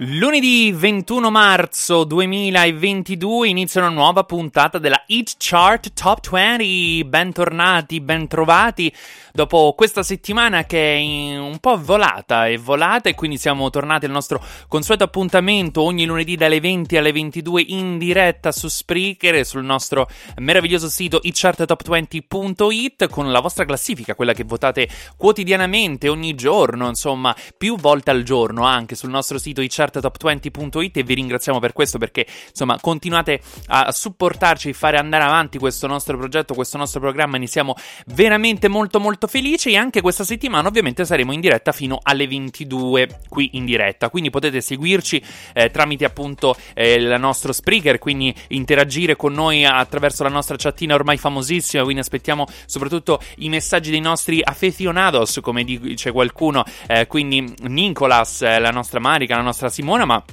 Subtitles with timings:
[0.00, 7.04] Lunedì 21 marzo 2022 inizia una nuova puntata della Hit Chart Top 20.
[7.04, 8.94] Bentornati, bentrovati.
[9.32, 14.12] Dopo questa settimana che è un po' volata e volata e quindi siamo tornati al
[14.12, 19.64] nostro consueto appuntamento ogni lunedì dalle 20 alle 22 in diretta su Spreaker e sul
[19.64, 27.34] nostro meraviglioso sito hitcharttop20.it con la vostra classifica, quella che votate quotidianamente, ogni giorno, insomma,
[27.56, 32.26] più volte al giorno anche sul nostro sito hitcharttop20.it e vi ringraziamo per questo perché
[32.48, 37.46] insomma continuate a supportarci e fare andare avanti questo nostro progetto, questo nostro programma, ne
[37.46, 37.74] siamo
[38.06, 39.70] veramente molto molto felici.
[39.70, 44.30] E anche questa settimana ovviamente saremo in diretta fino alle 22 qui in diretta, quindi
[44.30, 45.22] potete seguirci
[45.52, 50.94] eh, tramite appunto eh, il nostro Spreaker, quindi interagire con noi attraverso la nostra chattina
[50.94, 57.54] ormai famosissima, quindi aspettiamo soprattutto i messaggi dei nostri aficionados, come dice qualcuno, eh, quindi
[57.62, 60.24] Nicolas, eh, la nostra Marica, la nostra Simona,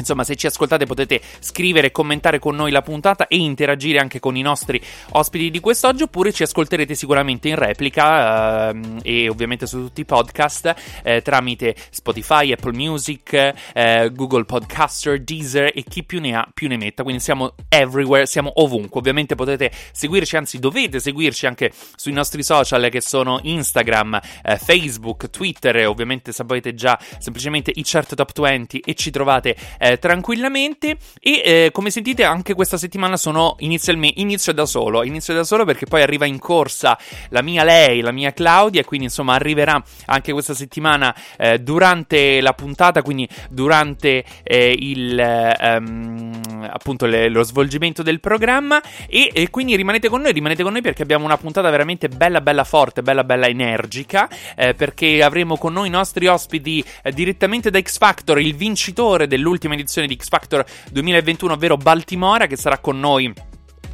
[0.00, 4.20] Insomma, se ci ascoltate potete scrivere e commentare con noi la puntata e interagire anche
[4.20, 4.80] con i nostri
[5.10, 10.04] ospiti di quest'oggi, oppure ci ascolterete sicuramente in replica eh, e ovviamente su tutti i
[10.04, 13.32] podcast eh, tramite Spotify, Apple Music,
[13.72, 17.02] eh, Google Podcaster, Deezer e chi più ne ha più ne metta.
[17.02, 18.98] Quindi siamo everywhere, siamo ovunque.
[19.00, 25.30] Ovviamente potete seguirci, anzi dovete seguirci anche sui nostri social che sono Instagram, eh, Facebook,
[25.30, 30.96] Twitter ovviamente sapete già semplicemente i chart top 20 e ci trovate eh, tranquillamente.
[31.20, 35.02] E eh, come sentite anche questa settimana sono inizialmente inizio da solo.
[35.02, 36.98] Inizio da solo perché poi arriva in corsa
[37.30, 42.52] la mia lei la mia Claudia quindi insomma arriverà anche questa settimana eh, durante la
[42.52, 48.80] puntata quindi durante eh, il ehm, appunto le, lo svolgimento del programma.
[49.08, 52.40] E, e, quindi rimanete con noi rimanete con noi perché abbiamo una puntata veramente bella
[52.40, 57.70] bella forte bella bella energica eh, perché avremo con noi i nostri ospiti eh, direttamente
[57.70, 62.78] da X Factor il vincitore dell'ultima edizione di X Factor 2021, ovvero Baltimora, che sarà
[62.78, 63.32] con noi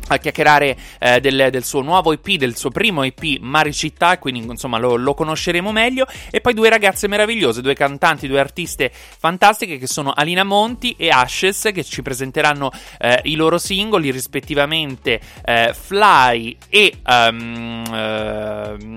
[0.08, 4.40] a chiacchierare eh, del, del, suo nuovo EP, del suo primo EP Mari Città, quindi
[4.40, 6.06] insomma lo, lo, conosceremo meglio.
[6.30, 11.08] E poi due ragazze meravigliose, due cantanti, due artiste fantastiche che sono Alina Monti e
[11.08, 17.84] Ashes che ci presenteranno eh, i loro singoli rispettivamente eh, Fly e, um,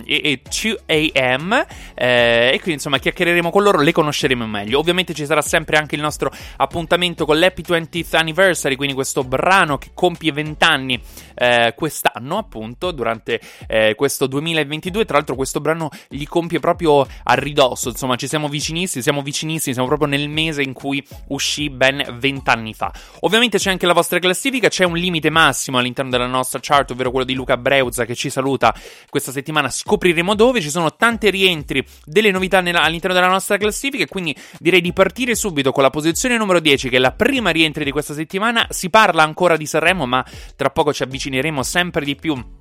[0.06, 1.66] e, e 2AM.
[1.96, 4.80] Eh, e quindi insomma chiacchiereremo con loro, le conosceremo meglio.
[4.80, 9.78] Ovviamente ci sarà sempre anche il nostro appuntamento con l'Happy 20th Anniversary, quindi questo brano
[9.78, 10.99] che compie 20 anni
[11.36, 15.06] eh, quest'anno, appunto, durante eh, questo 2022.
[15.06, 17.90] Tra l'altro, questo brano gli compie proprio a ridosso.
[17.90, 22.74] Insomma, ci siamo vicinissimi, siamo vicinissimi, siamo proprio nel mese in cui uscì ben vent'anni
[22.74, 22.92] fa.
[23.22, 27.12] Ovviamente c'è anche la vostra classifica, c'è un limite massimo all'interno della nostra chart, ovvero
[27.12, 28.74] quello di Luca Breuzza che ci saluta
[29.10, 29.70] questa settimana.
[29.70, 30.62] Scopriremo dove.
[30.62, 34.04] Ci sono tante rientri delle novità nella, all'interno della nostra classifica.
[34.04, 37.50] E quindi direi di partire subito con la posizione numero 10, che è la prima
[37.50, 38.68] rientri di questa settimana.
[38.70, 40.26] Si parla ancora di Sanremo, ma
[40.56, 42.58] tra poco ci avvicineremo sempre di più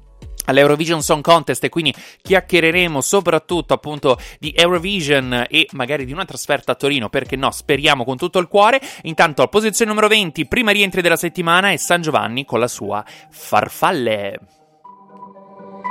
[0.48, 6.72] all'Eurovision Song Contest e quindi chiacchiereremo soprattutto appunto di Eurovision e magari di una trasferta
[6.72, 8.80] a Torino, perché no, speriamo con tutto il cuore.
[9.02, 14.57] Intanto posizione numero 20, prima rientri della settimana è San Giovanni con la sua Farfalle.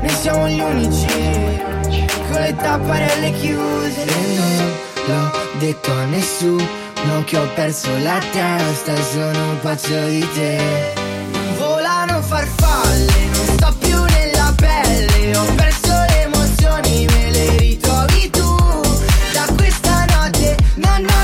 [0.00, 1.06] Noi siamo gli unici.
[2.30, 4.02] Con le tapparelle chiuse.
[4.04, 4.36] E
[5.06, 6.82] non l'ho detto a nessuno
[7.24, 10.92] che ho perso la testa sono pazzo di te.
[11.56, 15.36] Volano farfalle, non sto più nella pelle.
[15.36, 18.56] Ho perso le emozioni, me le ritrovi tu.
[19.32, 21.21] Da questa notte, no no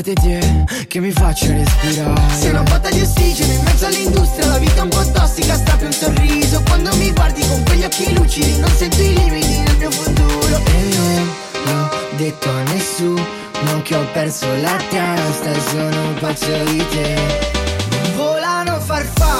[0.00, 2.20] parte te che mi faccia respirare.
[2.38, 5.84] Sei una botta di ossigeno in mezzo all'industria La vita è un po' tossica, strappi
[5.84, 6.62] un sorriso.
[6.62, 10.56] Quando mi guardi con quegli occhi lucidi Non sento i limiti nel mio futuro.
[10.64, 10.96] E
[11.64, 13.38] non l'ho detto a nessuno
[13.82, 17.16] che ho perso la testa sono pazzo di te.
[18.16, 19.39] Volano farfalle,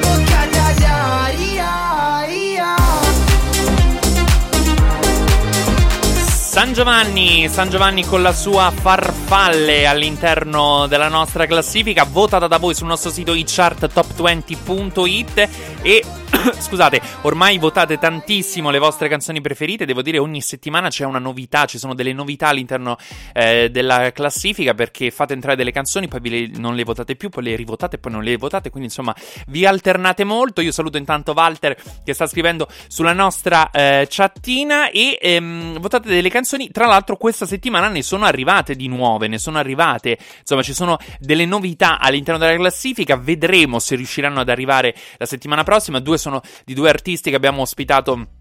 [6.61, 12.75] San Giovanni, San Giovanni con la sua farfalle all'interno della nostra classifica, votata da voi
[12.75, 15.49] sul nostro sito icharttop20.it
[15.81, 16.03] e
[16.59, 21.65] scusate, ormai votate tantissimo le vostre canzoni preferite, devo dire ogni settimana c'è una novità,
[21.65, 22.97] ci sono delle novità all'interno
[23.33, 27.43] eh, della classifica perché fate entrare delle canzoni, poi le, non le votate più, poi
[27.43, 29.15] le rivotate, poi non le votate, quindi insomma
[29.47, 30.61] vi alternate molto.
[30.61, 36.29] Io saluto intanto Walter che sta scrivendo sulla nostra eh, chattina e ehm, votate delle
[36.29, 36.50] canzoni.
[36.71, 40.97] Tra l'altro questa settimana ne sono arrivate di nuove, ne sono arrivate, insomma ci sono
[41.19, 45.99] delle novità all'interno della classifica, vedremo se riusciranno ad arrivare la settimana prossima.
[45.99, 48.40] Due sono di due artisti che abbiamo ospitato.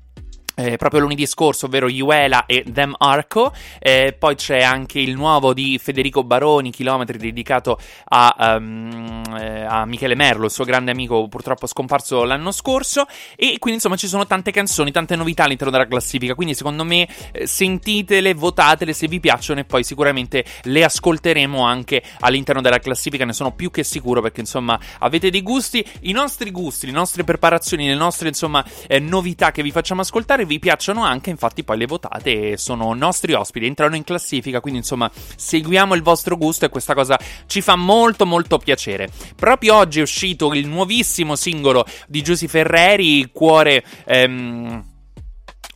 [0.56, 3.54] Eh, proprio lunedì scorso, ovvero Iuela e Dem Arco.
[3.78, 9.86] Eh, poi c'è anche il nuovo di Federico Baroni, Chilometri, dedicato a, um, eh, a
[9.86, 13.06] Michele Merlo, il suo grande amico, purtroppo scomparso l'anno scorso.
[13.36, 16.34] E quindi, insomma, ci sono tante canzoni, tante novità all'interno della classifica.
[16.34, 22.02] Quindi, secondo me, eh, sentitele, votatele se vi piacciono, e poi sicuramente le ascolteremo anche
[22.18, 23.24] all'interno della classifica.
[23.24, 25.82] Ne sono più che sicuro, perché, insomma, avete dei gusti.
[26.00, 30.48] I nostri gusti, le nostre preparazioni, le nostre, insomma, eh, novità che vi facciamo ascoltare
[30.50, 35.08] vi piacciono anche, infatti poi le votate sono nostri ospiti, entrano in classifica, quindi insomma
[35.36, 37.16] seguiamo il vostro gusto e questa cosa
[37.46, 39.08] ci fa molto molto piacere.
[39.36, 43.84] Proprio oggi è uscito il nuovissimo singolo di Giusy Ferreri, Cuore...
[44.06, 44.89] Ehm...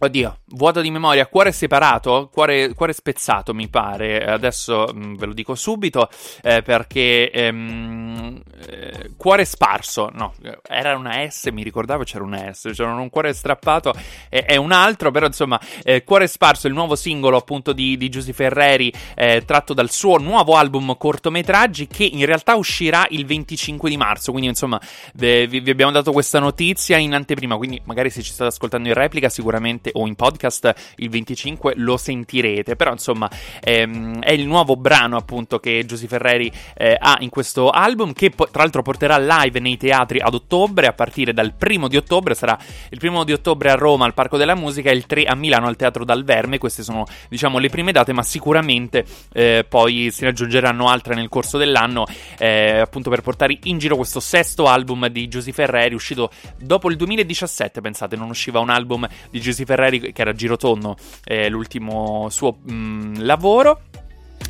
[0.04, 5.32] Oddio, vuoto di memoria, cuore separato, cuore, cuore spezzato mi pare, adesso mh, ve lo
[5.32, 6.10] dico subito
[6.42, 10.34] eh, perché ehm, eh, cuore sparso, no,
[10.68, 13.94] era una S, mi ricordavo c'era una S, c'era un cuore strappato
[14.28, 18.10] e, e un altro, però insomma eh, cuore sparso, il nuovo singolo appunto di, di
[18.10, 23.88] Giusy Ferreri eh, tratto dal suo nuovo album cortometraggi che in realtà uscirà il 25
[23.88, 24.78] di marzo, quindi insomma
[25.14, 28.94] vi, vi abbiamo dato questa notizia in anteprima, quindi magari se ci state ascoltando in
[28.94, 32.76] replica sicuramente o in podcast il 25 lo sentirete.
[32.76, 33.28] Però insomma
[33.60, 38.30] ehm, è il nuovo brano appunto che Giusy Ferreri eh, ha in questo album che
[38.30, 42.34] po- tra l'altro porterà live nei teatri ad ottobre a partire dal primo di ottobre.
[42.34, 42.58] Sarà
[42.90, 45.66] il primo di ottobre a Roma al Parco della Musica e il 3 a Milano
[45.66, 46.58] al Teatro Dal Verme.
[46.58, 51.58] Queste sono diciamo le prime date ma sicuramente eh, poi si raggiungeranno altre nel corso
[51.58, 52.06] dell'anno
[52.38, 56.96] eh, appunto per portare in giro questo sesto album di Giusy Ferreri uscito dopo il
[56.96, 62.58] 2017 pensate non usciva un album di Giusy Ferreri che era Girotonno, eh, l'ultimo suo
[62.62, 63.80] mh, lavoro.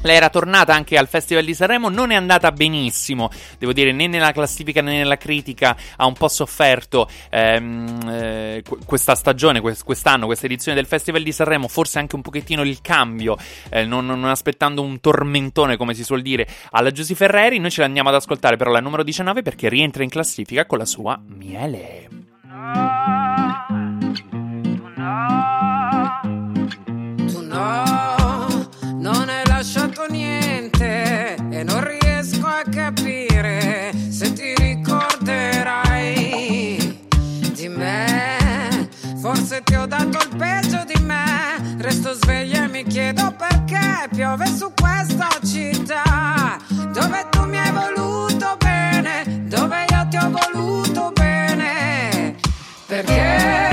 [0.02, 4.06] Lei era tornata anche al Festival di Sanremo, non è andata benissimo, devo dire, né
[4.06, 10.44] nella classifica né nella critica, ha un po' sofferto ehm, eh, questa stagione, quest'anno, questa
[10.44, 13.38] edizione del Festival di Sanremo, forse anche un pochettino il cambio,
[13.70, 17.58] eh, non, non, aspettando un tormentone, come si suol dire, alla Giusy Ferreri.
[17.58, 20.84] Noi ce l'andiamo ad ascoltare però la numero 19 perché rientra in classifica con la
[20.84, 22.93] sua Miele.
[39.44, 41.76] Lasciato il peggio di me.
[41.78, 46.56] Resto sveglia e mi chiedo perché piove su questa città.
[46.92, 52.36] Dove tu mi hai voluto bene, dove io ti ho voluto bene.
[52.86, 53.63] Perché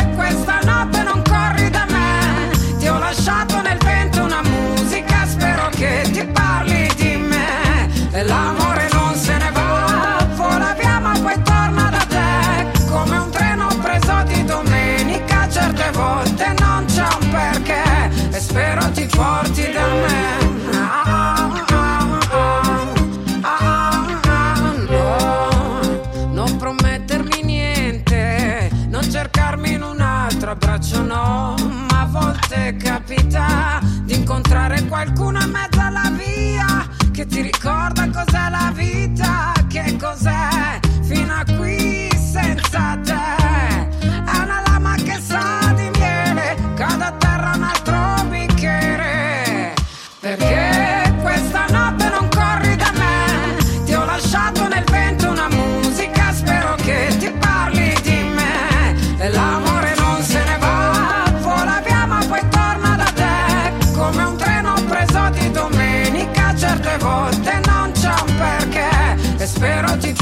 [35.03, 41.43] qualcuno in mezzo alla via che ti ricorda cos'è la vita, che cos'è fino a
[41.57, 43.10] qui senza te.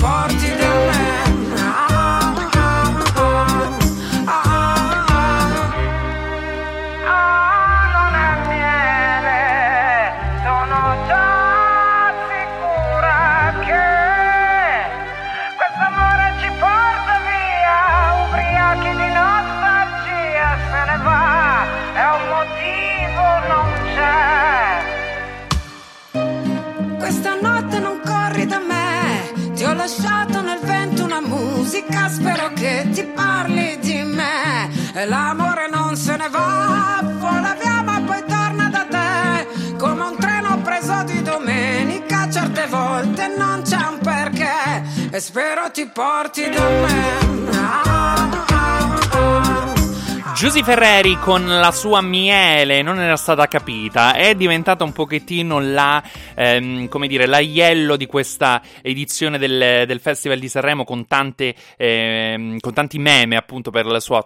[0.01, 0.68] Porti
[45.19, 47.19] E spero ti porti da me.
[50.33, 56.01] Giusy Ferreri con la sua miele non era stata capita, è diventata un pochettino la,
[56.35, 62.57] ehm, come dire, l'aiello di questa edizione del, del Festival di Sanremo con, tante, ehm,
[62.61, 64.25] con tanti meme appunto per la sua...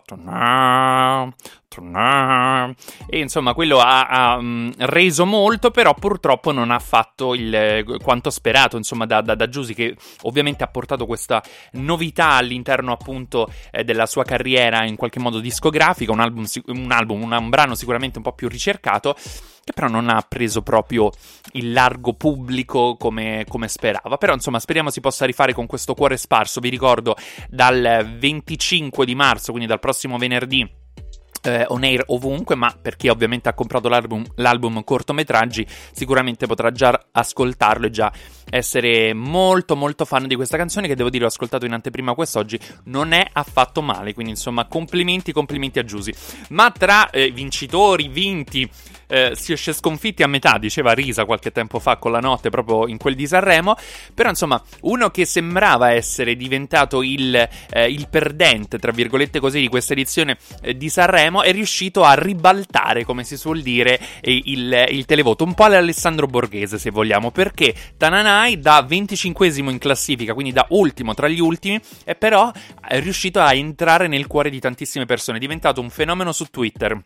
[3.08, 4.40] E insomma, quello ha, ha,
[4.78, 9.74] reso molto, però purtroppo non ha fatto il, quanto sperato, insomma, da, da, da Giusy,
[9.74, 11.42] che ovviamente ha portato questa
[11.74, 17.32] novità all'interno appunto eh, della sua carriera in qualche modo discografica, un album, un, album,
[17.32, 19.16] un brano sicuramente un po' più ricercato,
[19.64, 21.10] che però non ha preso proprio
[21.54, 24.18] il largo pubblico come, come, sperava.
[24.18, 26.60] Però insomma speriamo si possa rifare con questo cuore sparso.
[26.60, 27.16] Vi ricordo
[27.50, 30.82] dal 25 di marzo, quindi dal prossimo venerdì.
[31.46, 36.72] Eh, on air ovunque, ma per chi ovviamente ha comprato l'album, l'album cortometraggi sicuramente potrà
[36.72, 38.10] già ascoltarlo e già
[38.50, 42.60] essere molto molto fan di questa canzone che devo dire ho ascoltato in anteprima quest'oggi
[42.86, 46.14] non è affatto male, quindi insomma complimenti complimenti a Giusy.
[46.50, 48.70] Ma tra eh, vincitori, vinti
[49.14, 52.88] eh, si esce sconfitti a metà, diceva Risa qualche tempo fa con la notte proprio
[52.88, 53.76] in quel di Sanremo,
[54.14, 59.68] però insomma uno che sembrava essere diventato il, eh, il perdente, tra virgolette così, di
[59.68, 65.06] questa edizione eh, di Sanremo è riuscito a ribaltare, come si suol dire, il, il
[65.06, 67.74] televoto, un po' all'Alessandro Borghese se vogliamo, perché
[68.34, 72.52] Tananai da 25esimo in classifica, quindi da ultimo tra gli ultimi, è però
[72.94, 77.00] riuscito a entrare nel cuore di tantissime persone, è diventato un fenomeno su Twitter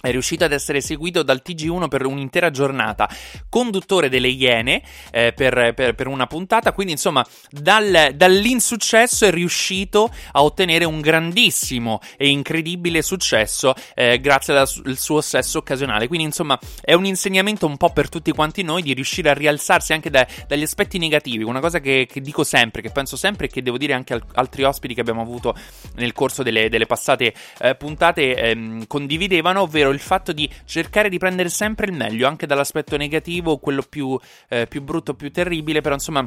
[0.00, 3.08] è riuscito ad essere seguito dal TG1 per un'intera giornata,
[3.48, 10.10] conduttore delle Iene eh, per, per, per, una puntata, quindi insomma dal, dall'insuccesso è riuscito
[10.32, 16.58] a ottenere un grandissimo e incredibile successo eh, grazie al suo sesso occasionale, quindi insomma
[16.80, 20.26] è un insegnamento un po' per tutti quanti noi di riuscire a rialzarsi anche da,
[20.46, 23.76] dagli aspetti negativi, una cosa che, che, dico sempre, che penso sempre e che devo
[23.76, 25.54] dire anche a altri ospiti che abbiamo avuto
[25.96, 31.18] nel corso delle, delle passate eh, puntate ehm, condividevano, ovvero il fatto di cercare di
[31.18, 34.18] prendere sempre il meglio, anche dall'aspetto negativo, quello più,
[34.48, 36.26] eh, più brutto, più terribile, però insomma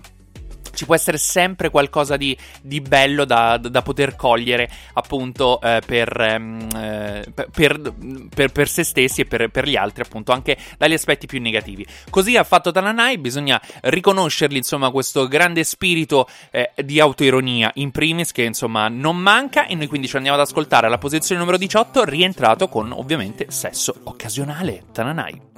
[0.73, 6.19] ci può essere sempre qualcosa di, di bello da, da, poter cogliere appunto eh, per,
[6.19, 7.93] eh, per,
[8.33, 11.85] per, per, se stessi e per, gli altri appunto anche dagli aspetti più negativi.
[12.09, 17.71] Così ha fatto Tananai bisogna riconoscergli insomma questo grande spirito eh, di autoironia.
[17.75, 21.39] In primis che insomma non manca e noi quindi ci andiamo ad ascoltare alla posizione
[21.39, 24.83] numero 18 rientrato con ovviamente sesso occasionale.
[24.91, 25.52] Tananai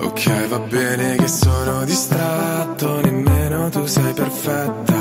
[0.00, 5.00] Ok, va bene che sono distratto, nemmeno tu sei perfetta.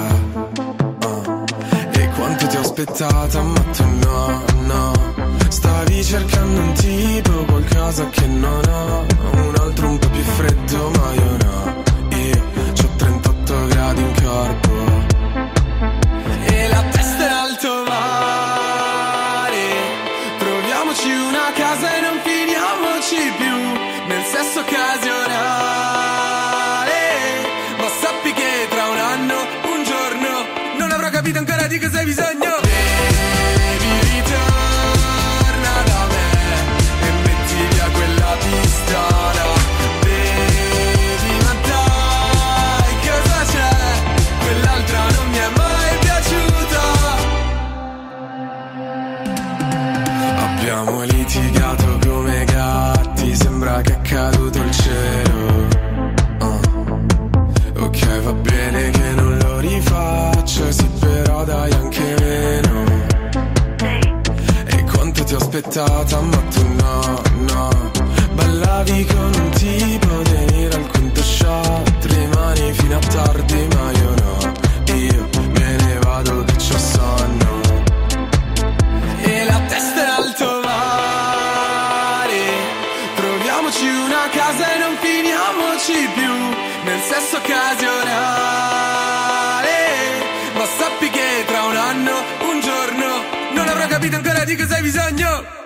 [1.06, 1.44] Uh.
[1.92, 5.12] E quanto ti ho aspettata, ma tu no, no.
[5.50, 9.06] Stavi cercando un tipo, qualcosa che non ho
[9.48, 11.84] Un altro un po' più freddo ma io no
[12.18, 12.44] Io
[12.84, 14.74] ho 38 gradi in corpo
[16.46, 19.68] E la testa in alto mare
[20.38, 23.51] Proviamoci una casa e non finiamoci più
[24.32, 25.40] sesso occasionale.
[27.78, 29.36] Ma sappi che tra un anno,
[29.74, 30.46] un giorno
[30.78, 32.71] Non avrò capito ancora di cosa hai bisogno
[65.62, 67.22] aspettata ma tu no,
[67.54, 67.92] no.
[68.34, 73.41] Ballavi con un tipo venire al quinto shot Rimani fino a tardi
[94.72, 95.61] ancora di cosa hai bisogno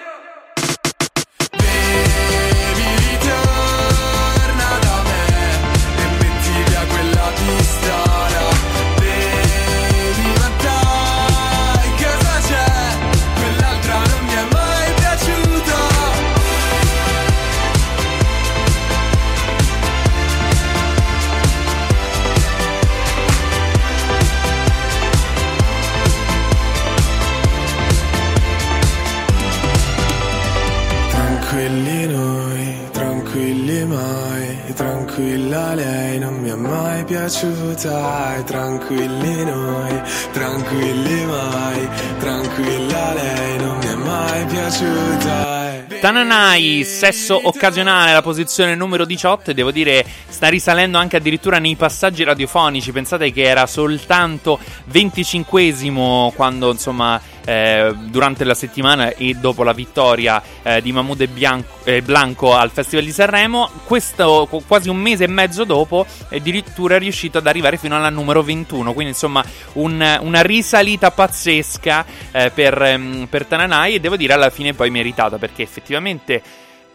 [37.25, 38.43] piaciuta.
[38.45, 45.53] Tranquilli noi, tranquilli mai, tranquilla lei non mi è mai piaciuta.
[45.99, 51.75] Tananai, sesso occasionale, la posizione numero 18, e devo dire sta risalendo anche addirittura nei
[51.75, 52.91] passaggi radiofonici.
[52.91, 54.59] Pensate che era soltanto
[54.91, 61.27] 25esimo quando insomma eh, durante la settimana e dopo la vittoria eh, di Mahmoud e
[61.27, 63.69] Bianco- eh, Blanco al Festival di Sanremo.
[63.85, 68.09] Questo qu- quasi un mese e mezzo dopo, è addirittura riuscito ad arrivare fino alla
[68.09, 68.93] numero 21.
[68.93, 74.49] Quindi insomma un- una risalita pazzesca eh, per, ehm, per Tananai e devo dire alla
[74.49, 76.41] fine poi meritata perché effettivamente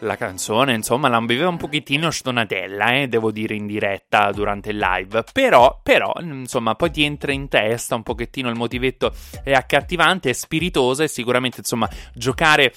[0.00, 5.24] la canzone, insomma, l'ambiveva un pochettino stonatella, eh, devo dire in diretta durante il live.
[5.32, 10.32] Però, però, insomma, poi ti entra in testa un pochettino il motivetto è accattivante, è
[10.32, 12.72] spiritoso e sicuramente, insomma, giocare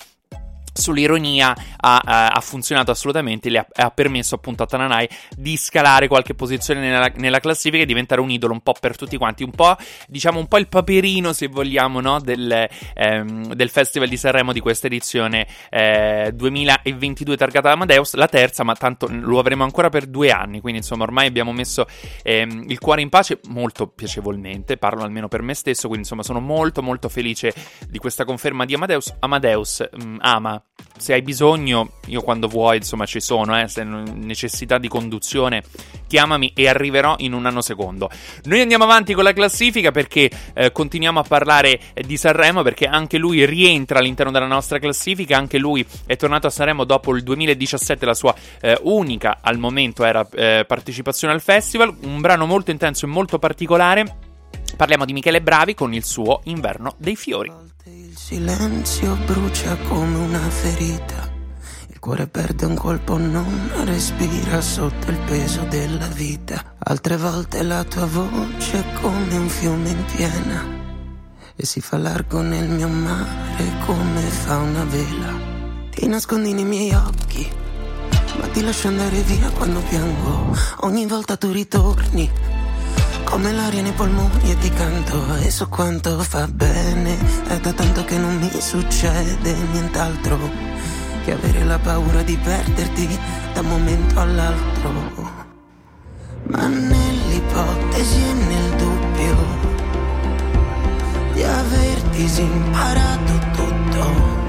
[0.73, 5.07] sull'ironia ha, ha- funzionato assolutamente le ha, ha permesso appunto a Tananai
[5.37, 9.17] di scalare qualche posizione nella, nella classifica e diventare un idolo un po' per tutti
[9.17, 9.75] quanti un po'
[10.07, 12.19] diciamo un po' il paperino se vogliamo no?
[12.19, 18.63] del, ehm, del Festival di Sanremo di questa edizione eh, 2022 targata Amadeus la terza
[18.63, 21.85] ma tanto lo avremo ancora per due anni quindi insomma ormai abbiamo messo
[22.23, 26.39] ehm, il cuore in pace molto piacevolmente parlo almeno per me stesso quindi insomma sono
[26.39, 27.53] molto molto felice
[27.87, 30.62] di questa conferma di Amadeus Amadeus mm, ama
[30.97, 35.63] se hai bisogno, io quando vuoi, insomma, ci sono, eh, se necessità di conduzione,
[36.07, 38.09] chiamami e arriverò in un nanosecondo.
[38.43, 42.85] Noi andiamo avanti con la classifica perché eh, continuiamo a parlare eh, di Sanremo, perché
[42.85, 47.23] anche lui rientra all'interno della nostra classifica, anche lui è tornato a Sanremo dopo il
[47.23, 52.71] 2017, la sua eh, unica al momento era eh, partecipazione al festival, un brano molto
[52.71, 54.17] intenso e molto particolare.
[54.77, 57.72] Parliamo di Michele Bravi con il suo Inverno dei Fiori.
[58.13, 61.31] Il silenzio brucia come una ferita.
[61.87, 66.75] Il cuore perde un colpo, non respira sotto il peso della vita.
[66.77, 70.63] Altre volte la tua voce è come un fiume in piena.
[71.55, 75.33] E si fa largo nel mio mare come fa una vela.
[75.89, 77.49] Ti nascondi nei miei occhi,
[78.39, 80.55] ma ti lascio andare via quando piango.
[80.81, 82.52] Ogni volta tu ritorni.
[83.23, 87.17] Come l'aria nei polmoni e ti canto e so quanto fa bene.
[87.47, 90.37] È da tanto che non mi succede nient'altro
[91.23, 93.19] che avere la paura di perderti
[93.53, 94.91] da un momento all'altro.
[96.43, 99.71] Ma nell'ipotesi e nel dubbio
[101.33, 104.42] di aver disimparato tutto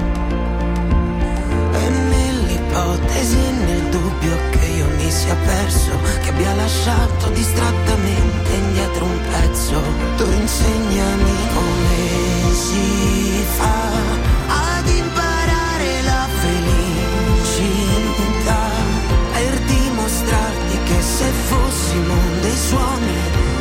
[2.95, 9.81] ipotesi nel dubbio che io mi sia perso, che abbia lasciato distrattamente indietro un pezzo.
[10.17, 13.91] Tu insegnami come si fa
[14.47, 17.83] ad imparare la felicità,
[19.33, 23.17] per dimostrarti che se fossimo dei suoni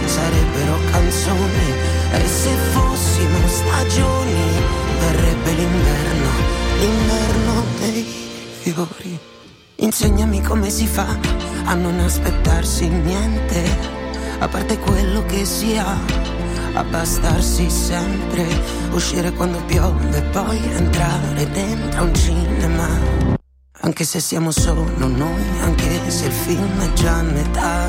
[0.07, 1.73] sarebbero canzoni
[2.13, 4.63] e se fossimo stagioni
[5.01, 6.31] verrebbe l'inverno,
[6.79, 8.24] l'inverno dei
[8.73, 9.19] fiori.
[9.77, 11.19] Insegnami come si fa
[11.65, 13.63] a non aspettarsi niente,
[14.39, 15.99] a parte quello che si ha,
[16.73, 18.47] abbastarsi sempre,
[18.93, 22.89] uscire quando piove e poi entrare dentro un cinema.
[23.81, 27.89] Anche se siamo solo noi, anche se il film è già a metà,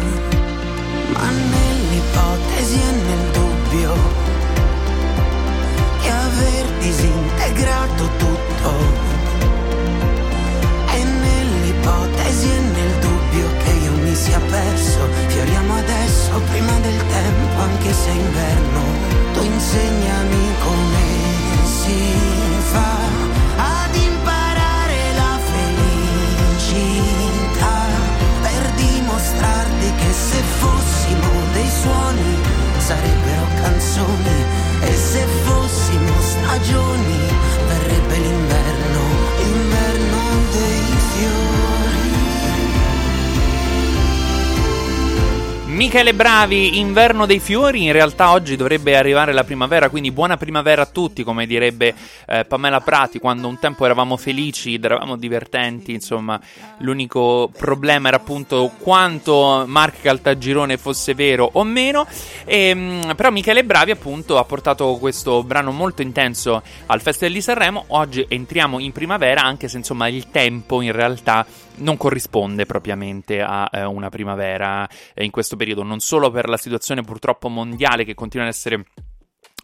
[1.14, 3.94] ma nell'ipotesi e nel dubbio
[6.02, 9.15] che aver disintegrato tutto
[12.36, 17.94] nell'ipotesi e nel dubbio che io mi sia perso, fioriamo adesso prima del tempo, anche
[17.94, 18.82] se è inverno,
[19.34, 21.04] tu insegnami come
[21.64, 22.14] si
[22.72, 22.98] fa
[23.58, 25.40] ad imparare la
[26.60, 27.08] felicità
[28.42, 32.38] per dimostrarti che se fossimo dei suoni
[32.78, 34.44] sarebbero canzoni
[34.82, 37.20] e se fossimo stagioni
[37.68, 39.02] verrebbe l'inverno,
[39.38, 40.20] l'inverno
[40.52, 41.65] dei fiori.
[45.76, 50.84] Michele Bravi, inverno dei fiori, in realtà oggi dovrebbe arrivare la primavera, quindi buona primavera
[50.84, 51.94] a tutti, come direbbe
[52.28, 56.40] eh, Pamela Prati, quando un tempo eravamo felici, eravamo divertenti, insomma,
[56.78, 62.08] l'unico problema era appunto quanto Mark Caltagirone fosse vero o meno,
[62.46, 67.42] e, mh, però Michele Bravi appunto ha portato questo brano molto intenso al Festival di
[67.42, 71.46] Sanremo, oggi entriamo in primavera, anche se insomma il tempo in realtà
[71.78, 76.58] non corrisponde propriamente a eh, una primavera eh, in questo periodo, non solo per la
[76.58, 78.86] situazione purtroppo mondiale che continua ad essere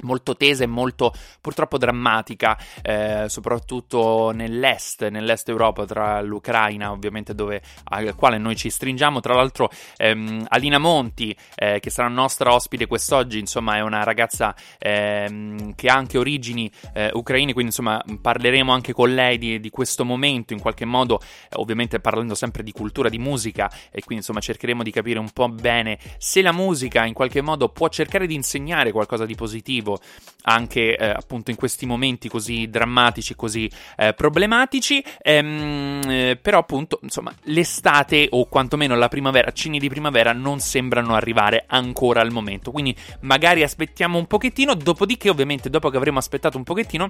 [0.01, 7.61] molto tesa e molto purtroppo drammatica, eh, soprattutto nell'est, nell'est Europa, tra l'Ucraina, ovviamente, dove,
[7.85, 9.19] al quale noi ci stringiamo.
[9.19, 14.55] Tra l'altro, ehm, Alina Monti, eh, che sarà nostra ospite quest'oggi, insomma, è una ragazza
[14.79, 19.69] ehm, che ha anche origini eh, ucraine, quindi insomma parleremo anche con lei di, di
[19.69, 24.17] questo momento, in qualche modo, eh, ovviamente parlando sempre di cultura, di musica, e quindi
[24.17, 28.27] insomma cercheremo di capire un po' bene se la musica in qualche modo può cercare
[28.27, 29.90] di insegnare qualcosa di positivo
[30.43, 35.03] anche eh, appunto in questi momenti così drammatici, così eh, problematici.
[35.21, 41.15] Ehm, eh, però appunto insomma l'estate o quantomeno la primavera, cini di primavera non sembrano
[41.15, 42.71] arrivare ancora al momento.
[42.71, 47.09] Quindi magari aspettiamo un pochettino, dopodiché ovviamente dopo che avremo aspettato un pochettino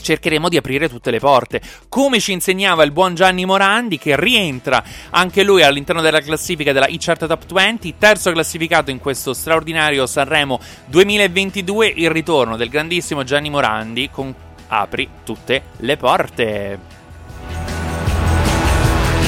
[0.00, 1.60] cercheremo di aprire tutte le porte.
[1.88, 6.86] Come ci insegnava il buon Gianni Morandi, che rientra anche lui all'interno della classifica della
[6.86, 13.50] e-chart Top 20, terzo classificato in questo straordinario Sanremo 2022, il ritorno del grandissimo Gianni
[13.50, 14.34] Morandi con
[14.68, 16.78] Apri tutte le porte.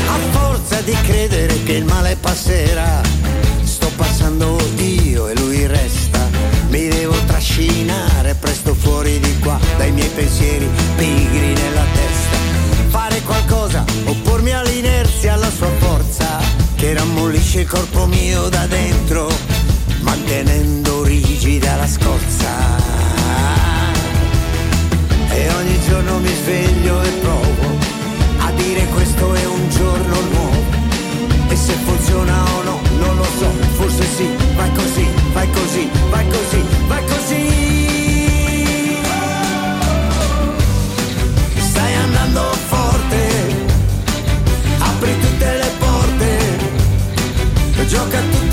[0.06, 3.00] A forza di credere che il male passerà,
[3.62, 5.99] sto passando io e lui resta.
[6.70, 12.36] Mi devo trascinare presto fuori di qua dai miei pensieri pigri nella testa.
[12.90, 16.38] Fare qualcosa, oppormi all'inerzia, alla sua forza,
[16.76, 19.28] che rammollisce il corpo mio da dentro,
[20.02, 22.48] mantenendo rigida la scorza.
[25.30, 27.78] E ogni giorno mi sveglio e provo
[28.38, 30.62] a dire questo è un giorno nuovo.
[31.48, 36.26] E se funziona o no, non lo so, forse sì, vai così, vai così, vai
[36.28, 37.42] così, vai così.
[41.58, 43.22] Stai andando forte,
[44.78, 46.38] apri tutte le porte,
[47.86, 48.49] gioca tutte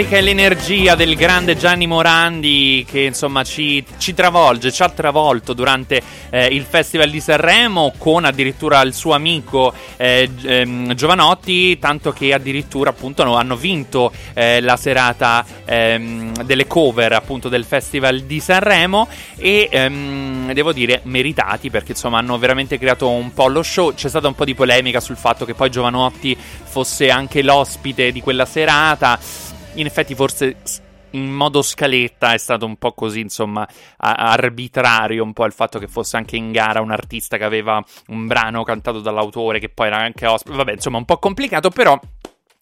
[0.00, 5.52] carica e l'energia del grande Gianni Morandi che insomma ci, ci travolge, ci ha travolto
[5.52, 12.12] durante eh, il Festival di Sanremo con addirittura il suo amico eh, ehm, Giovanotti, tanto
[12.12, 18.20] che addirittura appunto no, hanno vinto eh, la serata ehm, delle cover appunto del Festival
[18.20, 23.62] di Sanremo e ehm, devo dire meritati perché insomma hanno veramente creato un po' lo
[23.62, 28.12] show, c'è stata un po' di polemica sul fatto che poi Giovanotti fosse anche l'ospite
[28.12, 30.56] di quella serata in effetti forse
[31.12, 35.88] in modo scaletta è stato un po' così, insomma, arbitrario un po' il fatto che
[35.88, 39.98] fosse anche in gara un artista che aveva un brano cantato dall'autore che poi era
[39.98, 40.56] anche ospite.
[40.56, 41.98] Vabbè, insomma, un po' complicato, però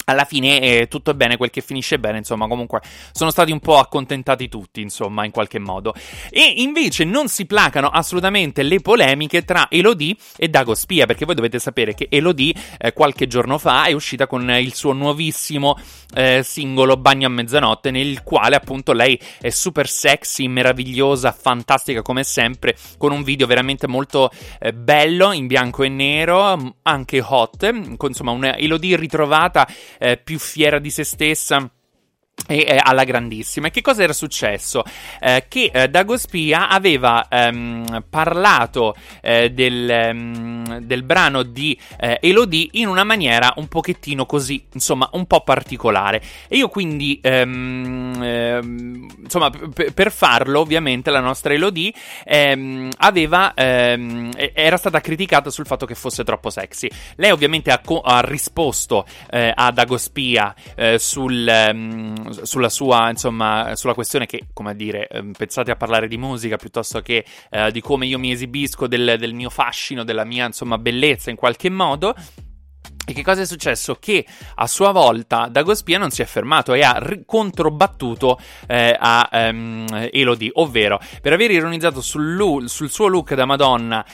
[0.09, 2.81] alla fine eh, tutto è bene quel che finisce bene, insomma, comunque
[3.12, 5.94] sono stati un po' accontentati tutti, insomma, in qualche modo.
[6.31, 11.35] E invece non si placano assolutamente le polemiche tra Elodie e Dago Spia, perché voi
[11.35, 15.79] dovete sapere che Elodie eh, qualche giorno fa è uscita con il suo nuovissimo
[16.14, 22.25] eh, singolo Bagno a mezzanotte, nel quale appunto lei è super sexy, meravigliosa, fantastica come
[22.25, 28.09] sempre, con un video veramente molto eh, bello, in bianco e nero, anche hot, con
[28.09, 29.68] insomma una Elodie ritrovata
[29.99, 31.71] eh, più fiera di se stessa.
[32.46, 33.66] E eh, alla grandissima.
[33.66, 34.83] E che cosa era successo?
[35.20, 42.18] Eh, che eh, Dago Spia aveva ehm, parlato eh, del, ehm, del brano di eh,
[42.22, 46.22] Elodie in una maniera un pochettino così, insomma, un po' particolare.
[46.48, 51.92] E io quindi, ehm, ehm, insomma, p- per farlo, ovviamente, la nostra Elodie
[52.24, 56.88] ehm, aveva, ehm, era stata criticata sul fatto che fosse troppo sexy.
[57.16, 61.46] Lei, ovviamente, ha, co- ha risposto eh, a Dago Spia eh, sul,
[62.33, 66.57] sulla sua, insomma, sulla questione che, come a dire, ehm, pensate a parlare di musica
[66.57, 70.79] piuttosto che eh, di come io mi esibisco, del, del mio fascino, della mia, insomma,
[70.79, 72.14] bellezza in qualche modo.
[73.09, 73.97] E che cosa è successo?
[73.99, 79.27] Che a sua volta Dagospia non si è fermato e ha ri- controbattuto eh, a
[79.33, 84.05] ehm, Elodie, ovvero per aver ironizzato sul, lu- sul suo look da Madonna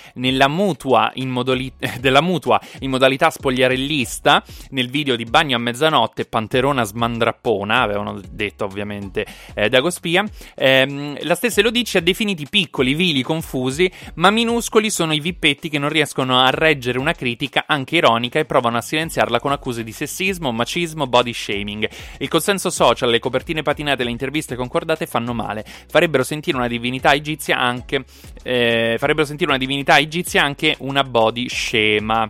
[0.46, 6.84] mutua in modali- della mutua in modalità spogliarellista nel video di Bagno a mezzanotte, Panterona
[6.84, 10.24] smandrappona, avevano detto ovviamente eh, Dagospia.
[10.54, 15.68] Ehm, la stessa Elodie ci ha definiti piccoli, vili, confusi, ma minuscoli sono i vippetti
[15.68, 19.82] che non riescono a reggere una critica anche ironica e provano a silenziarla con accuse
[19.82, 21.88] di sessismo, macismo, body shaming.
[22.18, 25.64] Il consenso social, le copertine patinate e le interviste concordate fanno male.
[25.88, 28.04] Farebbero sentire una divinità egizia anche.
[28.42, 32.28] eh, farebbero sentire una divinità egizia anche una body scema.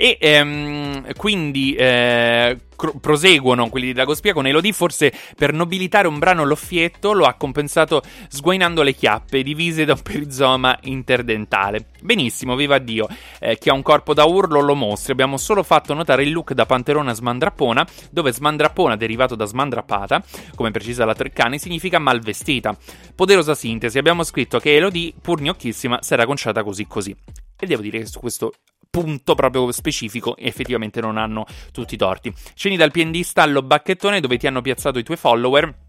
[0.00, 4.72] E ehm, quindi eh, cro- proseguono quelli di Dagospia con Elodie.
[4.72, 10.02] Forse per nobilitare un brano loffietto lo ha compensato sguainando le chiappe divise da un
[10.02, 11.86] perizoma interdentale.
[12.00, 13.08] Benissimo, viva Dio.
[13.40, 15.10] Eh, chi ha un corpo da urlo lo mostri.
[15.10, 20.22] Abbiamo solo fatto notare il look da panterona smandrappona, dove smandrappona, derivato da smandrappata,
[20.54, 22.76] come precisa la Treccani, significa malvestita.
[23.16, 23.98] Poderosa sintesi.
[23.98, 27.16] Abbiamo scritto che Elodie, pur gnocchissima, si era conciata così così.
[27.58, 28.52] E devo dire che su questo
[28.90, 32.32] punto proprio specifico effettivamente non hanno tutti i torti.
[32.54, 35.86] Scendi dal PND stallo bacchettone dove ti hanno piazzato i tuoi follower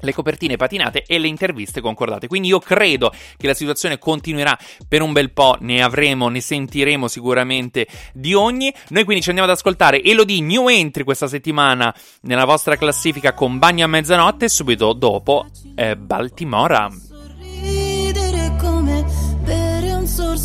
[0.00, 2.26] le copertine patinate e le interviste concordate.
[2.26, 7.08] Quindi io credo che la situazione continuerà per un bel po', ne avremo, ne sentiremo
[7.08, 8.72] sicuramente di ogni.
[8.88, 13.58] Noi quindi ci andiamo ad ascoltare Elodie New Entry questa settimana nella vostra classifica con
[13.58, 17.09] Bagno a mezzanotte subito dopo eh, Baltimora.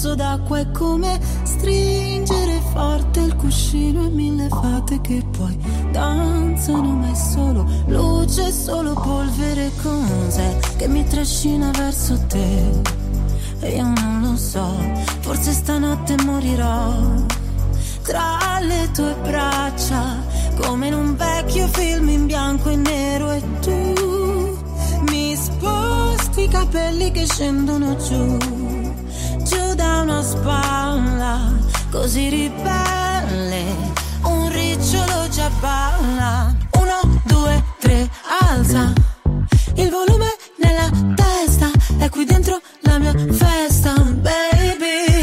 [0.06, 5.58] Sorso d'acqua è come stringere forte il cuscino e mille fate che poi
[5.92, 12.82] danzano ma è solo luce, solo polvere cos'è che mi trascina verso te.
[13.62, 14.76] E io non lo so,
[15.22, 17.24] forse stanotte morirò
[18.04, 20.24] tra le tue braccia
[20.62, 24.58] come in un vecchio film in bianco e nero e tu
[25.10, 28.85] mi sposti i capelli che scendono giù
[29.76, 31.52] da una spalla,
[31.92, 33.64] così ribelle,
[34.24, 36.56] un ricciolo già balla.
[36.72, 38.10] Uno, due, tre,
[38.42, 38.94] alza,
[39.76, 45.15] il volume nella testa, è qui dentro la mia festa, baby.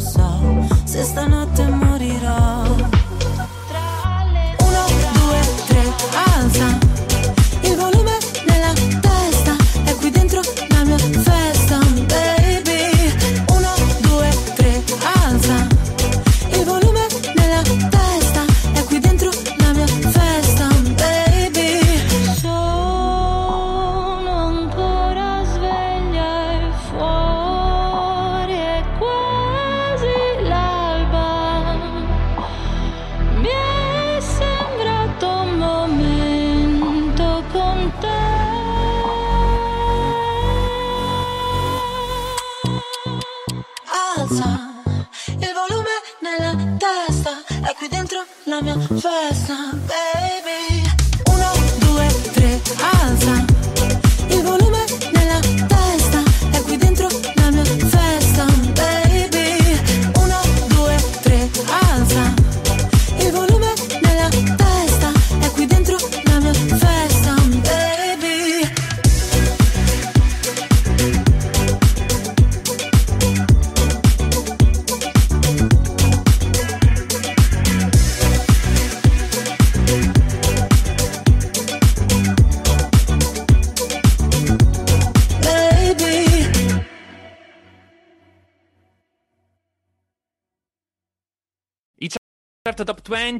[0.00, 0.75] So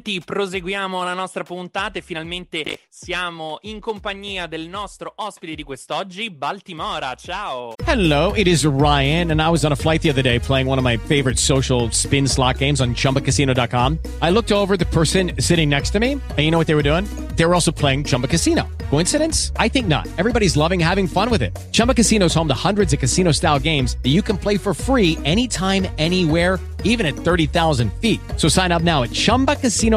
[0.07, 6.31] 20, proseguiamo la nostra puntata e finalmente siamo in compagnia del nostro ospite di quest'oggi,
[6.31, 7.13] Baltimora.
[7.15, 7.73] Ciao!
[7.85, 10.79] Hello, it is Ryan, and I was on a flight the other day playing one
[10.79, 13.99] of my favorite social spin slot games on chumbacasino.com.
[14.21, 16.87] I looked over the person sitting next to me, and you know what they were
[16.87, 17.05] doing?
[17.35, 18.63] They were also playing Chumba Casino.
[18.89, 19.51] Coincidence?
[19.57, 20.07] I think not.
[20.17, 21.53] Everybody's loving having fun with it.
[21.71, 24.73] Chumba Casino is home to hundreds of casino style games that you can play for
[24.73, 28.19] free anytime, anywhere, even at 30,000 feet.
[28.37, 29.96] So sign up now at chumbacasino.com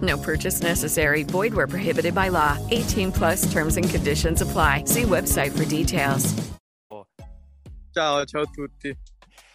[0.00, 1.24] No purchase necessary.
[1.24, 2.56] Void where prohibited by law.
[2.70, 4.84] 18 plus terms and conditions apply.
[4.84, 6.34] See website for details.
[7.92, 8.96] Ciao, ciao a tutti.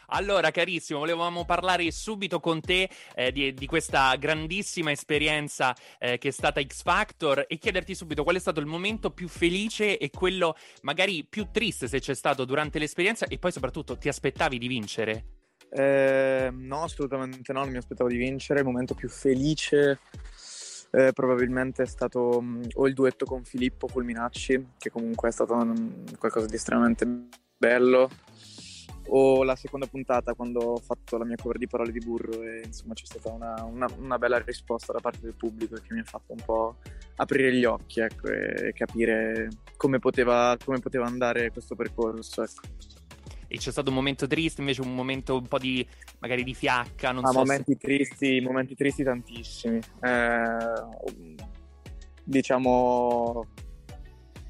[0.08, 6.28] Allora, carissimo, volevamo parlare subito con te eh, di, di questa grandissima esperienza eh, che
[6.28, 10.10] è stata X Factor e chiederti subito qual è stato il momento più felice e
[10.12, 14.68] quello magari più triste se c'è stato durante l'esperienza e poi soprattutto ti aspettavi di
[14.68, 15.26] vincere.
[15.76, 18.60] Eh, no, assolutamente no, non mi aspettavo di vincere.
[18.60, 20.00] Il momento più felice
[20.96, 25.56] eh, probabilmente è stato mh, o il duetto con Filippo Fulminacci, che comunque è stato
[25.56, 27.06] mh, qualcosa di estremamente
[27.58, 28.10] bello,
[29.08, 32.62] o la seconda puntata quando ho fatto la mia cover di Parole di Burro e
[32.64, 36.06] insomma c'è stata una, una- una bella risposta da parte del pubblico che mi ha
[36.06, 36.78] fatto un po'
[37.16, 42.44] aprire gli occhi ecco, e capire come poteva, come poteva andare questo percorso.
[42.44, 42.62] Ecco.
[43.54, 45.88] E c'è stato un momento triste, invece un momento un po' di
[46.18, 49.78] magari di fiacca, non Ah, so momenti tristi, momenti tristi tantissimi.
[50.02, 51.38] Eh,
[52.24, 53.46] diciamo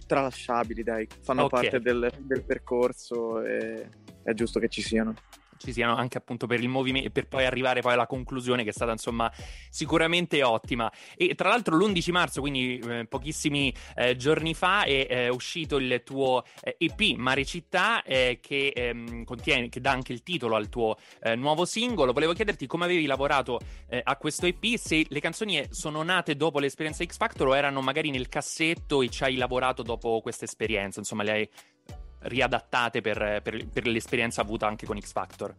[0.07, 1.49] tralasciabili, dai, fanno Ok.
[1.49, 3.89] parte del, del percorso e
[4.23, 5.13] è giusto che ci siano.
[5.65, 8.73] Ci siano anche appunto per il movimento per poi arrivare poi alla conclusione che è
[8.73, 9.31] stata insomma
[9.69, 10.91] sicuramente ottima.
[11.15, 16.01] E tra l'altro l'11 marzo quindi eh, pochissimi eh, giorni fa è eh, uscito il
[16.03, 20.69] tuo eh, EP Mare Città eh, che ehm, contiene che dà anche il titolo al
[20.69, 22.13] tuo eh, nuovo singolo.
[22.13, 23.59] Volevo chiederti come avevi lavorato
[23.89, 27.55] eh, a questo EP se le canzoni eh, sono nate dopo l'esperienza X Factor o
[27.55, 30.99] erano magari nel cassetto e ci hai lavorato dopo questa esperienza?
[30.99, 31.49] Insomma le hai
[32.23, 35.55] riadattate per, per- per l'esperienza avuta anche con X Factor.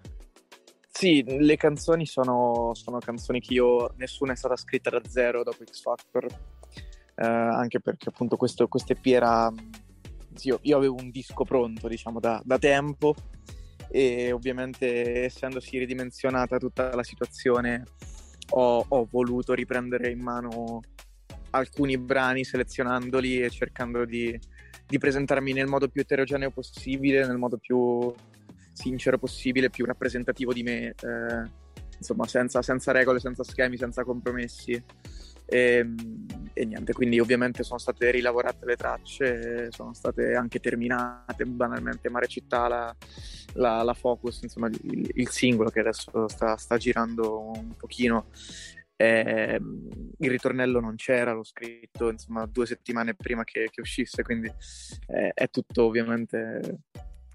[0.89, 5.65] Sì, le canzoni sono, sono canzoni che io, nessuna è stata scritta da zero dopo
[5.65, 9.53] X Factor, eh, anche perché appunto questo, questo EP era,
[10.35, 13.15] sì, io, io avevo un disco pronto, diciamo, da, da tempo
[13.91, 17.85] e ovviamente essendosi ridimensionata tutta la situazione
[18.51, 20.81] ho, ho voluto riprendere in mano
[21.51, 24.39] alcuni brani selezionandoli e cercando di,
[24.87, 28.12] di presentarmi nel modo più eterogeneo possibile, nel modo più
[28.72, 31.51] sincero possibile, più rappresentativo di me, eh,
[31.97, 34.82] insomma senza, senza, regole, senza schemi, senza compromessi.
[35.47, 35.87] E,
[36.55, 42.26] e, niente, quindi ovviamente sono state rilavorate le tracce, sono state anche terminate banalmente Mare
[42.26, 42.97] Città, la,
[43.55, 48.26] la, la Focus, insomma il, il, singolo che adesso sta, sta girando un pochino.
[49.05, 49.61] Eh,
[50.18, 54.50] il ritornello non c'era, l'ho scritto insomma due settimane prima che, che uscisse, quindi
[55.09, 56.80] eh, è tutto ovviamente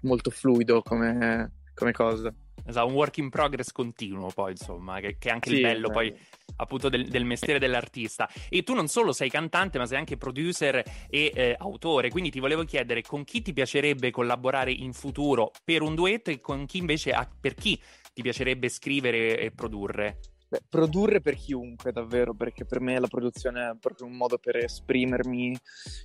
[0.02, 2.32] molto fluido come, come cosa.
[2.64, 5.88] Esatto, un work in progress continuo poi, insomma, che, che è anche sì, il bello
[5.88, 5.92] beh.
[5.92, 6.18] poi
[6.56, 8.28] appunto del, del, mestiere dell'artista.
[8.48, 12.40] E tu non solo sei cantante, ma sei anche producer e eh, autore, quindi ti
[12.40, 16.78] volevo chiedere con chi ti piacerebbe collaborare in futuro per un duetto e con chi
[16.78, 17.80] invece, per chi
[18.12, 20.18] ti piacerebbe scrivere e produrre?
[20.50, 24.56] Beh, produrre per chiunque, davvero, perché per me la produzione è proprio un modo per
[24.56, 25.56] esprimermi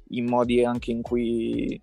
[0.10, 1.82] in modi anche in cui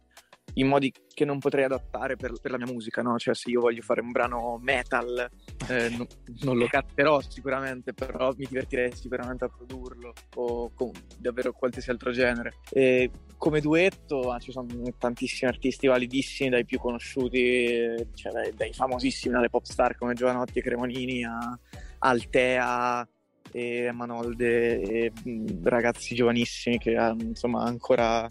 [0.54, 3.18] in modi che non potrei adattare per, per, la mia musica, no?
[3.18, 5.28] Cioè se io voglio fare un brano metal
[5.68, 6.06] eh, no,
[6.42, 12.12] non lo catterò sicuramente, però mi divertirei sicuramente a produrrlo o con davvero qualsiasi altro
[12.12, 12.58] genere.
[12.70, 18.72] E come duetto ah, ci sono tantissimi artisti validissimi, dai più conosciuti, cioè dai, dai
[18.72, 21.58] famosissimi, dalle pop star come Giovanotti e Cremonini a
[22.04, 23.06] Altea
[23.50, 25.12] e Manolde e
[25.62, 28.28] ragazzi giovanissimi che insomma ancora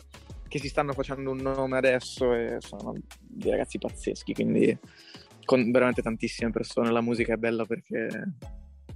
[0.47, 4.77] che si stanno facendo un nome adesso e sono dei ragazzi pazzeschi, quindi
[5.45, 8.09] con veramente tantissime persone la musica è bella perché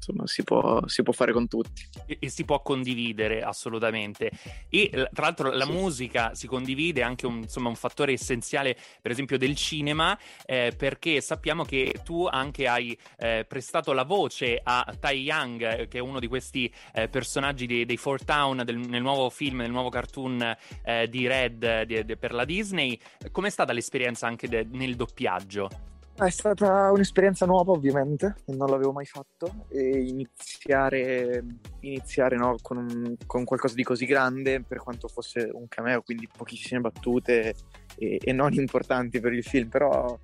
[0.05, 1.83] insomma si può, si può fare con tutti.
[2.05, 4.31] E, e, si può condividere assolutamente.
[4.69, 5.71] E tra l'altro la sì.
[5.71, 11.21] musica si condivide anche un, insomma, un fattore essenziale, per esempio, del cinema, eh, perché
[11.21, 16.19] sappiamo che tu anche hai eh, prestato la voce a Tai Young, che è uno
[16.19, 20.55] di questi eh, personaggi dei, dei Four Town del, nel nuovo film, nel nuovo cartoon
[20.83, 22.99] eh, di Red di, di, per la Disney.
[23.31, 25.93] Com'è stata l'esperienza anche de, nel doppiaggio?
[26.17, 29.65] È stata un'esperienza nuova ovviamente, non l'avevo mai fatto.
[29.67, 31.43] E iniziare,
[31.81, 36.29] iniziare no, con, un, con, qualcosa di così grande per quanto fosse un cameo, quindi
[36.33, 37.53] pochissime battute
[37.97, 40.17] e, e, non importanti per il film, però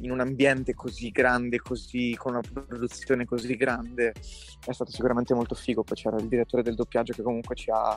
[0.00, 4.12] in un ambiente così grande, così, con una produzione così grande
[4.66, 7.96] è stato sicuramente molto figo, poi c'era il direttore del doppiaggio che comunque ci ha,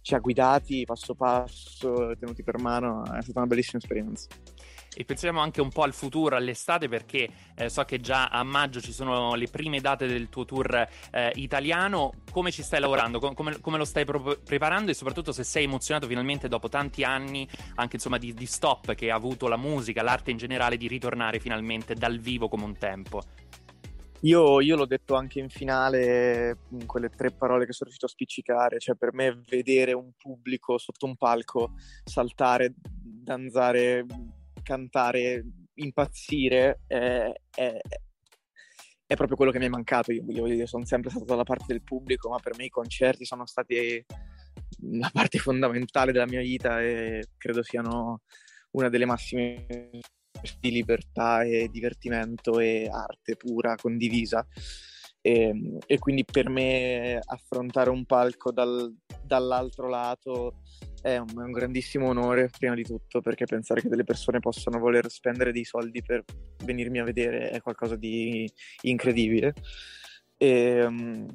[0.00, 4.28] ci ha guidati passo passo, tenuti per mano, è stata una bellissima esperienza
[5.00, 8.80] e pensiamo anche un po' al futuro, all'estate, perché eh, so che già a maggio
[8.80, 12.14] ci sono le prime date del tuo tour eh, italiano.
[12.32, 13.20] Come ci stai lavorando?
[13.20, 14.90] Come, come lo stai pro- preparando?
[14.90, 19.12] E soprattutto se sei emozionato finalmente dopo tanti anni, anche insomma di, di stop che
[19.12, 23.22] ha avuto la musica, l'arte in generale, di ritornare finalmente dal vivo come un tempo.
[24.22, 28.08] Io, io, l'ho detto anche in finale, in quelle tre parole che sono riuscito a
[28.08, 34.04] spiccicare, cioè per me vedere un pubblico sotto un palco saltare, danzare,
[34.68, 35.42] cantare,
[35.74, 37.78] impazzire, è, è,
[39.06, 40.12] è, proprio quello che mi è mancato.
[40.12, 43.46] Io, io sono sempre stato dalla parte del pubblico, ma per me i concerti sono
[43.46, 44.04] stati
[44.92, 48.20] la parte fondamentale della mia vita e credo siano
[48.72, 49.66] una delle massime
[50.60, 54.46] di libertà e divertimento e arte pura condivisa.
[55.28, 55.52] E,
[55.86, 58.90] e quindi per me affrontare un palco dal,
[59.22, 60.62] dall'altro lato
[61.02, 64.78] è un, è un, grandissimo onore, prima di tutto, perché pensare che delle persone possano
[64.78, 66.24] voler spendere dei soldi per
[66.64, 68.50] venirmi a vedere è qualcosa di
[68.80, 69.52] incredibile.
[70.40, 71.26] E, um,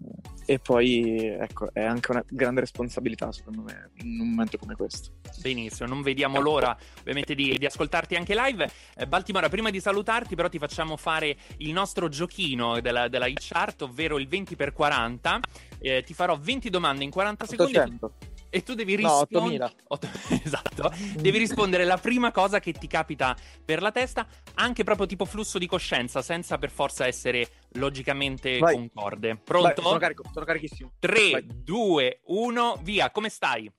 [0.45, 5.11] e, poi ecco, è anche una grande responsabilità secondo me in un momento come questo.
[5.41, 8.69] Benissimo, non vediamo l'ora ovviamente di, di ascoltarti anche live.
[8.95, 13.81] Eh, Baltimora, prima di salutarti però ti facciamo fare il nostro giochino della, della chart,
[13.81, 15.39] ovvero il 20x40.
[15.79, 17.77] Eh, ti farò 20 domande in 40 secondi.
[17.77, 18.13] 800
[18.53, 19.73] e tu devi rispondere.
[19.89, 19.99] No,
[20.43, 20.93] esatto.
[21.15, 23.35] devi rispondere la prima cosa che ti capita
[23.65, 28.75] per la testa, anche proprio tipo flusso di coscienza, senza per forza essere logicamente Vai.
[28.75, 29.37] concorde.
[29.37, 29.81] Pronto?
[29.81, 30.93] Vai, sono carico, sono carichissimo.
[30.99, 31.45] 3, Vai.
[31.47, 33.09] 2, 1, via.
[33.09, 33.71] Come stai?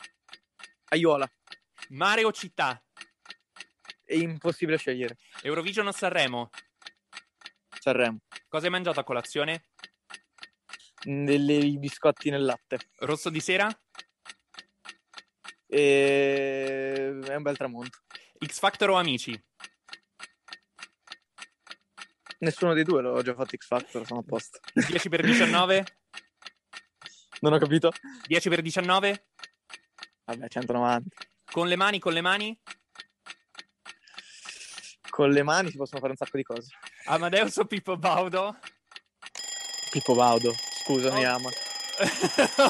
[0.89, 1.31] Aiuola.
[1.91, 2.83] Mare o città?
[4.03, 5.19] È impossibile scegliere.
[5.43, 6.51] Eurovision o Sanremo?
[7.79, 8.23] Sanremo.
[8.49, 9.67] Cosa hai mangiato a colazione?
[11.05, 12.79] Dei biscotti nel latte.
[12.99, 13.71] Rosso di sera?
[15.75, 17.19] E...
[17.27, 17.99] È un bel tramonto.
[18.47, 19.37] X Factor o Amici?
[22.39, 24.61] Nessuno dei due, l'ho già fatto X Factor, sono a posto.
[24.73, 25.85] 10 per 19?
[27.41, 27.91] Non ho capito.
[28.27, 29.27] 10 per 19?
[30.27, 31.09] Vabbè, 190.
[31.51, 32.61] Con le mani, con le mani?
[35.11, 36.69] Con le mani si possono fare un sacco di cose.
[37.07, 38.59] Amadeus o Pippo Baudo?
[39.91, 40.53] Pippo Baudo,
[40.85, 41.49] scusa, mi ama.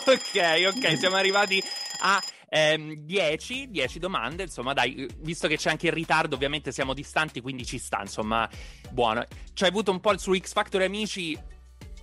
[0.06, 1.62] ok, ok, siamo arrivati
[2.00, 2.22] a
[2.54, 7.64] 10, 10 domande, insomma, dai, visto che c'è anche il ritardo, ovviamente siamo distanti, quindi
[7.64, 8.48] ci sta, insomma,
[8.90, 9.26] buono.
[9.52, 11.36] Ci hai avuto un po' su X Factor Amici,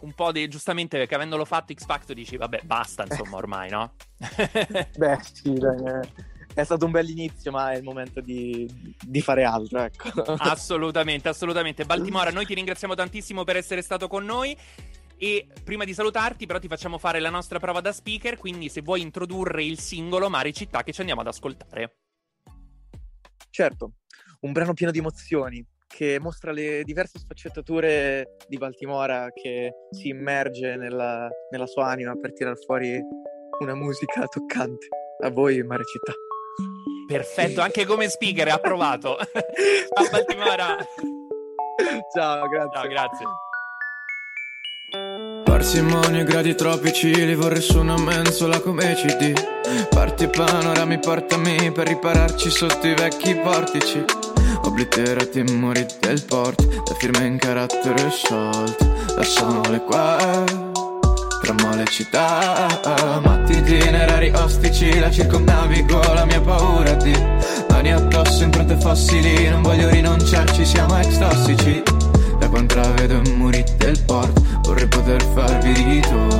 [0.01, 3.93] un po' di, giustamente perché avendolo fatto X Factor dici, vabbè, basta, insomma, ormai, no?
[4.97, 6.09] Beh, sì, dai, eh.
[6.53, 10.21] è stato un bel inizio, ma è il momento di, di fare altro, ecco.
[10.37, 11.85] assolutamente, assolutamente.
[11.85, 14.57] Baltimora, noi ti ringraziamo tantissimo per essere stato con noi.
[15.23, 18.37] E prima di salutarti, però, ti facciamo fare la nostra prova da speaker.
[18.37, 21.97] Quindi, se vuoi introdurre il singolo Mare Città che ci andiamo ad ascoltare.
[23.51, 23.91] Certo,
[24.39, 30.75] un brano pieno di emozioni che mostra le diverse sfaccettature di Baltimora che si immerge
[30.75, 32.99] nella, nella sua anima per tirar fuori
[33.59, 34.87] una musica toccante.
[35.19, 36.13] A voi, Mare Città.
[37.05, 39.17] Perfetto, anche come speaker, approvato.
[39.21, 40.77] Ciao Baltimora.
[42.11, 42.71] Ciao, grazie.
[42.73, 43.25] Ciao, grazie.
[45.61, 49.31] Parsimonia, gradi tropici, li vorrei su una mensola come CD.
[49.89, 54.03] Parti panorami, portami per ripararci sotto i vecchi portici.
[54.63, 58.91] Obliterati i muri del port, da firme in carattere sciolto.
[59.15, 60.17] Lasciamole qua,
[61.43, 63.21] tra mole città.
[63.23, 67.15] Matti itinerari ostici, la circumnavigo, la mia paura di
[67.69, 69.47] mani addosso, impronte fossili.
[69.47, 71.83] Non voglio rinunciarci, siamo ex tossici.
[72.39, 74.40] Da quando intravedo i muri del port
[75.73, 76.30] Vorrei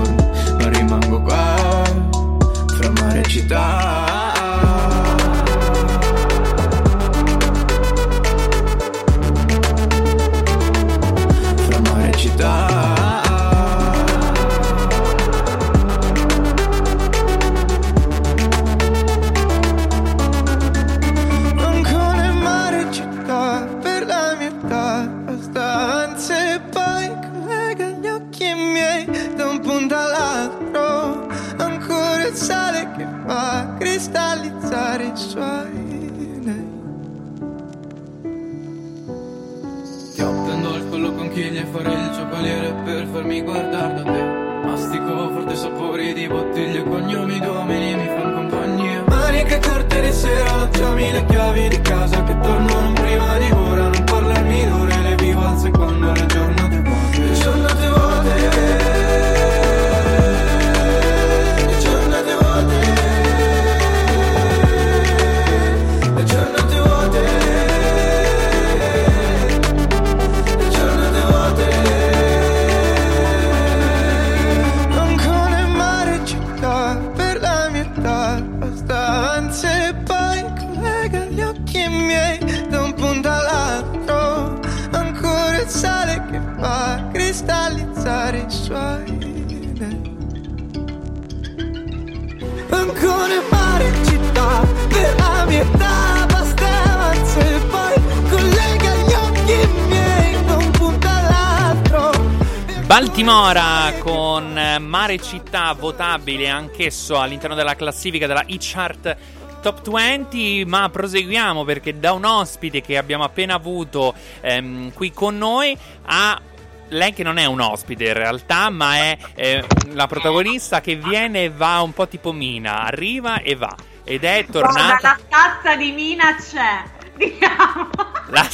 [106.32, 109.18] votabile anch'esso all'interno della classifica della e-chart
[109.62, 115.38] Top 20, ma proseguiamo perché da un ospite che abbiamo appena avuto ehm, qui con
[115.38, 116.42] noi a
[116.88, 119.64] lei che non è un ospite in realtà, ma è eh,
[119.94, 123.76] la protagonista che viene e va un po' tipo Mina, arriva e va.
[124.04, 125.00] Ed è Guarda, tornata...
[125.02, 126.84] la tazza di Mina c'è.
[127.16, 127.90] Diciamo.
[128.30, 128.48] La...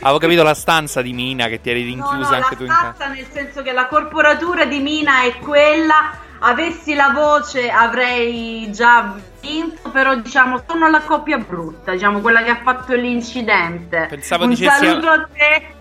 [0.00, 2.62] Avevo capito la stanza di Mina che ti eri rinchiusa No, no, anche la tu
[2.62, 2.82] in casa.
[2.84, 6.28] tazza nel senso che la corporatura di Mina è quella.
[6.42, 12.50] Avessi la voce avrei già vinto, però diciamo sono la coppia brutta, diciamo quella che
[12.50, 14.06] ha fatto l'incidente.
[14.08, 15.74] Pensavo Un dicessi- saluto a te.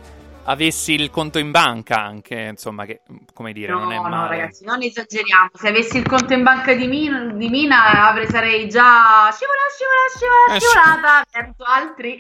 [0.46, 3.02] Avessi il conto in banca anche, insomma, che
[3.34, 4.30] come dire, No, non è no, male.
[4.38, 5.50] ragazzi, non esageriamo.
[5.54, 10.56] Se avessi il conto in banca di Mina, di Mina avrei, sarei già scivolata, scivolata,
[10.56, 11.26] Eh, scivolata, scivolata.
[11.32, 12.18] Verso altri,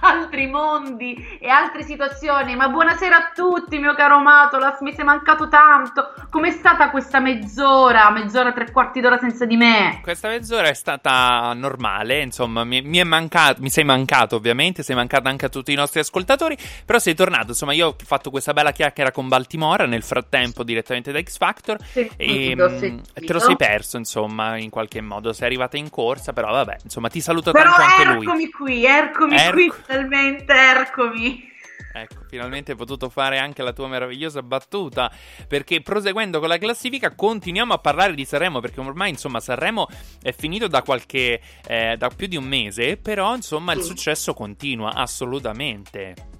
[0.00, 2.56] altri mondi e altre situazioni.
[2.56, 4.80] Ma buonasera a tutti, mio caro Matolas.
[4.80, 6.14] Mi sei mancato tanto.
[6.30, 8.10] Com'è stata questa mezz'ora?
[8.10, 10.00] Mezz'ora, tre quarti d'ora senza di me?
[10.02, 14.94] Questa mezz'ora è stata normale, insomma, mi, mi è mancato, mi sei mancato ovviamente, sei
[14.96, 18.52] mancato anche a tutti i nostri ascoltatori, però sei tornato, insomma, io ho fatto questa
[18.52, 23.32] bella chiacchiera con Baltimora nel frattempo direttamente da X Factor e sì, l'ho mm, te
[23.32, 27.20] lo sei perso, insomma, in qualche modo, sei arrivata in corsa, però vabbè, insomma, ti
[27.20, 28.24] saluto Però tanto anche lui.
[28.24, 31.54] eccomi qui, eccomi Erco- qui, finalmente, eccomi.
[31.92, 35.10] Ecco, finalmente hai potuto fare anche la tua meravigliosa battuta.
[35.48, 38.60] Perché proseguendo con la classifica, continuiamo a parlare di Sanremo.
[38.60, 39.88] Perché ormai, insomma, Sanremo
[40.20, 41.40] è finito da qualche.
[41.66, 42.98] Eh, da più di un mese.
[42.98, 46.35] Però, insomma, il successo continua assolutamente.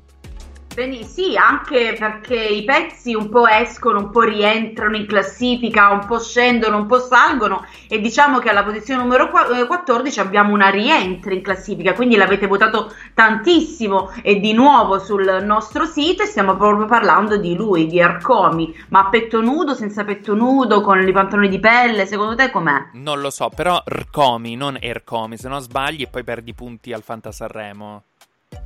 [0.76, 6.04] Bene, sì, anche perché i pezzi un po' escono, un po' rientrano in classifica, un
[6.04, 10.52] po' scendono, un po' salgono e diciamo che alla posizione numero qua- eh, 14 abbiamo
[10.52, 16.26] una rientra in classifica, quindi l'avete votato tantissimo e di nuovo sul nostro sito e
[16.26, 21.00] stiamo proprio parlando di lui, di Arcomi, ma a petto nudo, senza petto nudo, con
[21.00, 22.90] i pantaloni di pelle, secondo te com'è?
[22.92, 27.02] Non lo so, però Rcomi, non Ercomi, se no sbagli e poi perdi punti al
[27.02, 28.02] Fantasarremo.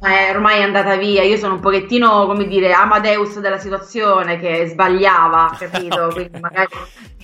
[0.03, 4.67] Eh, ormai è andata via, io sono un pochettino, come dire, Amadeus della situazione che
[4.67, 6.05] sbagliava, capito?
[6.05, 6.13] Ok.
[6.15, 6.69] Quindi magari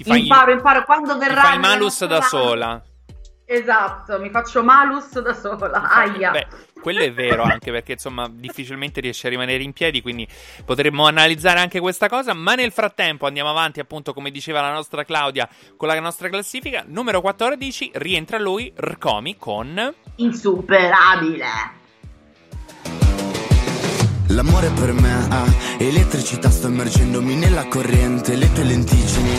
[0.04, 1.40] imparo, imparo quando verrà.
[1.40, 2.82] Fai malus da sola.
[3.48, 5.88] Esatto, mi faccio malus da sola.
[5.88, 6.32] Aia.
[6.32, 6.46] Beh,
[6.82, 10.26] quello è vero anche perché insomma difficilmente riesci a rimanere in piedi, quindi
[10.64, 15.04] potremmo analizzare anche questa cosa, ma nel frattempo andiamo avanti appunto come diceva la nostra
[15.04, 21.84] Claudia con la nostra classifica, numero 14 rientra lui Rcomi con Insuperabile.
[24.28, 25.28] L'amore per me
[25.78, 29.38] è elettricità, sto immergendomi nella corrente, le tue lentiggini.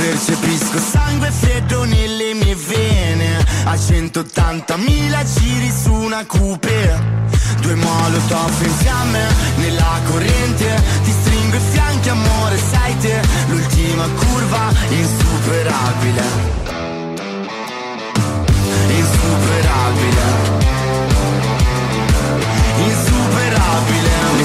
[0.00, 3.44] Percepisco sangue freddo nelle mie vene.
[3.64, 7.18] A 180.000 giri su una coupe
[7.60, 10.82] Due molotov in fiamme nella corrente.
[11.04, 13.20] Ti stringo i fianchi amore sai te.
[13.48, 16.22] L'ultima curva insuperabile.
[18.88, 20.24] Insuperabile.
[22.86, 24.10] Insuperabile.
[24.36, 24.44] Le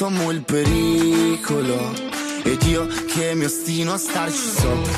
[0.00, 1.92] amo il pericolo.
[2.44, 4.92] Ed io che mi ostino a starci sopra.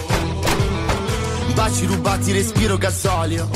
[1.54, 3.48] Baci rubati, respiro gasolio.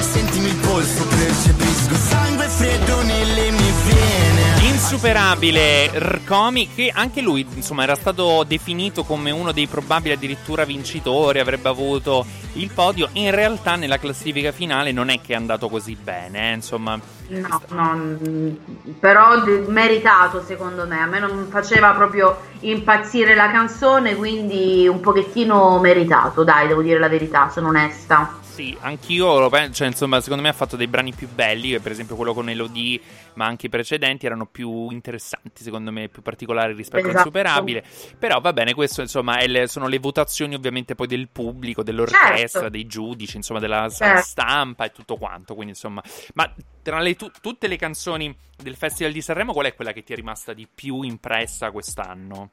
[0.00, 4.66] Sentimi il polso, percepisco sangue freddo nelle mie vene.
[4.68, 11.40] Insuperabile Rcomi, che anche lui, insomma, era stato definito come uno dei probabili addirittura vincitori,
[11.40, 13.08] avrebbe avuto il podio.
[13.12, 16.98] In realtà, nella classifica finale non è che è andato così bene, eh, insomma.
[17.28, 18.56] No, no,
[18.98, 20.98] però meritato secondo me.
[21.00, 26.98] A me non faceva proprio impazzire la canzone, quindi un pochettino meritato, dai, devo dire
[26.98, 28.36] la verità, sono onesta.
[28.40, 31.92] Sì, anch'io lo penso, cioè, insomma, secondo me ha fatto dei brani più belli, per
[31.92, 33.00] esempio quello con Elodie,
[33.34, 37.28] ma anche i precedenti erano più interessanti, secondo me, più particolari rispetto Esatto.
[37.28, 37.84] all'insuperabile.
[38.18, 42.68] Però va bene, questo insomma le- sono le votazioni ovviamente poi del pubblico, dell'orchestra, Certo.
[42.68, 44.22] dei giudici, insomma, della Certo.
[44.22, 45.54] stampa e tutto quanto.
[45.54, 46.02] Quindi insomma,
[46.34, 46.52] ma
[46.88, 50.14] tra le tu- tutte le canzoni del Festival di Sanremo, qual è quella che ti
[50.14, 52.52] è rimasta di più impressa quest'anno?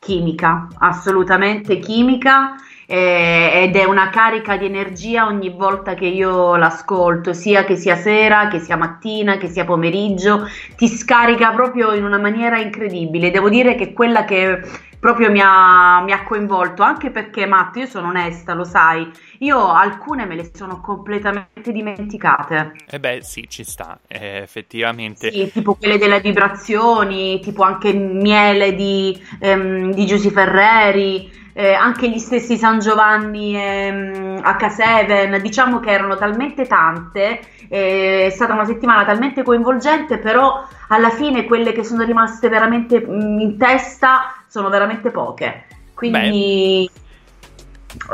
[0.00, 2.54] Chimica, assolutamente chimica
[2.86, 7.96] eh, ed è una carica di energia ogni volta che io l'ascolto, sia che sia
[7.96, 13.30] sera, che sia mattina, che sia pomeriggio, ti scarica proprio in una maniera incredibile.
[13.30, 14.62] Devo dire che quella che
[14.98, 19.72] proprio mi ha, mi ha coinvolto, anche perché Matt, io sono onesta, lo sai, io
[19.72, 22.72] alcune me le sono completamente dimenticate.
[22.88, 25.30] Eh beh, sì, ci sta, eh, effettivamente.
[25.30, 32.08] Sì, tipo quelle delle vibrazioni, tipo anche Miele di, ehm, di Giusy Ferreri, eh, anche
[32.08, 38.64] gli stessi San Giovanni ehm, H7, diciamo che erano talmente tante, eh, è stata una
[38.64, 45.10] settimana talmente coinvolgente, però alla fine quelle che sono rimaste veramente in testa sono veramente
[45.10, 45.66] poche.
[45.94, 46.88] Quindi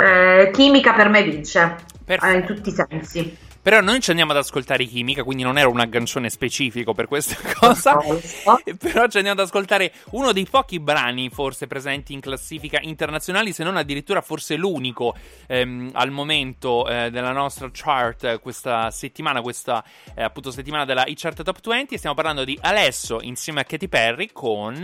[0.00, 1.76] Eh, chimica per me vince
[2.06, 3.36] eh, in tutti i sensi.
[3.64, 7.36] Però noi ci andiamo ad ascoltare Chimica, quindi non era un aggancione specifico per questa
[7.58, 7.96] cosa.
[7.96, 13.64] Però ci andiamo ad ascoltare uno dei pochi brani forse presenti in classifica internazionali, se
[13.64, 19.82] non addirittura forse l'unico ehm, al momento eh, della nostra chart questa settimana, questa
[20.14, 21.96] eh, appunto settimana della e-chart Top 20.
[21.96, 24.74] Stiamo parlando di Alesso insieme a Katy Perry con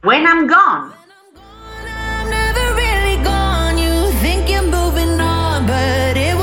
[0.00, 0.92] When I'm Gone.
[2.28, 3.78] never really gone.
[3.78, 6.33] You think you're moving on, but it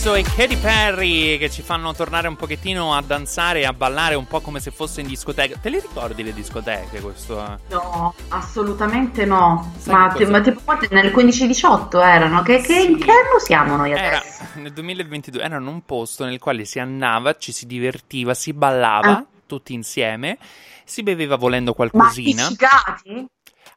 [0.00, 4.14] Alesso e Katy Perry che ci fanno tornare un pochettino a danzare e a ballare
[4.14, 5.58] un po' come se fosse in discoteca.
[5.60, 7.58] Te le ricordi le discoteche questo?
[7.68, 9.72] No, assolutamente no.
[9.86, 12.42] Ma, cosa- ma tipo nel 15-18 erano?
[12.42, 14.44] Che, che- in che anno siamo noi Era adesso?
[14.54, 19.24] nel 2022 erano un posto nel quale si andava, ci si divertiva, si ballava Ah.
[19.46, 20.38] tutti insieme,
[20.84, 22.44] si beveva volendo Ma qualcosina.
[22.44, 23.26] appiccicati?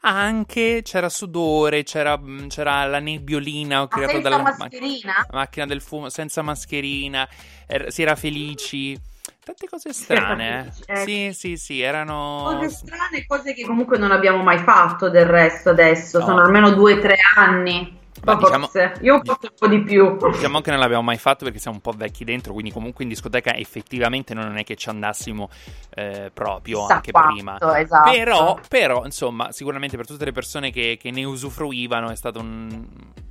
[0.04, 5.28] Anche c'era sudore, c'era, mh, c'era la nebbiolina creata senza dalla ma- mascherina?
[5.32, 7.28] macchina del fumo, senza mascherina,
[7.68, 9.00] er- si era felici.
[9.44, 10.94] Tante cose strane, eh.
[10.94, 11.06] ecco.
[11.06, 12.58] Sì, sì, sì, erano...
[12.60, 16.20] Cose strane, cose che comunque non abbiamo mai fatto del resto adesso.
[16.20, 16.26] No.
[16.26, 18.00] Sono almeno due o tre anni.
[18.24, 18.94] Ma diciamo- forse.
[19.02, 19.22] Io un
[19.58, 20.18] po' di più.
[20.32, 23.10] Diciamo che non l'abbiamo mai fatto perché siamo un po' vecchi dentro, quindi comunque in
[23.10, 25.50] discoteca effettivamente non è che ci andassimo
[25.96, 27.80] eh, proprio Chissà anche quanto, prima.
[27.80, 28.12] esatto.
[28.12, 32.86] Però, però, insomma, sicuramente per tutte le persone che, che ne usufruivano è stato un,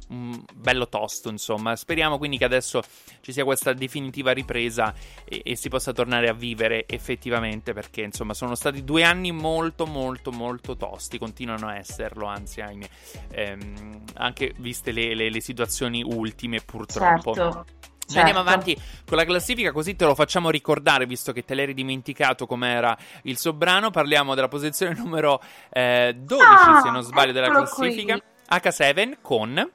[0.08, 1.76] un bello tosto, insomma.
[1.76, 2.82] Speriamo quindi che adesso
[3.20, 4.92] ci sia questa definitiva ripresa
[5.24, 9.86] e, e si possa tornare a vivere effettivamente perché, insomma, sono stati due anni molto,
[9.86, 12.88] molto, molto tosti, continuano a esserlo, anzi, ahimè,
[13.30, 17.34] ehm, anche viste le, le- le situazioni ultime, purtroppo.
[17.34, 17.64] Certo.
[18.12, 18.48] Noi andiamo certo.
[18.50, 18.76] avanti
[19.06, 23.36] con la classifica, così te lo facciamo ricordare, visto che te l'eri dimenticato com'era il
[23.38, 23.90] sovrano.
[23.90, 28.14] Parliamo della posizione numero eh, 12, Ah, se non sbaglio, della classifica.
[28.14, 28.22] qui.
[28.58, 29.70] H7 con.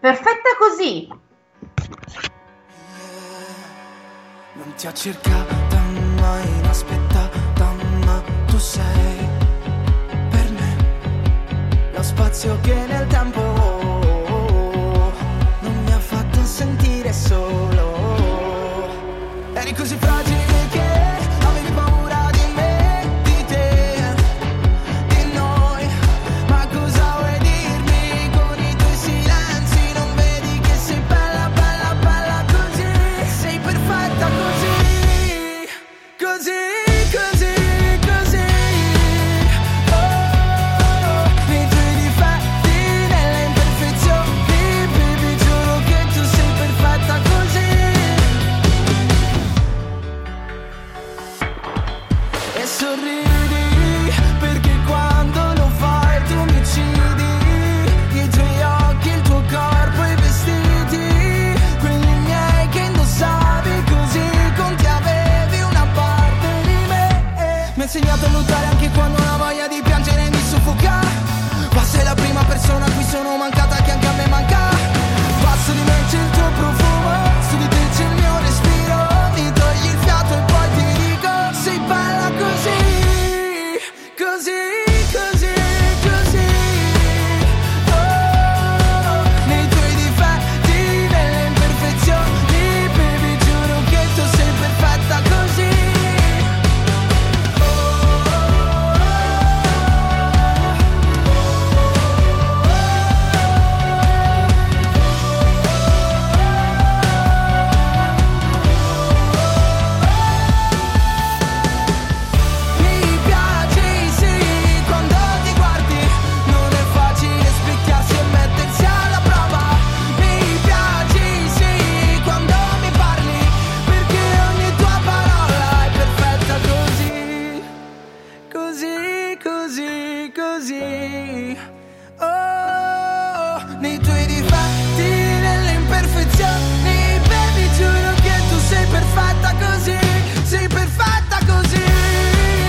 [0.00, 1.08] Perfetta così.
[4.54, 5.80] Non ti ho cercata
[6.20, 7.72] mai inaspettata,
[8.04, 9.26] ma tu sei
[10.28, 13.40] per me lo spazio che nel tempo
[16.48, 17.86] sentire solo.
[19.52, 20.27] Eri così fragile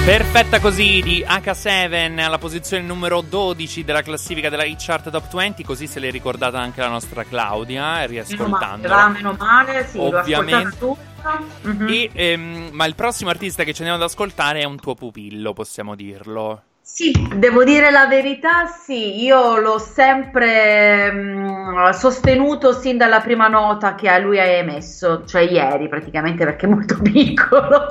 [0.09, 5.63] Perfetta così di H7 alla posizione numero 12 della classifica della Hit Chart Top 20,
[5.63, 9.09] così se l'è ricordata anche la nostra Claudia, riascoltandola.
[9.09, 10.77] Meno male, meno male, sì, Ovviamente.
[10.79, 11.43] tutta.
[11.85, 15.53] E, ehm, ma il prossimo artista che ci andiamo ad ascoltare è un tuo pupillo,
[15.53, 16.63] possiamo dirlo.
[16.81, 23.93] Sì, devo dire la verità, sì, io l'ho sempre mm, sostenuto sin dalla prima nota
[23.93, 27.85] che a lui hai emesso, cioè ieri praticamente perché è molto piccolo.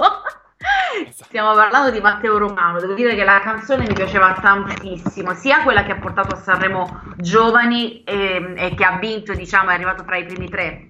[1.10, 5.84] Stiamo parlando di Matteo Romano, devo dire che la canzone mi piaceva tantissimo, sia quella
[5.84, 10.16] che ha portato a Sanremo Giovani e, e che ha vinto, diciamo, è arrivato fra
[10.16, 10.88] i primi tre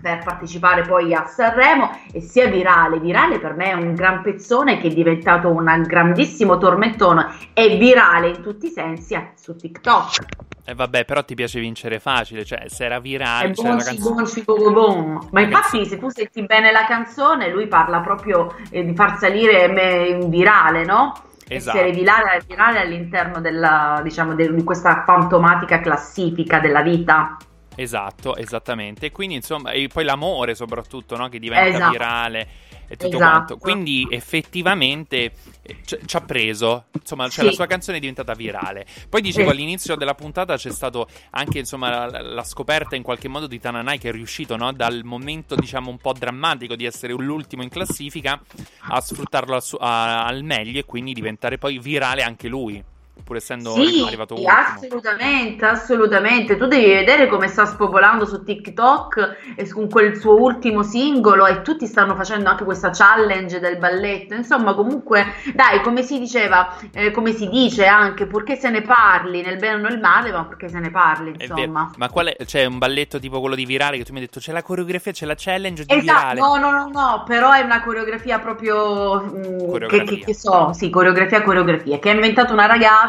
[0.00, 3.00] per partecipare poi a Sanremo e sia virale.
[3.00, 8.28] Virale per me è un gran pezzone che è diventato un grandissimo tormentone e virale
[8.28, 10.53] in tutti i sensi su TikTok.
[10.66, 14.14] E vabbè, però ti piace vincere facile, cioè se era virale, c'era la bonci, canzone.
[14.14, 15.28] bonci, bo- bon.
[15.30, 19.68] Ma infatti, se tu senti bene la canzone, lui parla proprio eh, di far salire
[19.68, 21.12] me in virale, no?
[21.46, 21.76] Esatto.
[21.76, 27.36] Essere virale, virale all'interno della, diciamo, de- di questa fantomatica classifica della vita.
[27.74, 29.06] Esatto, esattamente.
[29.06, 31.28] E quindi, insomma, e poi l'amore soprattutto, no?
[31.28, 31.90] Che diventa Esatto.
[31.90, 32.48] virale
[32.86, 33.18] e tutto Esatto.
[33.18, 33.58] quanto.
[33.58, 35.32] Quindi, effettivamente,
[35.62, 36.84] eh, ci ci ha preso.
[36.92, 37.50] Insomma, cioè, Sì.
[37.50, 38.86] la sua canzone è diventata virale.
[39.08, 39.54] Poi dicevo, Sì.
[39.56, 43.98] all'inizio della puntata c'è stato anche, insomma, la, la scoperta in qualche modo di Tananai
[43.98, 44.72] che è riuscito, no?
[44.72, 48.40] Dal momento, diciamo, un po' drammatico di essere l'ultimo in classifica
[48.88, 52.82] a sfruttarlo al, su- a- al meglio e quindi diventare poi virale anche lui.
[53.22, 54.50] Pur essendo Sì, arrivato ultimo.
[54.50, 56.56] assolutamente, assolutamente.
[56.56, 61.62] Tu devi vedere come sta spopolando su TikTok e con quel suo ultimo singolo e
[61.62, 64.34] tutti stanno facendo anche questa challenge del balletto.
[64.34, 69.40] Insomma, comunque, dai, come si diceva, eh, come si dice anche, purché se ne parli,
[69.42, 71.90] nel bene o nel male, ma purché se ne parli, insomma.
[71.96, 72.44] Ma qual è?
[72.44, 75.12] C'è un balletto tipo quello di virale che tu mi hai detto c'è la coreografia,
[75.12, 76.40] c'è la challenge di Esatto, virale.
[76.40, 80.04] no, no, no, no, però è una coreografia proprio mm, che, Coreografia.
[80.04, 83.03] che- che so, sì, coreografia, coreografia, che ha inventato una ragazza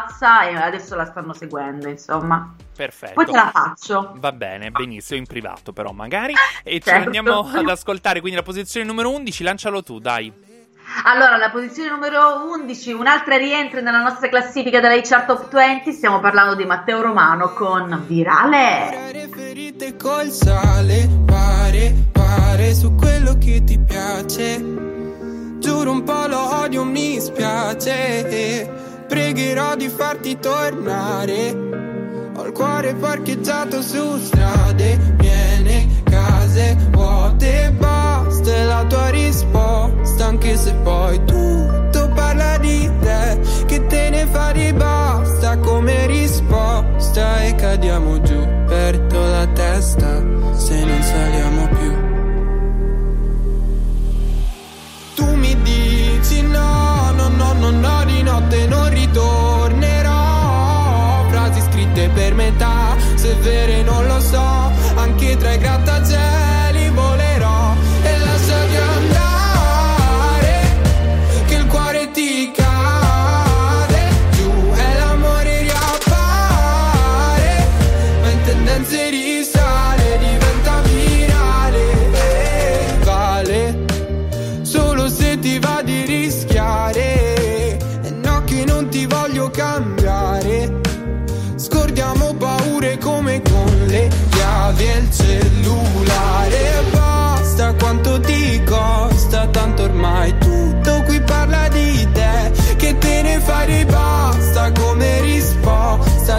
[0.50, 2.54] e adesso la stanno seguendo, insomma.
[2.76, 3.14] Perfetto.
[3.14, 4.14] Poi te la faccio.
[4.18, 6.34] Va bene, benissimo, in privato però magari.
[6.64, 7.06] E ci Certo.
[7.06, 10.32] andiamo ad ascoltare quindi la posizione numero 11, lancialo tu, dai.
[11.06, 16.20] Allora, la posizione numero 11, un'altra rientra nella nostra classifica della HR Top 20, stiamo
[16.20, 19.30] parlando di Matteo Romano con Virale.
[19.34, 24.58] ferite col sale Pare, pare su quello che ti piace
[25.60, 31.76] Giuro un po' lo odio, mi spiace Pregherò di farti tornare.
[32.38, 40.58] Ho il cuore parcheggiato su strade piene Case vuote, basta è la tua risposta Anche
[40.58, 48.20] se poi tutto parla di te Che te ne fai basta come risposta E cadiamo
[48.22, 50.22] giù, perdo la testa
[50.54, 51.94] Se non saliamo più.
[55.16, 57.95] Tu mi dici no, no, no, no, no,
[58.40, 60.14] notte non ritornerò.
[61.30, 66.45] Frasi scritte per metà, se vere non lo so, anche tra i grattacieli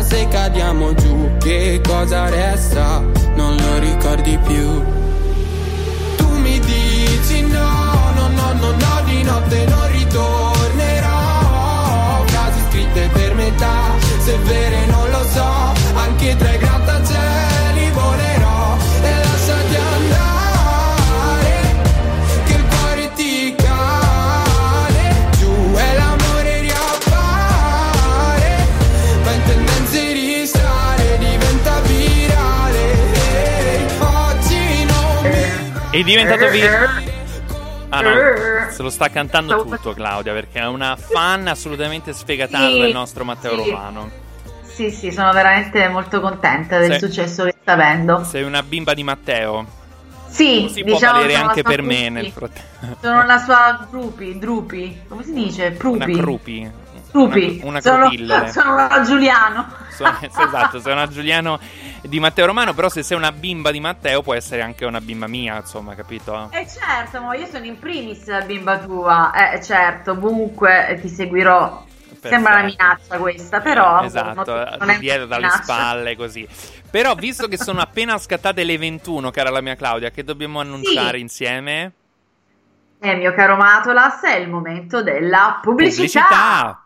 [0.08, 3.02] Se cadiamo giù, che cosa resta?
[3.34, 4.84] Non lo ricordi più.
[6.16, 11.14] Tu mi dici no, no, no, no, no, di notte non ritornerò.
[12.26, 13.94] Frasi scritte per metà,
[14.24, 14.95] se vere non
[35.98, 37.14] È diventato virale.
[37.88, 38.10] Ah no,
[38.70, 43.24] se lo sta cantando tutto Claudia perché è una fan assolutamente sfegatata Sì, del nostro
[43.24, 43.70] Matteo sì.
[43.70, 44.10] Romano.
[44.64, 47.06] Sì, sì, sono veramente molto contenta del Sì.
[47.06, 48.24] successo che sta avendo.
[48.24, 49.64] Sei una bimba di Matteo.
[50.28, 52.10] Sì, Si diciamo può valere sono anche per me groupie.
[52.10, 52.96] nel frattempo.
[53.00, 55.66] Sono la sua drupi, drupi, come si dice?
[55.66, 56.12] Una Prupi.
[56.20, 56.70] crupi.
[57.12, 57.60] Drupi.
[57.62, 58.48] Una, una sono, crupillere.
[58.52, 59.66] sono una Giuliano.
[59.96, 61.58] Sono- esatto, sei una Giuliano
[62.08, 65.26] di Matteo Romano, però se sei una bimba di Matteo può essere anche una bimba
[65.26, 66.50] mia, insomma, capito?
[66.50, 69.32] Eh certo, ma io sono in primis la bimba tua.
[69.52, 71.84] Eh certo, ovunque eh, ti seguirò.
[72.20, 75.62] Sembra una minaccia questa, però Esatto, non è dietro dalle minaccia.
[75.62, 76.48] spalle così.
[76.90, 81.18] Però visto che sono appena scattate le 21, cara la mia Claudia, che dobbiamo annunciare
[81.18, 81.92] insieme?
[82.98, 86.85] Eh, mio caro Matolas, è il momento della pubblicità.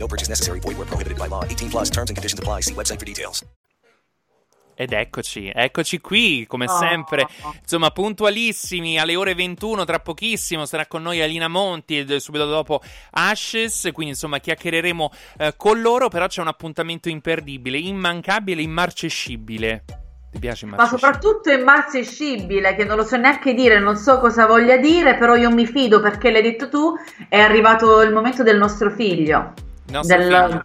[0.00, 0.60] No purchase necessary.
[0.60, 1.44] Void where prohibited by law.
[1.44, 2.62] 18 plus terms and conditions apply.
[2.62, 3.44] See website for details.
[4.74, 6.78] Ed eccoci, eccoci qui, come Oh.
[6.78, 7.26] sempre,
[7.60, 12.80] insomma, puntualissimi alle ore 21, tra pochissimo sarà con noi Alina Monti e subito dopo
[13.10, 19.84] Ashes, quindi insomma chiacchiereremo eh, con loro, però c'è un appuntamento imperdibile, immancabile, immarcescibile.
[20.32, 24.78] Ti piace Ma soprattutto immarcescibile, che non lo so neanche dire, non so cosa voglia
[24.78, 26.94] dire, però io mi fido perché l'hai detto tu,
[27.28, 29.52] è arrivato il momento del nostro figlio.
[29.90, 30.64] Il nostro Del- figlio,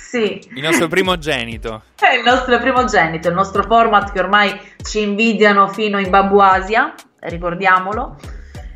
[0.00, 1.82] Sì, il nostro primogenito.
[2.00, 8.16] è il nostro primogenito, il nostro format che ormai ci invidiano fino in Babuasia, ricordiamolo.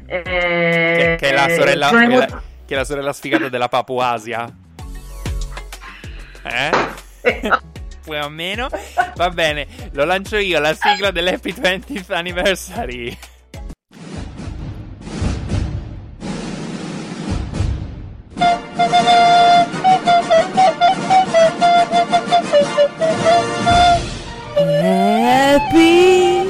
[0.07, 3.49] Eh, Che, che è la sorella, sono che è la- che è la sorella sfigata
[3.49, 4.47] della Papuasia.
[6.43, 6.70] Eh?
[8.03, 8.68] Più o meno.
[9.16, 13.16] Va bene, lo lancio io, la sigla dell'Happy 20th Anniversary.
[24.62, 26.44] Happy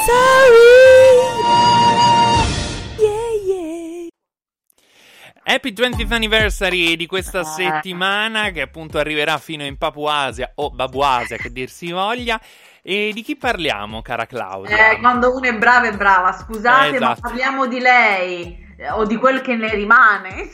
[5.44, 11.52] Happy 20th Anniversary di questa settimana che appunto arriverà fino in Papuasia o Babuasia che
[11.52, 12.40] dir si voglia.
[12.82, 14.92] E di chi parliamo, cara Claudia?
[14.94, 17.22] Eh, quando uno è bravo è brava, scusate, Eh, ma esatto.
[17.22, 18.58] parliamo di lei
[18.94, 20.50] o di quel che ne rimane.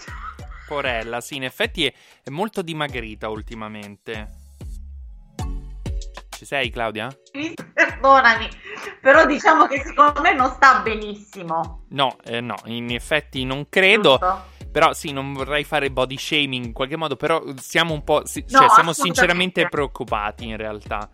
[0.68, 1.94] Porella, sì, in effetti è,
[2.24, 4.36] è molto dimagrita ultimamente.
[6.30, 7.10] Ci sei, Claudia?
[7.74, 8.48] Perdonami,
[9.02, 11.86] però diciamo che secondo me non sta benissimo.
[11.90, 14.18] No, eh, no, in effetti non credo.
[14.20, 14.56] Giusto?
[14.72, 18.26] Però sì, non vorrei fare body shaming in qualche modo, però siamo un po'...
[18.26, 21.10] sì, No, cioè, siamo sinceramente preoccupati in realtà.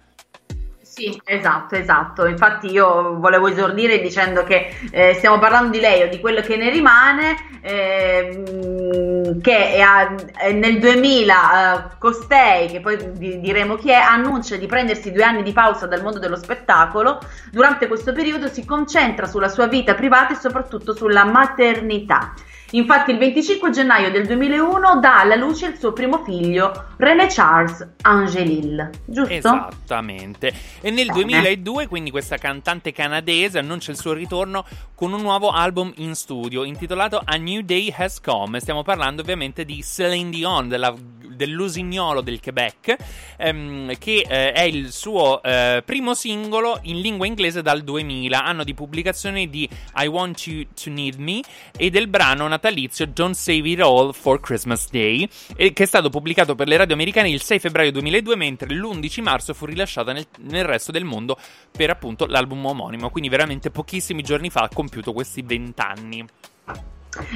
[0.95, 2.27] Sì, esatto, esatto.
[2.27, 6.55] Infatti io volevo esordire dicendo che eh, stiamo parlando di lei o di quello che
[6.55, 10.13] ne rimane, ehm, che a-
[10.51, 15.41] nel 2000 eh, costei, che poi di- diremo chi è, annuncia di prendersi due anni
[15.41, 17.19] di pausa dal mondo dello spettacolo.
[17.51, 22.33] Durante questo periodo si concentra sulla sua vita privata e soprattutto sulla maternità.
[22.75, 27.87] Infatti il 25 gennaio del 2001 dà alla luce il suo primo figlio, René Charles
[28.01, 29.31] Angelil, giusto?
[29.31, 30.51] Esattamente.
[30.81, 31.21] E nel Bene.
[31.21, 34.65] 2002, quindi questa cantante canadese annuncia il suo ritorno
[34.95, 38.59] con un nuovo album in studio intitolato A New Day Has Come.
[38.59, 40.93] Stiamo parlando ovviamente di Celine Dion, della-
[41.35, 42.95] dell'usignolo del Quebec,
[43.37, 48.63] ehm, che eh, è il suo eh, primo singolo in lingua inglese dal 2000, anno
[48.63, 49.67] di pubblicazione di
[49.97, 51.41] I Want You to Need Me
[51.77, 56.09] e del brano natalizio Don't Save It All for Christmas Day, e che è stato
[56.09, 60.25] pubblicato per le radio americane il 6 febbraio 2002, mentre l'11 marzo fu rilasciata nel,
[60.39, 61.37] nel resto del mondo
[61.71, 63.09] per appunto l'album omonimo.
[63.09, 66.25] Quindi veramente pochissimi giorni fa ha compiuto questi 20 anni.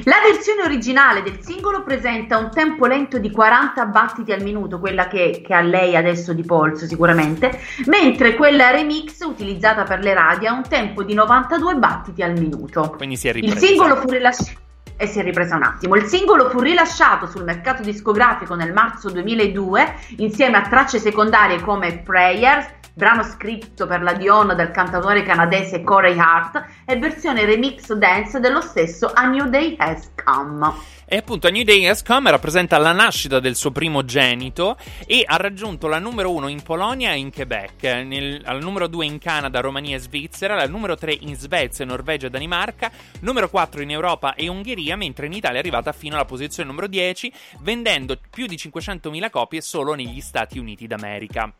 [0.04, 5.06] La versione originale del singolo presenta un tempo lento di 40 battiti al minuto, quella
[5.08, 10.50] che, che ha lei adesso di polso sicuramente, mentre quella remix utilizzata per le radio
[10.50, 12.94] ha un tempo di 92 battiti al minuto.
[12.96, 13.66] Quindi si è Il ripresa.
[13.66, 14.66] singolo fu rilasciato.
[15.00, 15.94] E si è ripresa un attimo.
[15.94, 21.98] Il singolo fu rilasciato sul mercato discografico nel marzo 2002 insieme a tracce secondarie come
[21.98, 22.66] Prayers,
[22.98, 28.60] brano scritto per la Dion dal cantautore canadese Corey Hart e versione remix dance dello
[28.60, 30.96] stesso A New Day Has Come.
[31.06, 34.76] E appunto A New Day Has Come rappresenta la nascita del suo primogenito
[35.06, 39.06] e ha raggiunto la numero 1 in Polonia e in Quebec, nel- al numero 2
[39.06, 42.90] in Canada, Romania e Svizzera, al numero 3 in Svezia, Norvegia e Danimarca,
[43.20, 46.88] numero 4 in Europa e Ungheria, mentre in Italia è arrivata fino alla posizione numero
[46.88, 51.52] 10, vendendo più di 500.000 copie solo negli Stati Uniti d'America.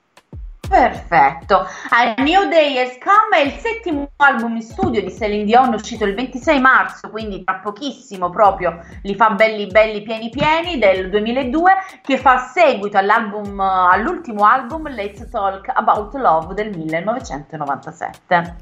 [0.68, 1.66] Perfetto.
[1.88, 6.04] A New Day Has Come è il settimo album in studio di Celine Dion, uscito
[6.04, 11.72] il 26 marzo, quindi tra pochissimo proprio li fa belli belli pieni pieni del 2002,
[12.02, 18.56] che fa seguito all'album, all'ultimo album Let's Talk About Love del 1997.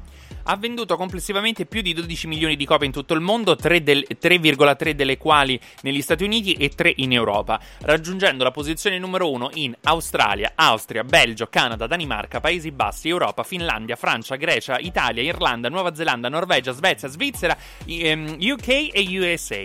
[0.49, 4.05] Ha venduto complessivamente più di 12 milioni di copie in tutto il mondo, 3 del-
[4.17, 9.49] 3,3 delle quali negli Stati Uniti e 3 in Europa, raggiungendo la posizione numero 1
[9.55, 15.93] in Australia, Austria, Belgio, Canada, Danimarca, Paesi Bassi, Europa, Finlandia, Francia, Grecia, Italia, Irlanda, Nuova
[15.93, 19.63] Zelanda, Norvegia, Svezia, Svizzera, ehm, UK e USA.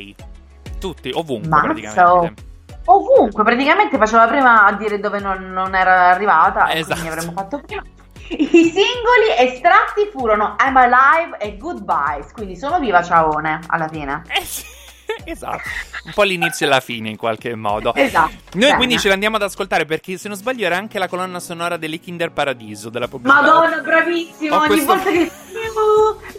[0.80, 2.42] Tutti, ovunque Mazza, praticamente.
[2.86, 6.98] Ovunque, praticamente faceva prima a dire dove non, non era arrivata, Esatto.
[7.00, 7.84] quindi avremmo fatto prima.
[8.28, 14.22] I singoli estratti furono I'm Alive e Goodbyes, quindi sono viva ciaone alla fine.
[15.24, 15.68] Esatto,
[16.04, 17.94] un po' l'inizio e la fine in qualche modo.
[17.94, 18.32] Esatto.
[18.54, 18.76] Noi Bene.
[18.76, 21.98] quindi ce l'andiamo ad ascoltare perché se non sbaglio era anche la colonna sonora delle
[21.98, 23.42] Kinder Paradiso della pubblicità.
[23.42, 24.56] Madonna, bravissimo!
[24.56, 25.30] Ogni questo- volta che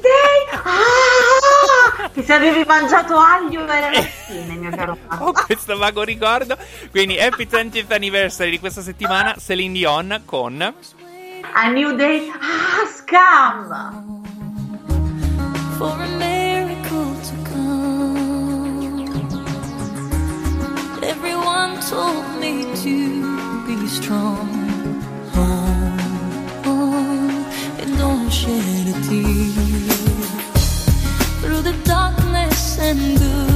[0.01, 2.09] Day, ah!
[2.09, 6.57] che se avevi mangiato aglio era la fine, mio caro Ho questo vago ricordo.
[6.91, 10.73] Quindi happy 20th anniversary di questa settimana, Celine Dion con
[11.43, 14.23] A New Day, has come.
[15.77, 19.07] for a miracle to come.
[21.03, 22.53] Everyone told me
[22.83, 22.97] to
[23.67, 24.47] be strong.
[25.35, 29.93] Oh, oh, and don't shed a tear.
[31.41, 33.52] Through the darkness and good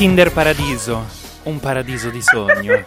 [0.00, 1.04] Kinder Paradiso,
[1.42, 2.82] un paradiso di sogno.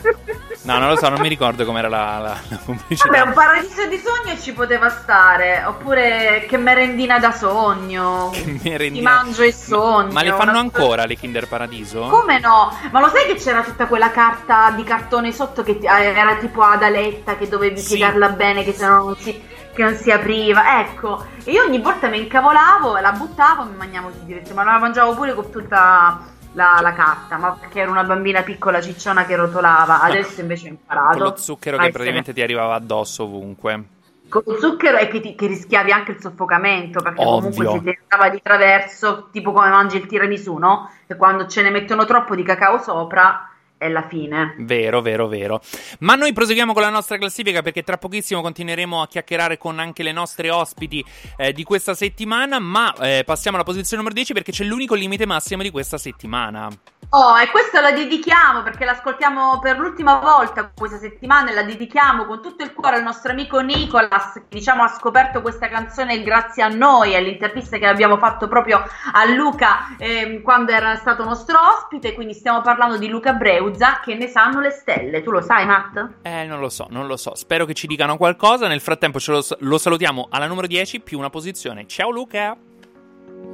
[0.63, 3.07] No, non lo so, non mi ricordo com'era la, la, la pubblicità.
[3.07, 9.11] Vabbè, un paradiso di sogno ci poteva stare, oppure che merendina da sogno, ti Merendina.
[9.11, 10.11] mangio il sogno.
[10.11, 12.07] Ma le fanno ancora le Kinder Paradiso?
[12.07, 12.75] Come no?
[12.91, 16.35] Ma lo sai che c'era tutta quella carta di cartone sotto che ti- eh, era
[16.37, 17.89] tipo ad aletta che dovevi Sì.
[17.97, 19.39] piegarla bene che se no non si,
[19.71, 20.79] che non si apriva?
[20.79, 24.63] Ecco, e io ogni volta mi incavolavo, la buttavo e mi mangiavo il diretto, ma
[24.63, 29.25] la mangiavo pure con tutta la, la carta, ma perché ero una bambina piccola cicciona
[29.25, 31.17] che rotolava, adesso invece ho imparato.
[31.17, 33.83] Con lo zucchero che essere- praticamente ti arrivava addosso ovunque.
[34.29, 37.79] Con lo zucchero e che, ti- che rischiavi anche il soffocamento, perché comunque Ovvio.
[37.79, 40.89] si ti andava di traverso, tipo come mangi il tiramisù, no?
[41.05, 43.47] E quando ce ne mettono troppo di cacao sopra
[43.83, 44.55] è la fine.
[44.59, 45.61] Vero, vero, vero.
[45.99, 50.03] Ma noi proseguiamo con la nostra classifica perché tra pochissimo continueremo a chiacchierare con anche
[50.03, 51.03] le nostre ospiti
[51.37, 52.59] eh, di questa settimana.
[52.59, 56.69] Ma eh, passiamo alla posizione numero 10 perché c'è l'unico limite massimo di questa settimana.
[57.15, 62.25] Oh, e questa la dedichiamo perché l'ascoltiamo per l'ultima volta questa settimana e la dedichiamo
[62.25, 66.63] con tutto il cuore al nostro amico Nicolas, che diciamo ha scoperto questa canzone grazie
[66.63, 72.15] a noi, all'intervista che abbiamo fatto proprio a Luca ehm, quando era stato nostro ospite,
[72.15, 73.33] quindi stiamo parlando di Luca
[73.73, 75.97] Breuza, che ne sanno le stelle, tu lo sai Matt?
[76.21, 77.35] Eh, non lo so, non lo so.
[77.35, 78.67] Spero che ci dicano qualcosa.
[78.67, 81.87] Nel frattempo ce lo, lo salutiamo alla numero 10 più una posizione.
[81.87, 82.55] Ciao Luca!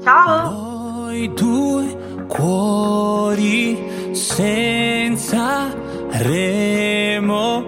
[0.03, 0.49] Ciao!
[0.49, 5.73] Noi due cuori senza
[6.11, 7.63] remore,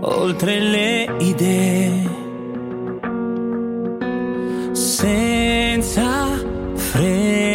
[0.00, 2.10] oltre le idee,
[4.72, 6.28] senza
[6.74, 7.53] freni,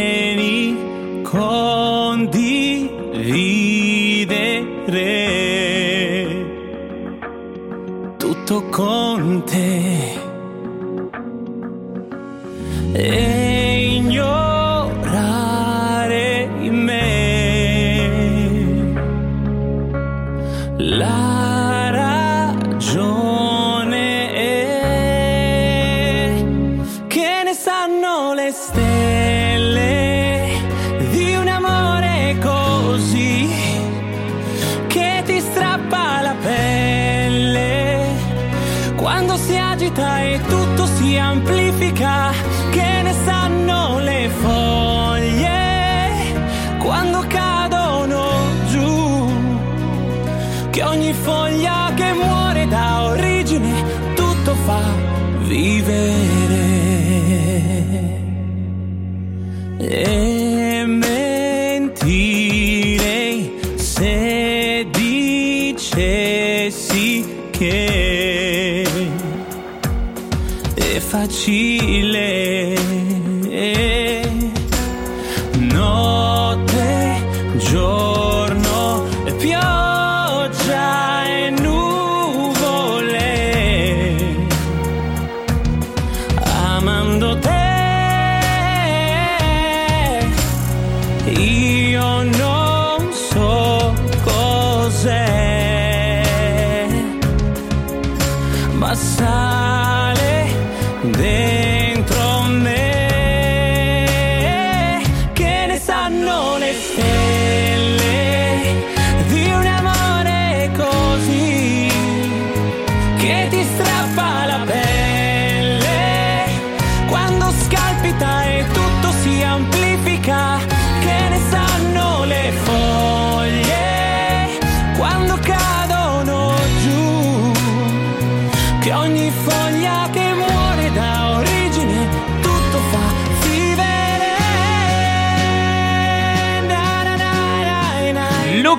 [8.50, 10.18] tutto con te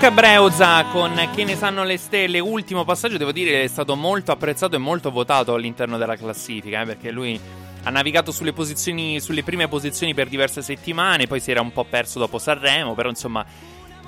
[0.00, 4.32] Luca Breuza con Che ne sanno le stelle, ultimo passaggio, devo dire è stato molto
[4.32, 7.38] apprezzato e molto votato all'interno della classifica, eh, perché lui
[7.82, 11.84] ha navigato sulle, posizioni, sulle prime posizioni per diverse settimane, poi si era un po'
[11.84, 13.44] perso dopo Sanremo, però insomma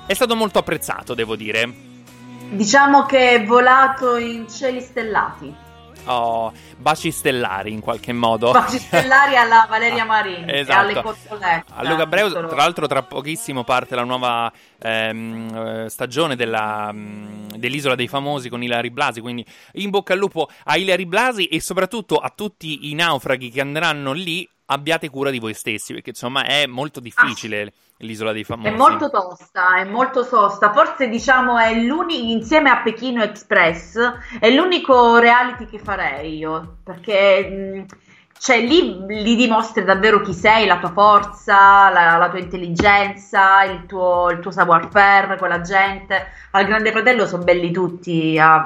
[0.07, 1.71] è stato molto apprezzato, devo dire.
[2.49, 5.55] Diciamo che è volato in cieli stellati,
[6.05, 8.51] Oh, baci stellari in qualche modo.
[8.51, 10.79] baci stellari alla Valeria Marini e Esatto.
[10.81, 11.73] alle cotolette.
[11.75, 15.55] A Luca Solo- tra l'altro, tra pochissimo parte la nuova ehm,
[15.85, 19.21] eh, stagione della, mm, dell'Isola dei Famosi con Ilari Blasi.
[19.21, 23.61] Quindi, in bocca al lupo a Ilari Blasi e soprattutto a tutti i naufraghi che
[23.61, 24.49] andranno lì.
[24.67, 27.73] Abbiate cura di voi stessi, perché insomma è molto difficile
[28.03, 28.69] l'Isola dei Famosi.
[28.69, 30.73] È molto tosta, è molto tosta.
[30.73, 33.99] Forse diciamo è l'unico insieme a Pechino Express
[34.39, 37.87] è l'unico reality che farei io, perché
[38.43, 43.87] cioè, lì, lì dimostri davvero chi sei, la tua forza, la, la tua intelligenza, il
[43.87, 46.27] tuo, il tuo savoir-faire, quella gente.
[46.51, 48.65] Al Grande Fratello sono belli tutti a,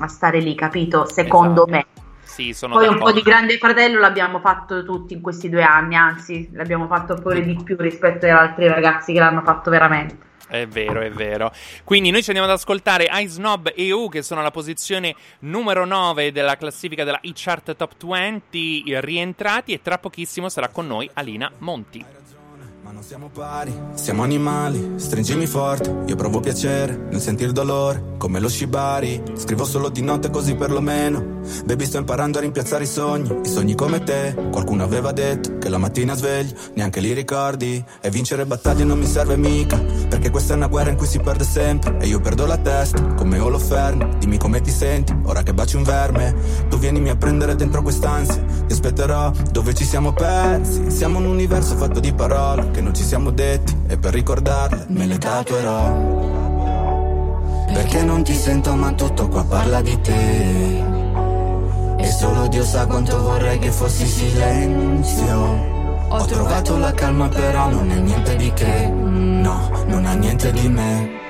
[0.00, 1.06] a stare lì, capito?
[1.06, 1.86] Secondo me.
[2.32, 3.12] Sì, sono Poi un d'accordo.
[3.12, 7.42] po' di Grande Fratello l'abbiamo fatto tutti in questi due anni, anzi l'abbiamo fatto pure
[7.42, 10.16] di più rispetto agli altri ragazzi che l'hanno fatto veramente.
[10.48, 11.52] È vero, è vero.
[11.84, 15.84] Quindi noi ci andiamo ad ascoltare Ice Snob e U che sono alla posizione numero
[15.84, 21.52] 9 della classifica della e-chart Top 20 rientrati e tra pochissimo sarà con noi Alina
[21.58, 22.21] Monti.
[22.92, 28.50] Non siamo pari, siamo animali, stringimi forte, io provo piacere nel sentir dolore, come lo
[28.50, 33.48] shibari, scrivo solo di notte così perlomeno, baby sto imparando a rimpiazzare i sogni, i
[33.48, 38.44] sogni come te, qualcuno aveva detto che la mattina sveglio, neanche li ricordi, e vincere
[38.44, 41.98] battaglie non mi serve mica, perché questa è una guerra in cui si perde sempre,
[41.98, 45.82] e io perdo la testa, come Holofernes, dimmi come ti senti, ora che baci un
[45.82, 46.34] verme,
[46.68, 51.74] tu vienimi a prendere dentro quest'ansia, ti aspetterò dove ci siamo persi, siamo un universo
[51.74, 56.20] fatto di parole, che non ci siamo detti e per ricordarle me le tatuerò.
[57.72, 60.84] Perché non ti sento ma tutto qua parla di te.
[61.96, 65.70] E solo Dio sa quanto vorrei che fossi silenzio.
[66.08, 68.88] Ho trovato la calma però non è niente di che.
[68.88, 71.20] No, non ha niente di me.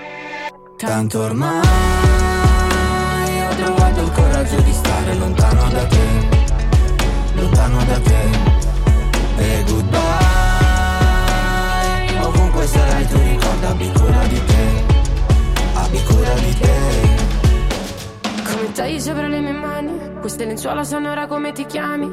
[0.76, 1.60] Tanto ormai
[3.46, 6.06] ho trovato il coraggio di stare lontano da te.
[7.34, 8.20] Lontano da te.
[9.36, 10.31] E goodbye
[12.62, 14.64] ovunque sarai tu ricorda abbi cura di te.
[15.74, 16.70] Abbi cura di te.
[18.51, 22.05] Come tagli sopra le mie mani Queste lenzuola sanno ora come ti chiami.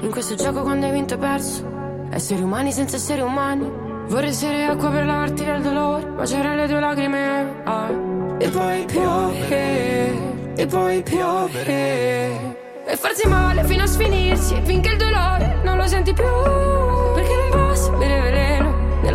[0.00, 1.72] In questo gioco quando hai vinto e perso
[2.10, 3.70] Esseri umani senza esseri umani.
[4.08, 7.90] Vorrei essere acqua per lavarti dal dolore Baciare le tue lacrime ah.
[8.38, 12.52] E poi piove E poi piove.
[12.86, 16.24] E farsi male fino a sfinirsi Finché il dolore non lo senti più.
[17.14, 18.34] Perché non posso nella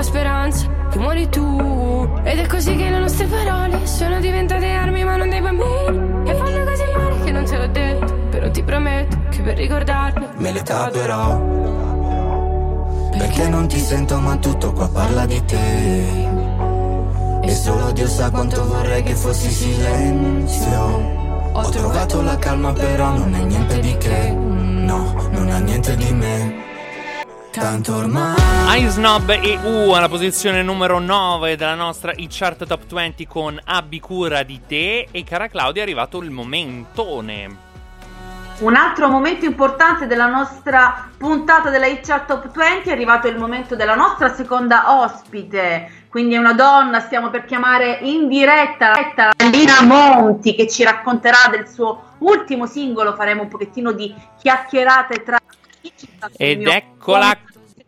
[0.10, 2.10] speranza che muori tu.
[2.23, 6.30] Ed è così che le nostre parole sono diventate armi ma non dei bambini.
[6.30, 10.27] E fanno così male che non te l'ho detto, però ti prometto che per ricordarmi
[10.38, 11.57] me le tatuerò
[13.11, 16.27] perché non ti sento ma tutto qua parla di te
[17.41, 21.18] e solo Dio sa quanto vorrei che fossi silenzio
[21.52, 26.11] ho trovato la calma però non è niente di che no non ha niente di
[26.14, 26.68] me
[27.60, 28.36] tanto ormai.
[28.80, 33.99] Ice Snob e U alla posizione numero 9 della nostra e-chart top 20 con Abbi
[33.99, 35.07] cura di te.
[35.11, 37.68] E cara Claudia è arrivato il momentone.
[38.60, 43.73] Un altro momento importante della nostra puntata della Chart Top 20 è arrivato il momento
[43.77, 48.91] della nostra seconda ospite, quindi è una donna, stiamo per chiamare in diretta
[49.49, 55.38] Lina Monti che ci racconterà del suo ultimo singolo, faremo un pochettino di chiacchierate tra
[56.36, 57.38] Ed eccola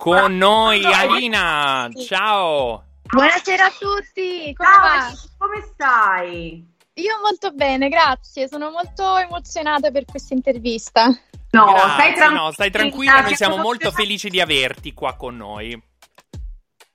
[0.02, 2.84] con noi Alina, ciao!
[3.04, 5.14] Buonasera a tutti, come Ciao, va?
[5.38, 6.68] come stai?
[6.96, 11.06] Io molto bene, grazie, sono molto emozionata per questa intervista.
[11.52, 12.42] No, Grazie, stai tranquilla.
[12.42, 15.80] no, stai tranquilla, noi Siamo molto felici di averti qua con noi.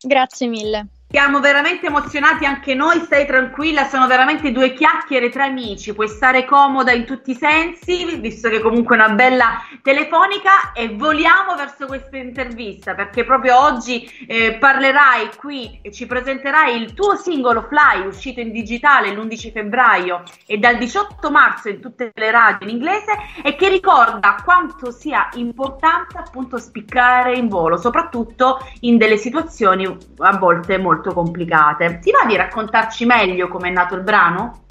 [0.01, 0.89] Grazie mille.
[1.09, 6.45] Siamo veramente emozionati anche noi, stai tranquilla, sono veramente due chiacchiere tra amici, puoi stare
[6.45, 11.87] comoda in tutti i sensi, visto che comunque è una bella telefonica e voliamo verso
[11.87, 18.05] questa intervista perché proprio oggi eh, parlerai qui e ci presenterai il tuo singolo Fly
[18.05, 23.12] uscito in digitale l'11 febbraio e dal 18 marzo in tutte le radio in inglese
[23.45, 29.87] e che ricorda quanto sia importante appunto spiccare in volo, soprattutto in delle situazioni
[30.19, 31.98] a volte molto complicate.
[32.01, 34.64] Ti va di raccontarci meglio com'è nato il brano?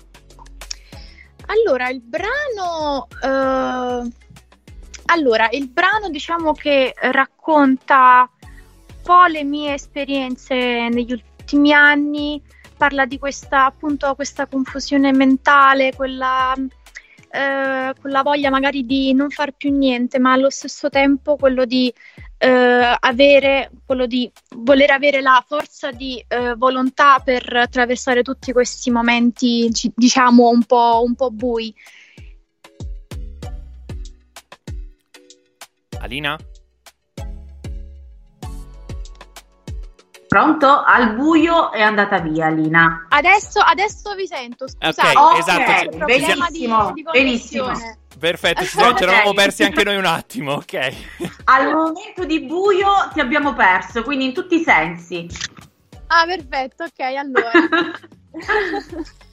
[1.47, 3.07] Allora, il brano...
[3.21, 4.11] eh,
[5.07, 10.55] Allora, il brano diciamo che racconta un po' le mie esperienze
[10.89, 12.41] negli ultimi anni,
[12.75, 16.55] parla di questa appunto questa confusione mentale, quella,
[17.35, 21.93] eh, quella voglia magari di non far più niente, ma allo stesso tempo quello di
[22.37, 28.89] eh, avere, quello di voler avere la forza di eh, volontà per attraversare tutti questi
[28.89, 31.73] momenti, ci- diciamo, un po', un po' bui.
[35.99, 36.37] Alina?
[40.35, 40.67] Pronto?
[40.67, 43.05] Al buio è andata via Lina.
[43.07, 45.17] Adesso, adesso vi sento, scusate.
[45.17, 47.71] Ok, esatto, problema benissimo, di- di benissimo.
[48.19, 50.93] Perfetto, ci siamo, ci eravamo persi anche noi un attimo, ok.
[51.45, 55.25] Al momento di buio ti abbiamo perso, quindi in tutti i sensi.
[56.07, 57.51] Ah, perfetto, ok, allora.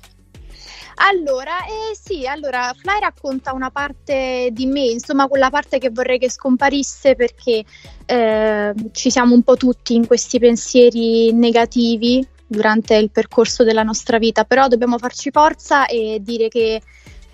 [1.05, 6.19] Allora, eh, sì, allora Fly racconta una parte di me, insomma, quella parte che vorrei
[6.19, 7.65] che scomparisse perché
[8.07, 14.19] eh, ci siamo un po' tutti in questi pensieri negativi durante il percorso della nostra
[14.19, 16.81] vita, però dobbiamo farci forza e dire che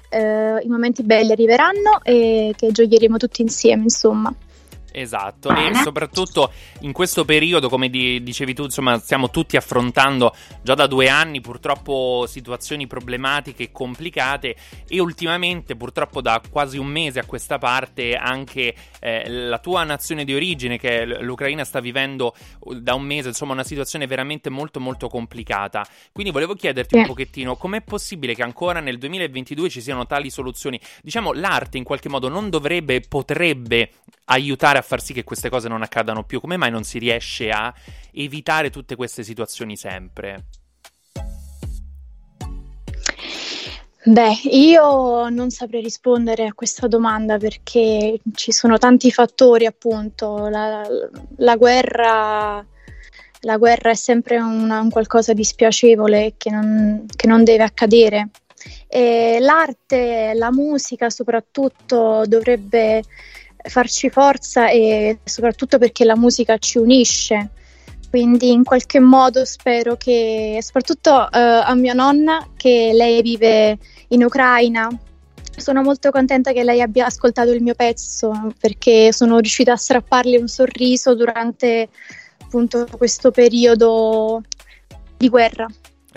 [0.08, 4.34] eh, i momenti belli arriveranno e che gioieremo tutti insieme, insomma.
[4.90, 10.74] Esatto, e soprattutto in questo periodo, come di- dicevi tu, insomma, stiamo tutti affrontando già
[10.74, 14.56] da due anni purtroppo situazioni problematiche e complicate
[14.88, 20.24] e ultimamente, purtroppo da quasi un mese a questa parte, anche eh, la tua nazione
[20.24, 24.80] di origine, che l'Ucraina, sta vivendo uh, da un mese, insomma, una situazione veramente molto
[24.80, 25.86] molto complicata.
[26.12, 30.80] Quindi volevo chiederti un pochettino com'è possibile che ancora nel 2022 ci siano tali soluzioni?
[31.02, 33.90] Diciamo, l'arte in qualche modo non dovrebbe, potrebbe
[34.26, 36.40] aiutare a far sì che queste cose non accadano più.
[36.40, 37.72] Come mai non si riesce a
[38.12, 40.46] evitare tutte queste situazioni sempre?
[44.04, 50.48] Beh, io non saprei rispondere a questa domanda perché ci sono tanti fattori, appunto.
[50.48, 50.82] La,
[51.36, 52.64] la guerra,
[53.40, 58.30] la guerra è sempre una- un qualcosa di spiacevole che non, che non deve accadere.
[58.86, 63.02] E l'arte, la musica soprattutto dovrebbe
[63.68, 67.50] farci forza e soprattutto perché la musica ci unisce.
[68.10, 73.78] Quindi in qualche modo spero che, soprattutto eh, a mia nonna, che lei vive
[74.08, 74.88] in Ucraina,
[75.56, 80.38] sono molto contenta che lei abbia ascoltato il mio pezzo perché sono riuscita a strapparle
[80.38, 81.88] un sorriso durante
[82.42, 84.42] appunto questo periodo
[85.16, 85.66] di guerra.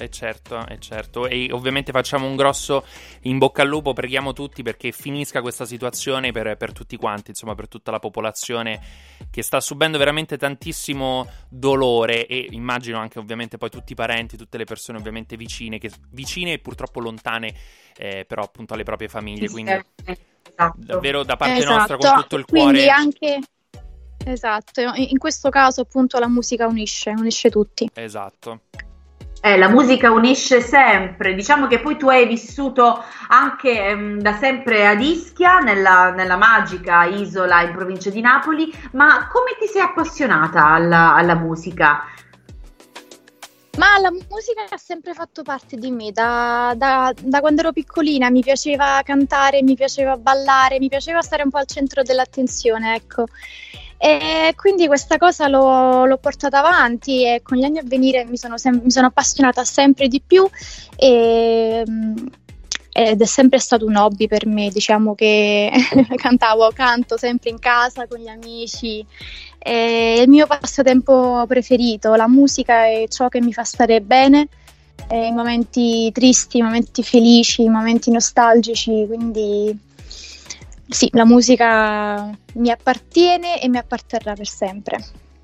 [0.02, 1.28] Eh certo, eh certo.
[1.28, 2.84] E ovviamente facciamo un grosso
[3.22, 7.54] in bocca al lupo, preghiamo tutti perché finisca questa situazione per, per tutti quanti, insomma,
[7.54, 8.82] per tutta la popolazione
[9.30, 14.58] che sta subendo veramente tantissimo dolore e immagino anche ovviamente poi tutti i parenti, tutte
[14.58, 17.54] le persone ovviamente vicine, che, vicine e purtroppo lontane,
[17.96, 19.50] eh, però appunto alle proprie famiglie.
[19.50, 19.86] Quindi
[20.78, 22.80] davvero da parte nostra con tutto il cuore.
[22.80, 23.18] Esatto.
[23.20, 23.40] Quindi anche
[24.26, 27.88] esatto, in questo caso appunto la musica unisce, unisce tutti.
[27.94, 28.62] Esatto.
[29.44, 34.86] Eh, la musica unisce sempre, diciamo che poi tu hai vissuto anche ehm, da sempre
[34.86, 40.68] ad Ischia, nella, nella magica isola in provincia di Napoli, ma come ti sei appassionata
[40.68, 42.04] alla, alla musica?
[43.80, 48.30] Ma la musica ha sempre fatto parte di me, da, da- da quando ero piccolina
[48.30, 53.26] mi piaceva cantare, mi piaceva ballare, mi piaceva stare un po' al centro dell'attenzione, ecco.
[54.04, 58.36] E quindi questa cosa l'ho, l'ho portata avanti e con gli anni a venire mi
[58.36, 60.50] sono, sem- mi sono appassionata sempre di più
[60.96, 61.84] e,
[62.92, 65.72] ed è sempre stato un hobby per me, diciamo che
[66.18, 69.06] cantavo, canto sempre in casa con gli amici,
[69.60, 74.48] è il mio passatempo preferito, la musica è ciò che mi fa stare bene,
[75.12, 79.90] i momenti tristi, i momenti felici, i momenti nostalgici, quindi
[80.88, 84.98] sì, la musica mi appartiene e mi apparterrà per sempre.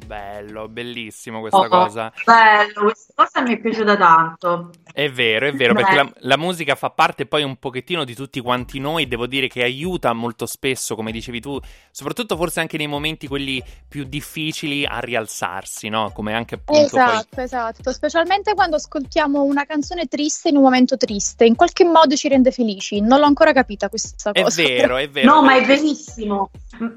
[0.08, 2.14] Bello, bellissimo questa Oh, cosa.
[2.26, 4.70] Bello, questa cosa mi è piaciuta tanto.
[4.92, 5.96] È vero, è vero, perché Beh.
[5.98, 9.64] la, la musica fa parte poi un pochettino di tutti quanti noi, devo dire che
[9.64, 11.60] aiuta molto spesso, come dicevi tu,
[11.92, 16.12] soprattutto forse anche nei momenti quelli più difficili a rialzarsi, no?
[16.14, 17.02] Come anche appunto poi...
[17.04, 22.16] Esatto, esatto, specialmente quando ascoltiamo una canzone triste in un momento triste, in qualche modo
[22.16, 23.02] ci rende felici.
[23.02, 24.62] Non l'ho ancora capita questa È cosa.
[24.64, 25.34] vero, è vero.
[25.36, 26.50] No, ma è verissimo.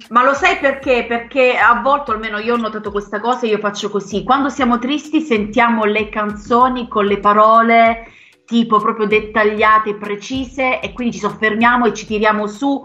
[0.09, 1.05] Ma lo sai perché?
[1.07, 4.23] Perché a volte, almeno io ho notato questa cosa, io faccio così.
[4.23, 8.13] Quando siamo tristi sentiamo le canzoni con le parole
[8.45, 12.83] tipo proprio dettagliate, precise e quindi ci soffermiamo e ci tiriamo su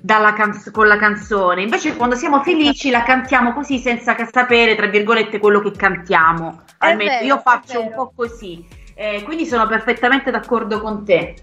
[0.00, 1.62] dalla canz- con la canzone.
[1.62, 6.62] Invece quando siamo felici la cantiamo così senza sapere, tra virgolette, quello che cantiamo.
[6.78, 8.66] È Almeno vero, io faccio un po' così.
[8.94, 11.36] Eh, quindi sono perfettamente d'accordo con te.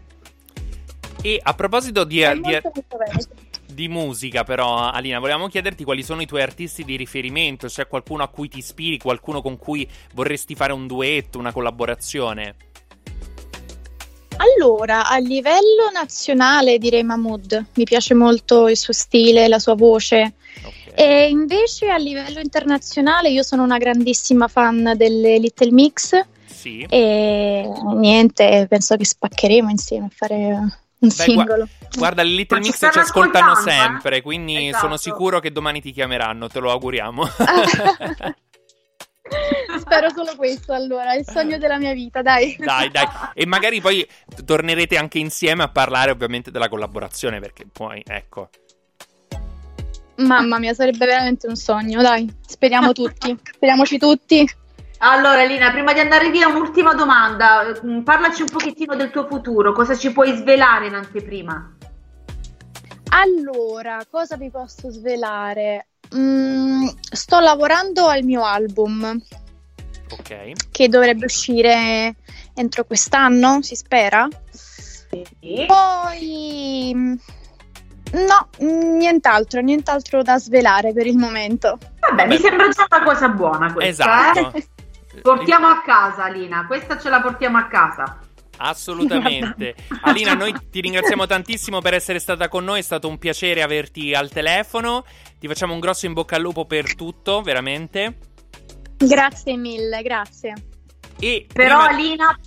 [1.23, 3.49] E a proposito di, È di- molto, molto.
[3.73, 8.23] Di musica, però, Alina, volevamo chiederti quali sono i tuoi artisti di riferimento, c'è qualcuno
[8.23, 12.56] a cui ti ispiri, qualcuno con cui vorresti fare un duetto, una collaborazione?
[14.38, 20.34] Allora, a livello nazionale direi Mahmood, mi piace molto il suo stile, la sua voce.
[20.93, 26.85] E invece a livello internazionale io sono una grandissima fan delle Little Mix Sì.
[26.89, 31.68] e niente, penso che spaccheremo insieme a fare un Beh, singolo.
[31.95, 33.61] Guarda, le Little Mix ci ascoltano eh?
[33.61, 34.84] sempre, quindi Esatto.
[34.84, 37.23] sono sicuro che domani ti chiameranno, te lo auguriamo.
[39.80, 42.56] Spero solo questo allora, il sogno della mia vita, dai.
[42.60, 43.06] dai, dai.
[43.34, 44.07] E magari poi
[44.45, 48.49] tornerete anche insieme a parlare ovviamente della collaborazione, perché poi, ecco.
[50.18, 52.32] Mamma mia, sarebbe veramente un sogno, dai.
[52.45, 54.48] Speriamo tutti, speriamoci tutti.
[55.03, 57.64] Allora, Lina, prima di andare via, un'ultima domanda.
[57.84, 61.76] Mm, Parlaci un pochettino del tuo futuro, cosa ci puoi svelare in anteprima?
[63.10, 65.88] Allora, cosa vi posso svelare?
[66.15, 69.19] Mm, sto lavorando al mio album
[70.11, 70.52] Ok.
[70.72, 72.15] che dovrebbe uscire
[72.53, 74.28] entro quest'anno, si spera.
[75.65, 77.14] Poi mm,
[78.14, 81.78] No, nient'altro, nient'altro da svelare per il momento.
[81.99, 84.32] Vabbè, mi sembra già una cosa buona questa.
[84.34, 84.57] Esatto.
[84.57, 84.68] eh.
[85.21, 86.65] Portiamo a casa, Lina.
[86.65, 88.19] Questa ce la portiamo a casa.
[88.57, 89.75] Assolutamente.
[90.01, 94.13] Alina, noi ti ringraziamo tantissimo per essere stata con noi, è stato un piacere averti
[94.13, 95.03] al telefono.
[95.39, 98.17] Ti facciamo un grosso in bocca al lupo per tutto, veramente.
[98.97, 100.53] Grazie mille, grazie.
[101.19, 102.39] E Però prima, Lina...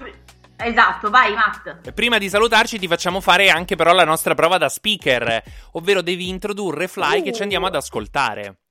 [0.56, 1.90] Esatto, vai Matt.
[1.92, 5.42] prima di salutarci ti facciamo fare anche però la nostra prova da speaker,
[5.72, 8.63] ovvero devi introdurre Fly che ci andiamo ad ascoltare.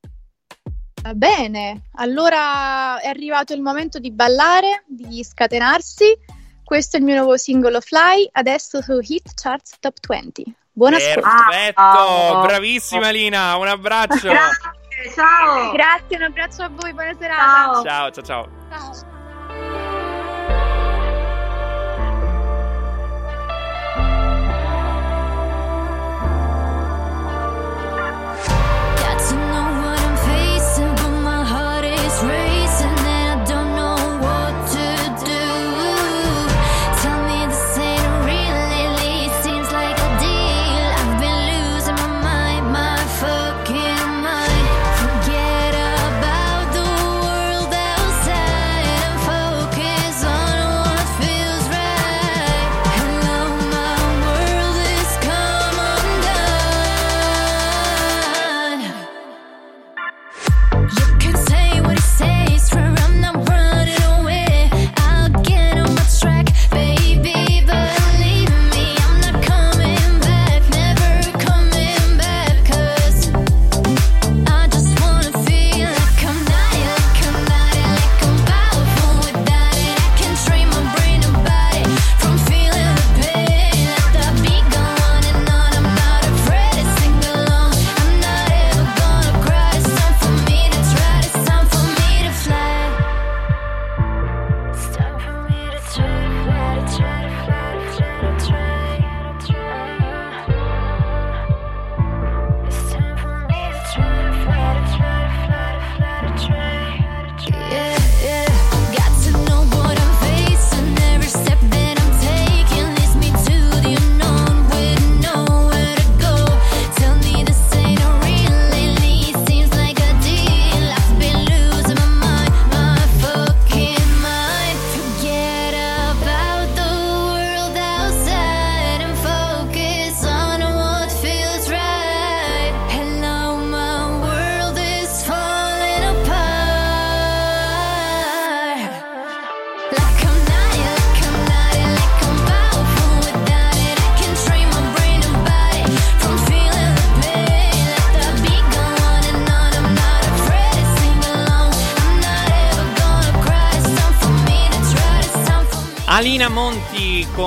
[1.03, 6.17] Va bene, allora è arrivato il momento di ballare, di scatenarsi.
[6.63, 10.55] Questo è il mio nuovo singolo Fly, adesso su Hit Charts Top 20.
[10.71, 11.30] Buon ascolto.
[11.49, 14.30] Perfetto, Ah, bravissima Lina, un abbraccio.
[14.30, 15.71] Grazie, ciao.
[15.73, 17.84] Grazie, un abbraccio a voi, buona serata.
[17.84, 18.49] Ciao, ciao, ciao.
[18.71, 19.12] Ciao.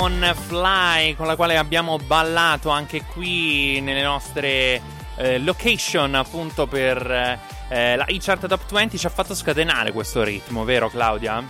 [0.07, 4.81] Con Fly, con la quale abbiamo ballato anche qui nelle nostre
[5.17, 7.11] eh, location, appunto per
[7.69, 11.43] eh, la e-chart Top 20, ci ha fatto scatenare questo ritmo, vero Claudia?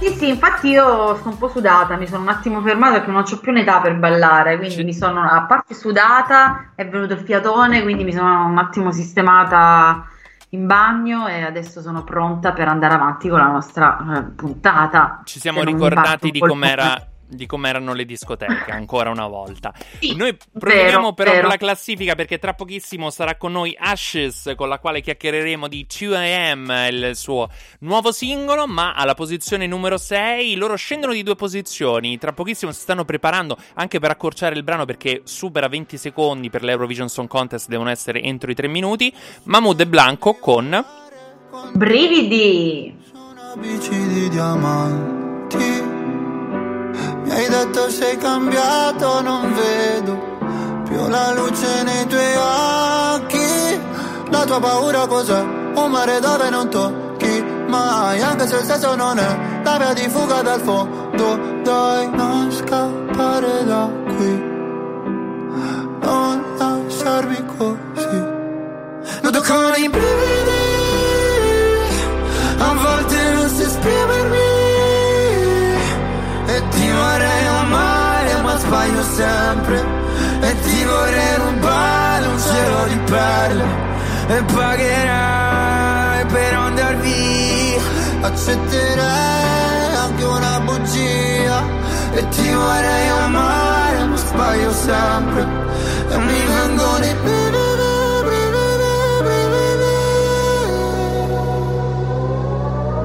[0.00, 3.24] Sì, sì, infatti io sto un po' sudata, mi sono un attimo fermata perché non
[3.26, 7.80] ho più un'età per ballare, quindi mi sono, a parte sudata, è venuto il fiatone,
[7.82, 10.06] quindi mi sono un attimo sistemata
[10.50, 15.22] in bagno e adesso sono pronta per andare avanti con la nostra eh, puntata.
[15.24, 19.72] Ci siamo ricordati di com'era di com'erano le discoteche ancora una volta.
[20.16, 21.42] Noi proviamo però vero.
[21.42, 25.86] con la classifica perché tra pochissimo sarà con noi Ashes con la quale chiacchiereremo di
[25.88, 27.48] 2AM, il suo
[27.80, 32.80] nuovo singolo, ma alla posizione numero 6 loro scendono di due posizioni, tra pochissimo si
[32.80, 37.68] stanno preparando anche per accorciare il brano perché supera 20 secondi per l'Eurovision Song Contest,
[37.68, 39.14] devono essere entro i 3 minuti.
[39.44, 40.84] Mahmood e Blanco con
[41.72, 43.06] Brividi!
[43.56, 45.87] bici di diamanti.
[47.28, 50.36] Mi hai detto sei cambiato, non vedo
[50.84, 53.80] più la luce nei tuoi occhi.
[54.30, 55.38] La tua paura cos'è?
[55.74, 60.08] Un mare dove non tocchi mai, anche se il senso non è la via di
[60.08, 61.38] fuga dal fondo.
[61.62, 64.42] Dai, non scappare da qui,
[66.00, 68.22] non lasciarmi così.
[69.20, 70.60] Noto con i brividi,
[72.56, 74.37] a volte non so esprimermi
[76.98, 79.84] E ti vorrei amare ma sbaglio sempre.
[80.40, 83.64] E ti vorrei rubare un cielo di perle.
[84.28, 87.80] E pagherai per andar via.
[88.22, 91.62] Accetterei anche una bugia.
[92.14, 95.46] E ti vorrei amare ma sbaglio sempre.
[96.10, 97.16] E mi vengo di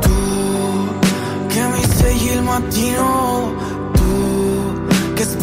[0.02, 3.73] Tu che mi svegli il mattino,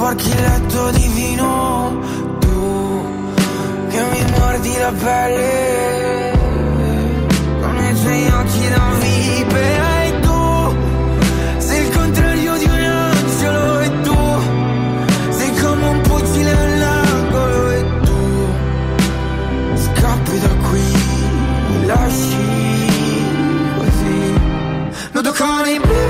[0.01, 1.37] sporchi il letto di
[2.41, 3.05] tu
[3.91, 6.33] che mi mordi la pelle
[7.61, 10.77] con i tuoi occhi da vipera e tu
[11.59, 14.17] sei il contrario di un angelo e tu
[15.37, 18.49] sei come un pugile all'angolo e tu
[19.85, 20.83] scappi da qui,
[21.69, 22.47] mi lasci
[23.77, 24.41] così.
[25.13, 26.10] Noto con i brividi,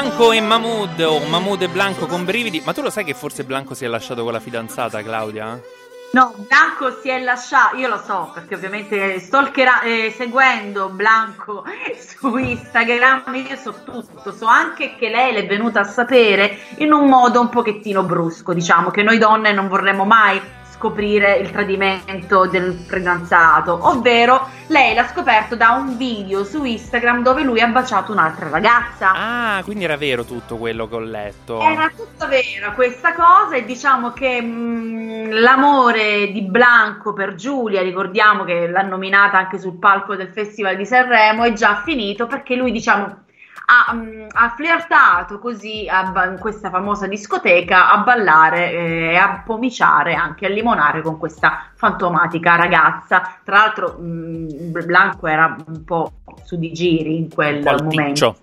[0.00, 2.62] Blanco e Mahmood, o Mahmood e Blanco con brividi.
[2.64, 5.60] Ma tu lo sai che forse Blanco si è lasciato con la fidanzata, Claudia?
[6.12, 11.64] No, Blanco si è lasciato, io lo so perché ovviamente stalkera- eh, seguendo Blanco
[12.00, 17.06] su Instagram io so tutto, so anche che lei l'è venuta a sapere in un
[17.06, 20.40] modo un pochettino brusco, diciamo che noi donne non vorremmo mai
[20.80, 27.42] scoprire il tradimento del fidanzato, ovvero lei l'ha scoperto da un video su Instagram dove
[27.42, 29.12] lui ha baciato un'altra ragazza.
[29.14, 31.60] Ah, quindi era vero tutto quello che ho letto.
[31.60, 38.44] Era tutta vera questa cosa e diciamo che mh, l'amore di Blanco per Giulia, ricordiamo
[38.44, 42.72] che l'ha nominata anche sul palco del Festival di Sanremo, è già finito perché lui
[42.72, 43.24] diciamo
[43.70, 49.42] ha, mh, ha flirtato così a in questa famosa discoteca a ballare eh, e a
[49.46, 53.38] pomiciare, anche a limonare con questa fantomatica ragazza.
[53.44, 58.02] Tra l'altro mh, Blanco era un po' su di giri in quel momento.
[58.02, 58.36] ticcio.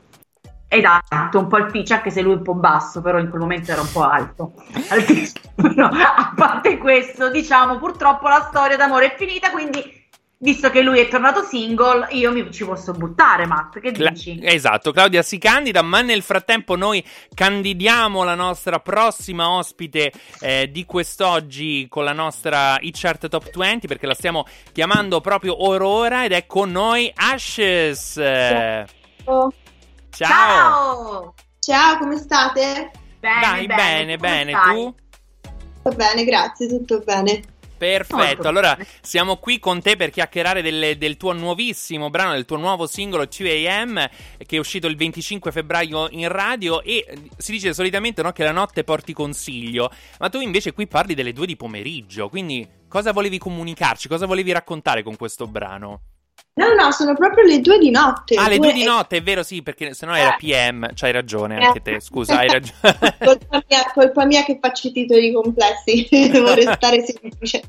[0.70, 3.42] Esatto, un po' il pitch, anche se lui è un po' basso, però in quel
[3.42, 4.54] momento era un po' alto.
[4.90, 5.46] Altissimo.
[5.56, 9.97] Però, a parte questo, diciamo, purtroppo la storia d'amore è finita, quindi
[10.40, 14.40] visto che lui è tornato single, io mi ci posso buttare, Matt, che Cla- dici?
[14.42, 17.04] esatto, Claudia si candida, ma nel frattempo noi
[17.34, 20.12] candidiamo la nostra prossima ospite
[20.42, 25.56] eh, di quest'oggi con la nostra Hit Chart Top 20 perché la stiamo chiamando proprio
[25.56, 28.14] Aurora ed è con noi Ashes.
[28.14, 29.54] Ciao.
[30.10, 31.34] Ciao!
[31.60, 32.92] Ciao, come state?
[33.20, 34.76] Bene, Dai, bene, bene, stai?
[34.76, 34.96] tu?
[35.84, 37.42] Va bene, grazie, tutto bene.
[37.78, 42.58] Perfetto, allora siamo qui con te per chiacchierare delle- del tuo nuovissimo brano, del tuo
[42.58, 44.10] nuovo singolo 2AM
[44.46, 48.44] che è uscito il 25 febbraio in radio e eh, si dice solitamente no, che
[48.44, 53.12] la notte porti consiglio, ma tu invece qui parli delle due di pomeriggio, quindi cosa
[53.12, 56.02] volevi comunicarci, cosa volevi raccontare con questo brano?
[56.58, 58.34] No, no, sono proprio le due di notte.
[58.34, 61.64] Ah, le Due- due di notte, è vero sì, perché sennò era PM, c'hai ragione
[61.64, 63.16] anche te, scusa, hai ragione.
[63.24, 67.62] colpa, mia, colpa mia che faccio i titoli complessi, devo restare semplice.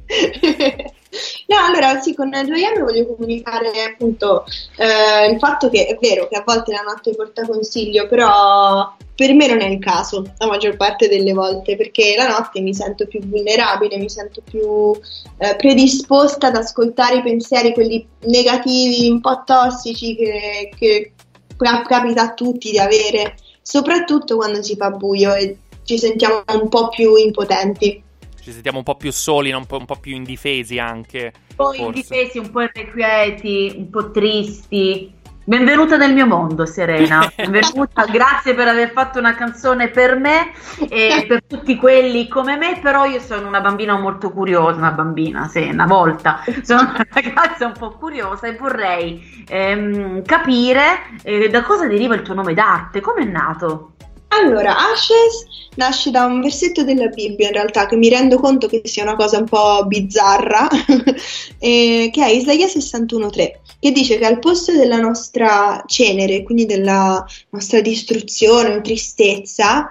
[1.48, 4.46] no, allora sì, con 2M voglio comunicare appunto
[4.78, 9.34] eh, il fatto che è vero che a volte la notte porta consiglio, però per
[9.34, 13.04] me non è il caso la maggior parte delle volte, perché la notte mi sento
[13.08, 14.92] più vulnerabile, mi sento più
[15.38, 21.12] eh, predisposta ad ascoltare i pensieri, quelli negativi, un po' tossici che, che
[21.56, 26.68] cap- capita a tutti di avere, soprattutto quando si fa buio e ci sentiamo un
[26.68, 28.00] po' più impotenti.
[28.40, 31.32] Ci sentiamo un po' più soli, un, po', un po' più indifesi anche.
[31.34, 31.82] Un po' forse.
[31.82, 35.12] indifesi, un po' irrequieti, un po' tristi.
[35.48, 37.26] Benvenuta nel mio mondo, Serena.
[37.34, 40.52] Benvenuta, grazie per aver fatto una canzone per me
[40.90, 42.78] e per tutti quelli come me.
[42.82, 46.44] Però io sono una bambina molto curiosa, una bambina, sì, una volta.
[46.60, 52.20] Sono una ragazza un po' curiosa e vorrei ehm, capire eh, da cosa deriva il
[52.20, 53.92] tuo nome d'arte, come è nato?
[54.28, 55.46] Allora, Ashes
[55.76, 59.16] nasce da un versetto della Bibbia in realtà che mi rendo conto che sia una
[59.16, 60.68] cosa un po' bizzarra,
[61.58, 63.30] eh, che è Isaia 61.3,
[63.80, 69.90] che dice che al posto della nostra cenere, quindi della nostra distruzione o tristezza,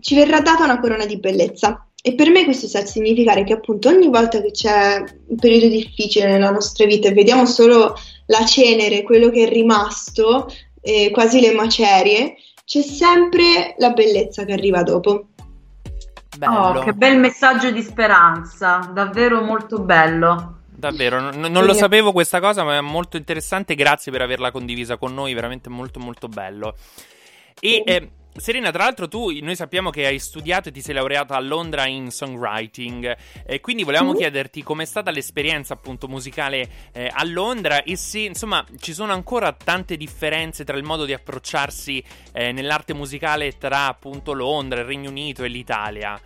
[0.00, 1.80] ci verrà data una corona di bellezza.
[2.02, 5.66] e per me questo sta a significare che appunto ogni volta che c'è un periodo
[5.66, 7.96] difficile nella nostra vita e vediamo solo
[8.26, 10.46] la cenere, quello che è rimasto,
[10.82, 12.36] eh, quasi le macerie,
[12.66, 15.28] c'è sempre la bellezza che arriva dopo.
[16.40, 20.62] Oh, che bel messaggio di speranza, davvero molto bello.
[20.66, 23.76] Davvero, non, non lo sapevo questa cosa, ma è molto interessante.
[23.76, 26.74] Grazie per averla condivisa con noi, veramente molto molto bello.
[27.60, 31.34] E eh, Serena, tra l'altro tu, noi sappiamo che hai studiato e ti sei laureata
[31.34, 34.16] a Londra in songwriting e quindi volevamo Mm.
[34.16, 39.52] chiederti com'è stata l'esperienza appunto musicale eh, a Londra e se insomma ci sono ancora
[39.52, 42.02] tante differenze tra il modo di approcciarsi
[42.32, 46.20] eh, nell'arte musicale tra appunto Londra, il Regno Unito e l'Italia.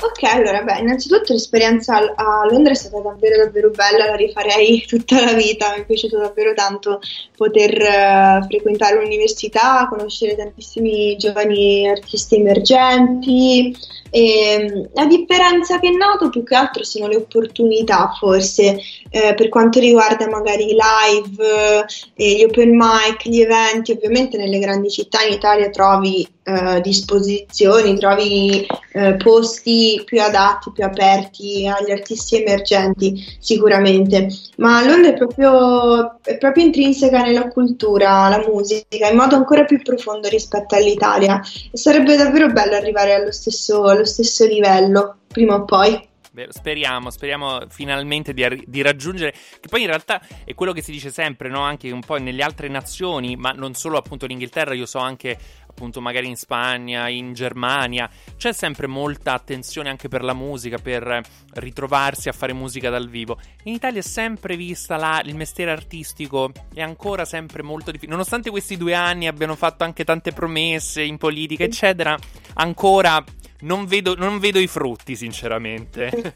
[0.00, 5.24] Ok, allora, beh, innanzitutto l'esperienza a Londra è stata davvero davvero bella, la rifarei tutta
[5.24, 7.00] la vita, mi è piaciuto davvero tanto
[7.36, 13.76] poter eh, frequentare l'università, conoscere tantissimi giovani artisti emergenti.
[14.10, 18.80] E mm, la differenza che noto più che altro sono le opportunità forse
[19.10, 21.84] eh, per quanto riguarda magari i live,
[22.14, 27.98] eh, gli open mic, gli eventi, ovviamente nelle grandi città in Italia trovi eh, disposizioni,
[27.98, 36.18] trovi eh, posti più adatti, più aperti agli artisti emergenti sicuramente, ma Londra è proprio,
[36.22, 41.38] è proprio intrinseca nella cultura, la musica, in modo ancora più profondo rispetto all'Italia
[41.70, 46.06] e sarebbe davvero bello arrivare allo stesso, allo stesso livello prima o poi.
[46.50, 50.92] Speriamo, speriamo finalmente di, arri- di raggiungere, che poi in realtà è quello che si
[50.92, 51.62] dice sempre, no?
[51.62, 55.36] anche un po' nelle altre nazioni, ma non solo appunto in Inghilterra, io so anche
[55.78, 61.22] appunto magari in Spagna, in Germania, c'è sempre molta attenzione anche per la musica, per
[61.54, 63.38] ritrovarsi a fare musica dal vivo.
[63.64, 68.50] In Italia è sempre vista la- il mestiere artistico, è ancora sempre molto difficile, nonostante
[68.50, 72.18] questi due anni abbiano fatto anche tante promesse in politica, eccetera,
[72.54, 73.24] ancora
[73.60, 76.34] non vedo, non vedo i frutti, sinceramente.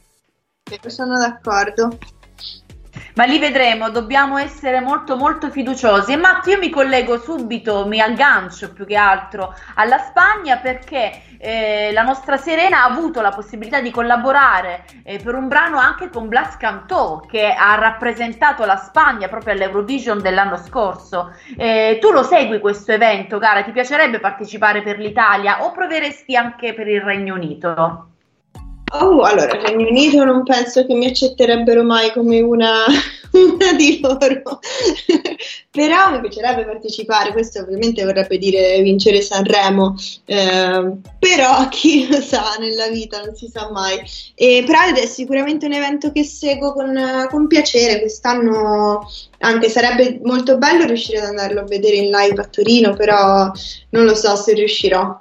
[0.86, 1.98] Sono d'accordo.
[3.14, 6.12] Ma li vedremo, dobbiamo essere molto molto fiduciosi.
[6.12, 11.90] E Matt, io mi collego subito, mi aggancio più che altro alla Spagna perché eh,
[11.92, 16.28] la nostra Serena ha avuto la possibilità di collaborare eh, per un brano anche con
[16.28, 21.34] Blas Cantó che ha rappresentato la Spagna proprio all'Eurovision dell'anno scorso.
[21.58, 23.62] Eh, tu lo segui questo evento, cara?
[23.62, 28.11] Ti piacerebbe partecipare per l'Italia o proveresti anche per il Regno Unito?
[28.94, 32.84] Oh, allora, Regno Unito non penso che mi accetterebbero mai come una,
[33.32, 34.60] una di loro,
[35.70, 39.94] però mi piacerebbe partecipare, questo ovviamente vorrebbe dire vincere Sanremo,
[40.26, 43.98] eh, però chi lo sa nella vita, non si sa mai.
[44.34, 49.08] E Pride è sicuramente un evento che seguo con, con piacere, quest'anno
[49.38, 53.50] anche sarebbe molto bello riuscire ad andarlo a vedere in live a Torino, però
[53.88, 55.18] non lo so se riuscirò.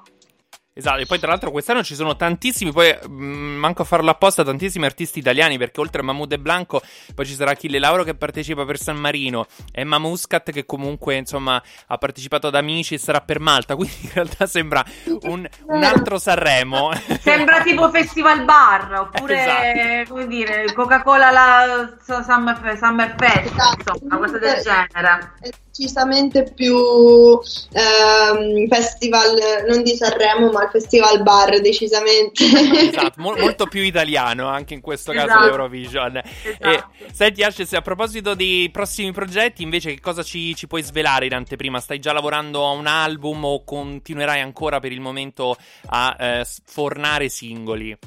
[0.74, 4.42] Esatto, e poi tra l'altro quest'anno ci sono tantissimi, poi mh, manco a farlo apposta,
[4.44, 6.82] tantissimi artisti italiani, perché oltre a Mahmood e Blanco
[7.14, 11.62] poi ci sarà Achille Lauro che partecipa per San Marino, Emma Muscat che comunque insomma
[11.88, 14.82] ha partecipato ad Amici e sarà per Malta, quindi in realtà sembra
[15.24, 16.92] un, un altro Sanremo.
[17.20, 20.14] Sembra tipo festival bar oppure Esatto.
[20.14, 23.76] come dire Coca-Cola la Summer, Summer Fest, Esatto.
[23.94, 25.34] insomma, qualcosa del genere.
[25.74, 29.38] Decisamente più ehm, festival,
[29.68, 32.44] non di Sanremo, ma il festival bar, decisamente.
[32.44, 35.46] esatto, mo- molto più italiano anche in questo caso Esatto.
[35.46, 36.18] l'Eurovision.
[36.18, 36.84] E,
[37.14, 41.34] senti Ashes, a proposito dei prossimi progetti, invece che cosa ci, ci puoi svelare in
[41.34, 41.80] anteprima?
[41.80, 47.30] Stai già lavorando a un album o continuerai ancora per il momento a eh, sfornare
[47.30, 47.98] singoli?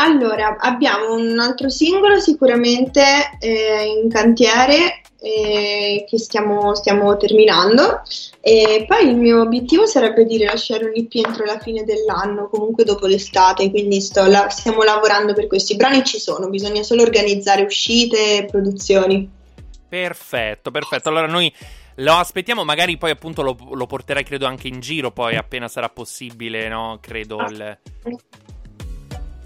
[0.00, 3.02] Allora, abbiamo un altro singolo sicuramente
[3.40, 8.02] eh, in cantiere eh, che stiamo, stiamo terminando
[8.40, 12.84] e poi il mio obiettivo sarebbe di rilasciare un EP entro la fine dell'anno, comunque
[12.84, 18.36] dopo l'estate, quindi la- stiamo lavorando per questi brani ci sono, bisogna solo organizzare uscite
[18.36, 19.28] e produzioni.
[19.88, 21.08] Perfetto, perfetto.
[21.08, 21.52] Allora noi
[21.96, 25.88] lo aspettiamo, magari poi appunto lo, lo porterai credo anche in giro poi appena sarà
[25.88, 26.98] possibile, no?
[27.00, 27.78] Credo il...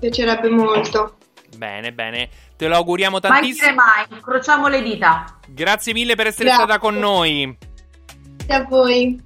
[0.03, 1.17] Piacerebbe molto.
[1.57, 2.29] Bene, bene.
[2.57, 3.71] Te lo auguriamo Mai tantissimo.
[3.71, 5.39] dire mai, incrociamo le dita.
[5.47, 6.65] Grazie mille per essere Grazie.
[6.65, 7.57] stata con noi.
[8.45, 9.23] Grazie a voi.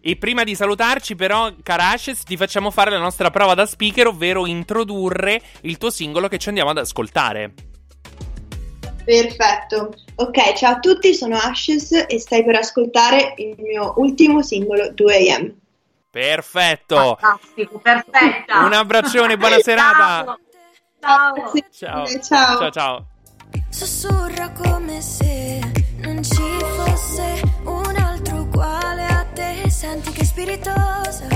[0.00, 4.06] E prima di salutarci, però, cara Ashes, ti facciamo fare la nostra prova da speaker,
[4.06, 7.52] ovvero introdurre il tuo singolo che ci andiamo ad ascoltare.
[9.04, 9.92] Perfetto.
[10.14, 15.52] Ok, ciao a tutti, sono Ashes e stai per ascoltare il mio ultimo singolo 2am.
[16.10, 17.16] Perfetto.
[17.20, 18.64] Fantastico, perfetta.
[18.64, 20.36] Un abbraccione, buona serata.
[21.00, 21.34] Ciao.
[21.70, 22.06] Ciao.
[22.06, 22.58] Ciao.
[22.58, 23.06] Ciao, ciao.
[23.70, 25.60] Sussurra come se
[25.98, 29.70] non ci fosse un altro uguale a te.
[29.70, 31.28] Senti che spiritosa,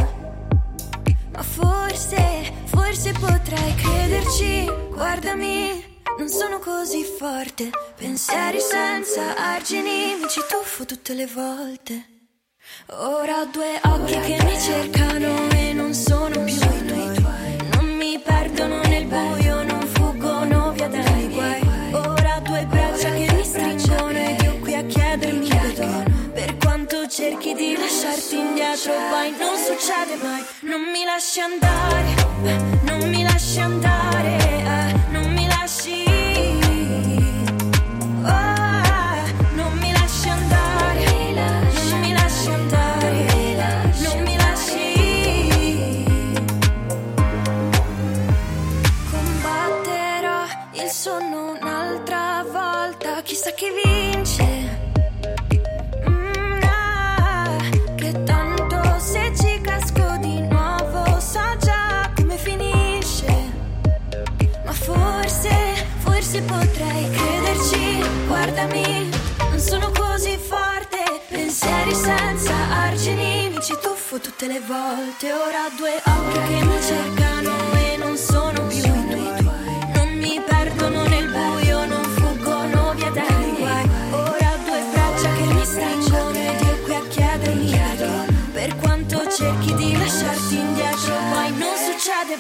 [1.33, 4.65] ma forse, forse potrai crederci.
[4.91, 7.71] Guardami, non sono così forte.
[7.97, 12.14] Pensieri senza argini, mi ci tuffo tutte le volte.
[12.87, 17.57] Ora ho due occhi che mi cercano e non sono più i tuoi.
[17.73, 21.63] Non mi perdono nel buio, non fuggono via dai guai.
[21.93, 26.05] Ora ho due braccia che mi stringono ed io qui a chiedermi perdono.
[26.35, 30.45] Per quanto cerchi di lasciarti indietro, poi non succede mai.
[30.61, 32.15] Non mi lasci andare,
[32.83, 36.14] non mi lasci andare, eh, non mi lasci.
[53.57, 54.45] Chi vince.
[56.09, 57.59] Mm, ah,
[57.97, 63.53] che tanto se ci casco di nuovo so già come finisce.
[64.65, 65.51] Ma forse,
[65.99, 68.03] forse potrei crederci.
[68.27, 69.11] Guardami,
[69.51, 71.03] non sono così forte.
[71.29, 72.55] Pensieri senza
[72.87, 75.33] argini, mi ci tuffo tutte le volte.
[75.33, 77.44] Ora due occhi che mi cercano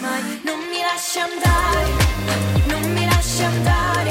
[0.00, 0.40] mai.
[0.44, 1.90] Non mi lasci andare,
[2.66, 4.03] non mi lasci andare,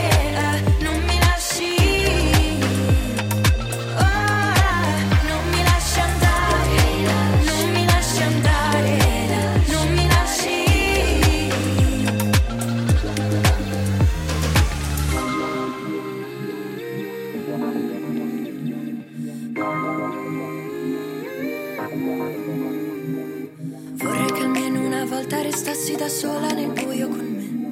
[25.65, 27.71] restassi da sola nel buio con me,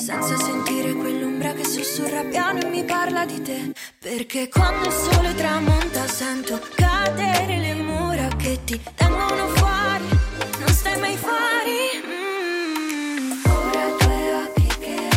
[0.00, 3.72] senza sentire quell'ombra che sussurra piano e mi parla di te.
[4.00, 10.08] Perché quando il sole tramonta sento cadere le mura che ti tengono fuori,
[10.58, 12.02] non stai mai fuori.
[12.04, 13.44] Mm.
[13.44, 15.08] Ora ho due occhi che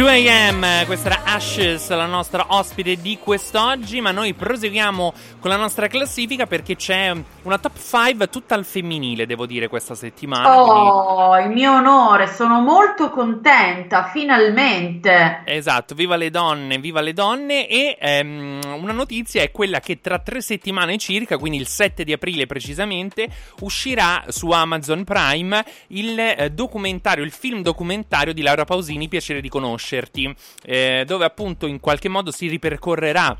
[0.00, 5.88] 2am, questa era Ashes, la nostra ospite di quest'oggi, ma noi proseguiamo con la nostra
[5.88, 7.12] classifica perché c'è
[7.42, 10.58] una top 5 tutta al femminile, devo dire, questa settimana.
[10.58, 11.48] Oh, quindi...
[11.48, 15.42] il mio onore, sono molto contenta, finalmente.
[15.44, 20.18] Esatto, viva le donne, viva le donne e ehm, una notizia è quella che tra
[20.18, 23.28] tre settimane circa, quindi il 7 di aprile precisamente,
[23.60, 29.50] uscirà su Amazon Prime il eh, documentario, il film documentario di Laura Pausini, Piacere di
[29.50, 33.36] conoscere conoscerti, eh, dove appunto in qualche modo si ripercorrerà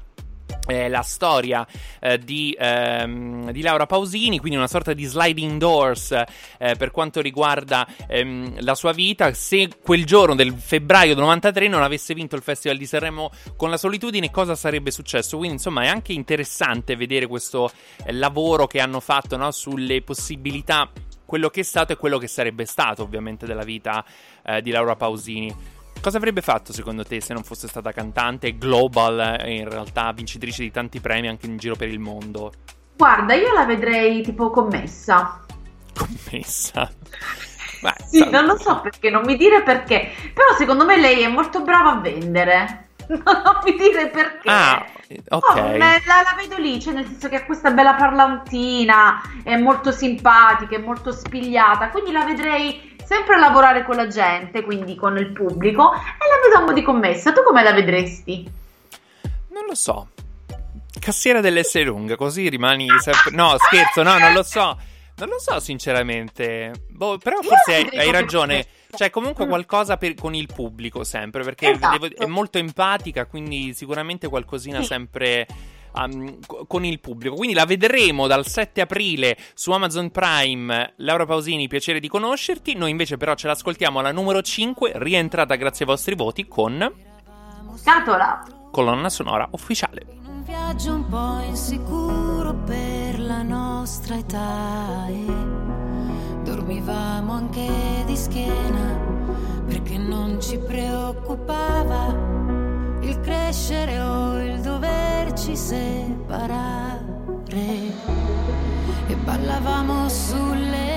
[0.66, 1.66] eh, la storia
[2.00, 7.20] eh, di, ehm, di Laura Pausini, quindi una sorta di sliding doors eh, per quanto
[7.20, 9.32] riguarda ehm, la sua vita.
[9.32, 13.70] Se quel giorno del febbraio del 93 non avesse vinto il Festival di Sanremo con
[13.70, 15.36] la solitudine, cosa sarebbe successo?
[15.36, 17.70] Quindi, insomma, è anche interessante vedere questo
[18.04, 20.90] eh, lavoro che hanno fatto no, sulle possibilità,
[21.24, 24.04] quello che è stato e quello che sarebbe stato, ovviamente, della vita
[24.44, 25.78] eh, di Laura Pausini.
[26.00, 30.62] Cosa avrebbe fatto secondo te se non fosse stata cantante global e in realtà vincitrice
[30.62, 32.52] di tanti premi anche in giro per il mondo?
[32.96, 35.44] Guarda, io la vedrei tipo commessa.
[35.94, 36.90] Commessa.
[37.82, 40.10] Beh, Sì, non lo so perché, non mi dire perché.
[40.32, 42.88] Però secondo me lei è molto brava a vendere.
[43.10, 44.48] Non mi dire perché.
[44.48, 44.86] Ah,
[45.30, 45.48] ok.
[45.48, 49.90] Oh, la, la vedo lì, cioè nel senso che ha questa bella parlantina, è molto
[49.90, 55.32] simpatica, è molto spigliata, quindi la vedrei sempre lavorare con la gente, quindi con il
[55.32, 57.32] pubblico, e la vedo a mo' di commessa.
[57.32, 58.48] Tu come la vedresti?
[59.48, 60.10] Non lo so.
[60.96, 63.32] Cassiera dell'S lunga, così rimani sempre...
[63.32, 64.78] No, scherzo, no, non lo so.
[65.16, 66.70] Non lo so, sinceramente.
[66.88, 68.64] Boh, però Io forse hai, hai ragione.
[68.92, 69.48] C'è comunque Mm.
[69.48, 72.08] qualcosa per- con il pubblico sempre, perché Esatto.
[72.16, 74.86] è molto empatica, quindi sicuramente qualcosina Sì.
[74.86, 75.46] sempre
[75.94, 77.34] um, co- con il pubblico.
[77.34, 80.94] Quindi la vedremo dal 7 aprile su Amazon Prime.
[80.96, 82.74] Laura Pausini, piacere di conoscerti.
[82.74, 87.08] Noi invece però ce l'ascoltiamo alla numero 5, rientrata grazie ai vostri voti con
[87.76, 88.44] Scatola!
[88.70, 90.06] colonna sonora ufficiale.
[90.26, 95.24] Un viaggio un po' insicuro per la nostra età e
[96.42, 97.68] dormivamo anche
[98.06, 98.98] di schiena
[99.66, 102.39] perché non ci preoccupava
[103.10, 106.98] il crescere o il doverci separare
[109.06, 110.90] e ballavamo sulle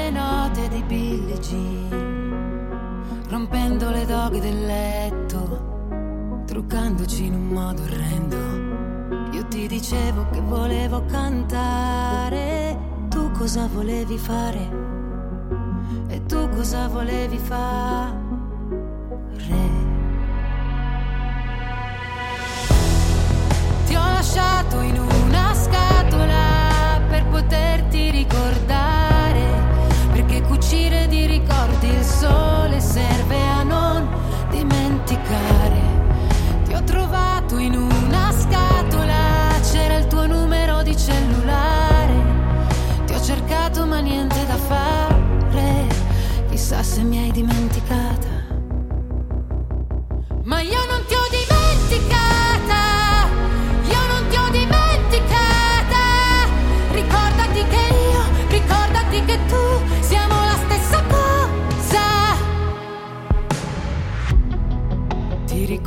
[0.94, 9.31] Billie Jean, rompendo le doghe del letto, truccandoci in un modo orrendo.
[9.31, 12.77] Io ti dicevo che volevo cantare,
[13.10, 14.69] tu cosa volevi fare?
[16.10, 18.22] E tu cosa volevi fare?
[23.94, 29.45] Ti ho lasciato in una scatola per poterti ricordare,
[30.11, 34.10] perché cucire di ricordi il sole serve a non
[34.49, 35.80] dimenticare.
[36.65, 42.15] Ti ho trovato in una scatola, c'era il tuo numero di cellulare.
[43.06, 45.88] Ti ho cercato ma niente da fare,
[46.49, 48.41] chissà se mi hai dimenticata.
[50.45, 51.12] Ma io non ti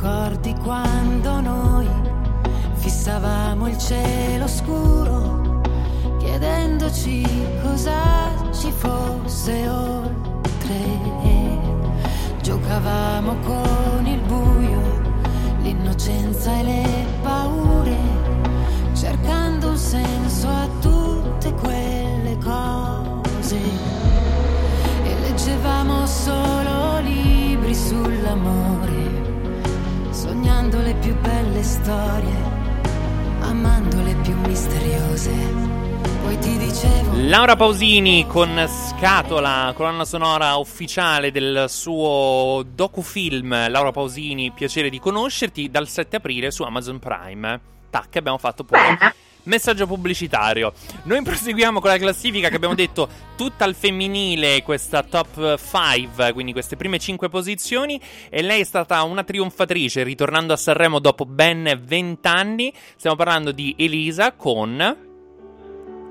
[0.07, 1.85] ricordi quando noi
[2.75, 5.61] fissavamo il cielo scuro,
[6.17, 7.25] chiedendoci
[7.61, 10.75] cosa ci fosse oltre?
[12.41, 14.81] Giocavamo con il buio,
[15.59, 17.97] l'innocenza e le paure,
[18.93, 23.59] cercando un senso a tutte quelle cose.
[25.03, 28.96] E leggevamo solo libri sull'amore,
[30.47, 32.35] sognando le più belle storie,
[33.41, 35.31] amando le più misteriose.
[36.23, 44.51] Poi ti dicevo Laura Pausini con Scatola, colonna sonora ufficiale del suo docufilm Laura Pausini,
[44.51, 47.59] piacere di conoscerti, dal 7 aprile su Amazon Prime.
[47.89, 48.79] Tac, abbiamo fatto poi
[49.47, 50.71] messaggio pubblicitario.
[51.03, 56.51] Noi proseguiamo con la classifica che abbiamo detto tutta al femminile, questa top 5, quindi
[56.51, 57.99] queste prime 5 posizioni.
[58.29, 62.73] E lei è stata una trionfatrice, ritornando a Sanremo dopo ben 20 anni.
[62.95, 65.05] Stiamo parlando di Elisa con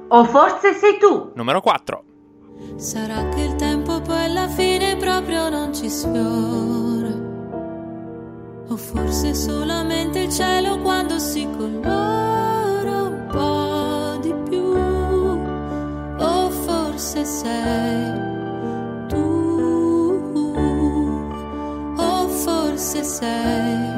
[0.08, 1.32] O forse sei tu.
[1.34, 2.04] numero 4.
[2.76, 7.24] Sarà che il tempo poi alla fine proprio non ci sfiora.
[8.68, 12.55] O forse solamente il cielo quando si colora
[12.88, 14.64] un po' di più.
[16.18, 18.12] O forse sei
[19.08, 20.32] tu.
[21.96, 23.90] O forse sei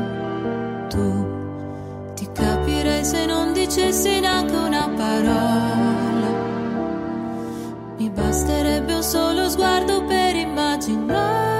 [0.89, 1.27] tu.
[2.15, 6.31] Ti capirei se non dicessi neanche una parola.
[7.97, 11.58] Mi basterebbe un solo sguardo per immaginare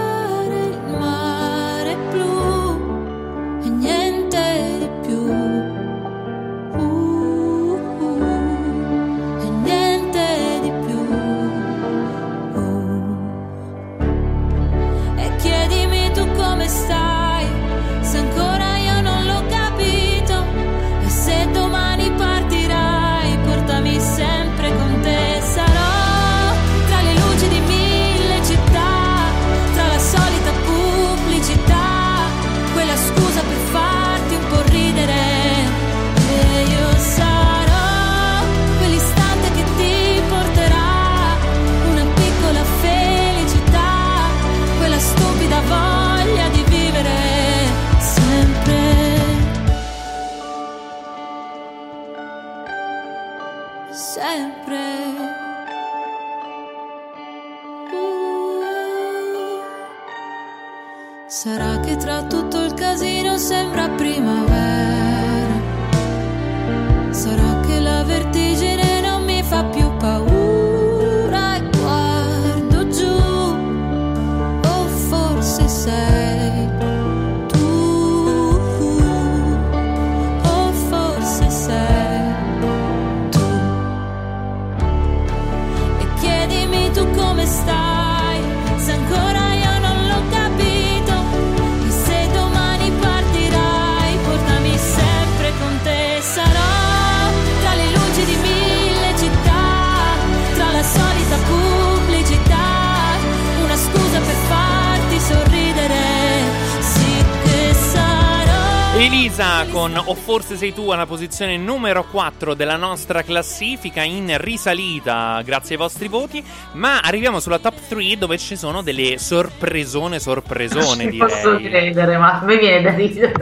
[109.39, 115.41] Elisa con O forse sei tu alla posizione numero 4 della nostra classifica in risalita
[115.45, 116.43] grazie ai vostri voti,
[116.73, 121.93] ma arriviamo sulla top 3 dove ci sono delle sorpresone sorpresone Non ci posso direi.
[121.93, 123.33] credere, ma mi viene da ridere.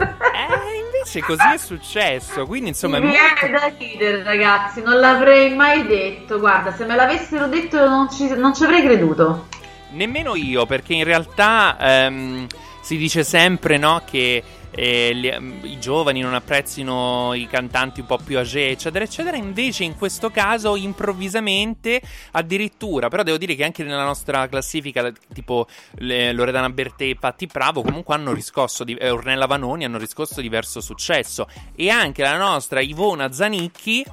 [0.85, 4.83] Invece così è successo, quindi insomma mi molto viene da ridere, ragazzi.
[4.83, 6.37] Non l'avrei mai detto.
[6.37, 9.47] Guarda, se me l'avessero detto, non ci, non ci avrei creduto.
[9.93, 12.45] Nemmeno io, perché in realtà ehm,
[12.81, 14.43] si dice sempre no, che
[14.79, 19.35] eh, gli- ehm, i giovani non apprezzino i cantanti un po' più âgé, eccetera, eccetera.
[19.35, 21.99] Invece in questo caso, improvvisamente,
[22.31, 27.47] addirittura, però devo dire che anche nella nostra classifica, tipo le- Loredana Bertè e Patti
[27.47, 31.47] Bravo, comunque hanno riscosso, di- eh, Ornella Vanoni hanno riscosso diverso successo.
[31.75, 34.05] E anche la nostra Ivona Zanicchi.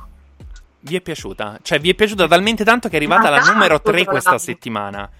[0.80, 1.58] Vi è piaciuta?
[1.62, 5.10] Cioè, vi è piaciuta talmente tanto che è arrivata alla numero 3 questa settimana.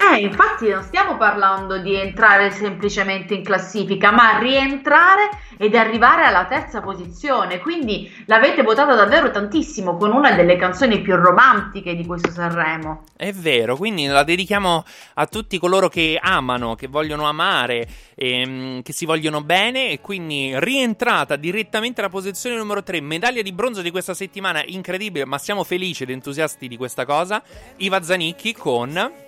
[0.00, 6.44] Eh, infatti non stiamo parlando di entrare semplicemente in classifica, ma rientrare ed arrivare alla
[6.44, 7.58] terza posizione.
[7.58, 13.02] Quindi l'avete votata davvero tantissimo con una delle canzoni più romantiche di questo Sanremo.
[13.16, 14.84] È vero, quindi la dedichiamo
[15.14, 20.52] a tutti coloro che amano, che vogliono amare, ehm, che si vogliono bene e quindi
[20.60, 25.64] rientrata direttamente alla posizione numero 3, medaglia di bronzo di questa settimana, incredibile, ma siamo
[25.64, 27.42] felici ed entusiasti di questa cosa.
[27.78, 29.26] Iva Zanicchi con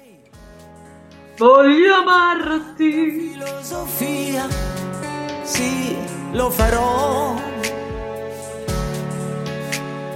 [1.40, 3.30] Voglio amarti.
[3.32, 4.46] filosofia,
[5.42, 5.96] sì,
[6.32, 7.34] lo farò.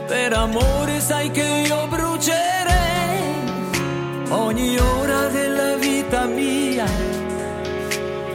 [0.07, 3.23] Per amore sai che io brucerei
[4.29, 6.85] ogni ora della vita mia.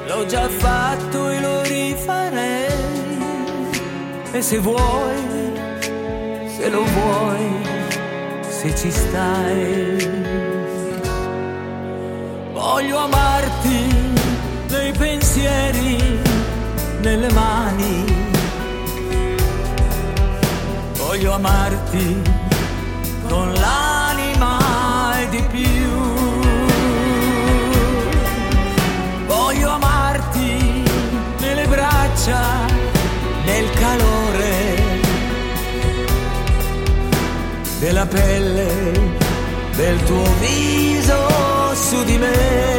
[0.07, 2.73] L'ho già fatto e lo rifarei.
[4.31, 5.53] E se vuoi,
[6.57, 7.61] se lo vuoi,
[8.49, 10.38] se ci stai.
[12.61, 13.88] Voglio amarti
[14.68, 16.19] nei pensieri,
[16.99, 18.03] nelle mani.
[20.98, 22.22] Voglio amarti
[23.30, 25.90] con l'anima e di più.
[29.26, 30.84] Voglio amarti
[31.40, 32.41] nelle braccia,
[33.45, 34.76] nel calore
[37.80, 39.18] della pelle
[39.77, 40.78] del tuo viso
[41.89, 42.78] su di me.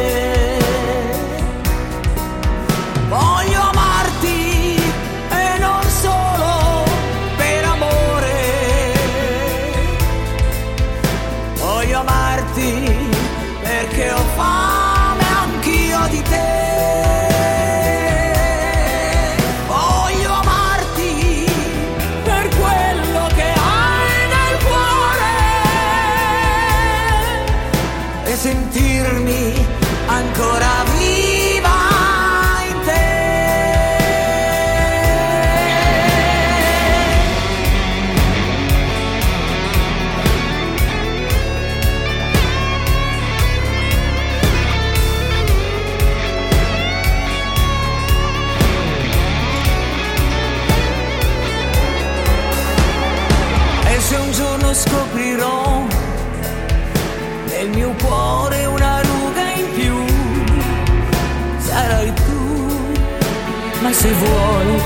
[64.25, 64.79] Vuoi,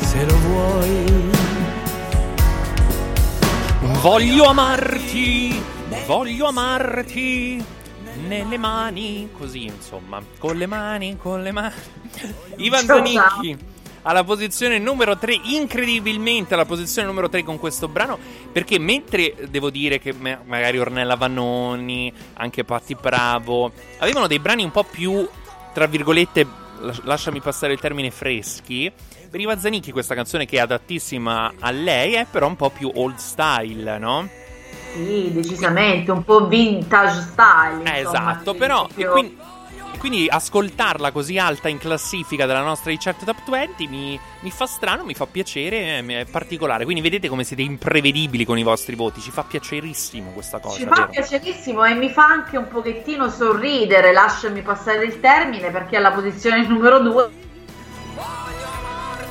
[0.00, 1.24] se lo vuoi,
[4.00, 5.60] Voglio amarti,
[6.06, 7.64] voglio amarti
[8.28, 11.74] nelle mani, così insomma, con le mani, con le mani.
[12.58, 13.56] Ivan Zanicchi
[14.02, 18.16] alla posizione numero 3, incredibilmente alla posizione numero 3 con questo brano,
[18.52, 24.62] perché mentre devo dire che ma- magari Ornella Vanoni, anche Patti Bravo, avevano dei brani
[24.62, 25.28] un po' più,
[25.72, 26.46] tra virgolette,
[27.02, 28.90] lasciami passare il termine, freschi,
[29.30, 32.90] per Ivan Zanicchi questa canzone che è adattissima a lei è però un po' più
[32.94, 34.28] old style, no?
[34.94, 37.82] Sì, decisamente, un po' vintage style.
[37.84, 39.36] Eh, insomma, esatto, però e quindi,
[40.08, 45.02] quindi ascoltarla così alta in classifica della nostra chart top 20 mi, mi fa strano,
[45.02, 46.84] mi fa piacere, eh, è particolare.
[46.84, 50.84] Quindi vedete come siete imprevedibili con i vostri voti, ci fa piacerissimo questa cosa, Ci
[50.84, 51.08] fa vero?
[51.08, 56.62] piacerissimo e mi fa anche un pochettino sorridere, lasciami passare il termine, perché alla posizione
[56.68, 57.30] numero 2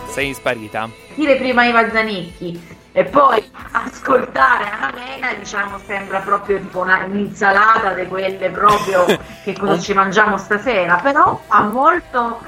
[0.10, 0.90] Sei sparita.
[1.16, 7.94] dire prima Iva Zanicchi e poi ascoltare Anna Mena diciamo sembra proprio tipo una- un'insalata
[7.94, 9.06] di quelle proprio
[9.44, 12.40] che cosa ci mangiamo stasera però ha molto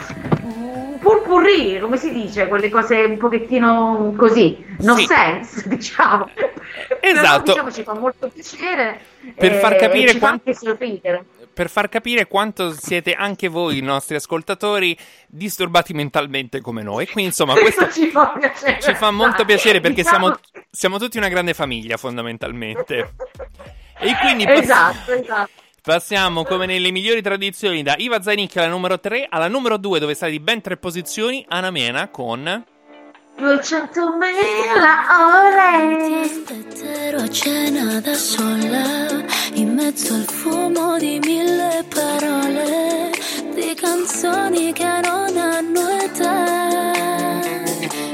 [0.46, 5.06] mm, purpurri come si dice quelle cose un pochettino così no Sì.
[5.06, 6.50] sense diciamo però
[7.02, 7.52] Esatto.
[7.52, 9.02] diciamo ci fa molto piacere
[9.36, 11.26] Per far capire quanto- anche sorridere
[11.58, 17.06] Per far capire quanto siete anche voi, i nostri ascoltatori, disturbati mentalmente come noi.
[17.08, 21.18] Quindi, insomma, questo ci fa piacere ci fa molto piacere perché Diciamo- siamo, siamo tutti
[21.18, 23.16] una grande famiglia, fondamentalmente.
[23.98, 25.50] E quindi pass- esatto esatto
[25.82, 30.14] passiamo, come nelle migliori tradizioni, da Iva Zanicchi alla numero 3 alla numero 2, dove
[30.14, 32.66] stai di ben tre posizioni, Ana Mena con...
[33.38, 33.54] 200.000
[35.14, 39.24] ore Aspetterò a cena da sola
[39.54, 43.12] in mezzo al fumo di mille parole,
[43.54, 47.42] di canzoni che non hanno età.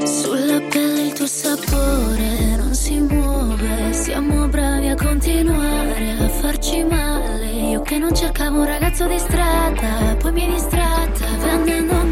[0.04, 7.46] Sulla pelle il tuo sapore non si muove, siamo bravi a continuare a farci male.
[7.46, 12.03] Io che non cercavo un ragazzo di strada, poi mi distratta vendendomi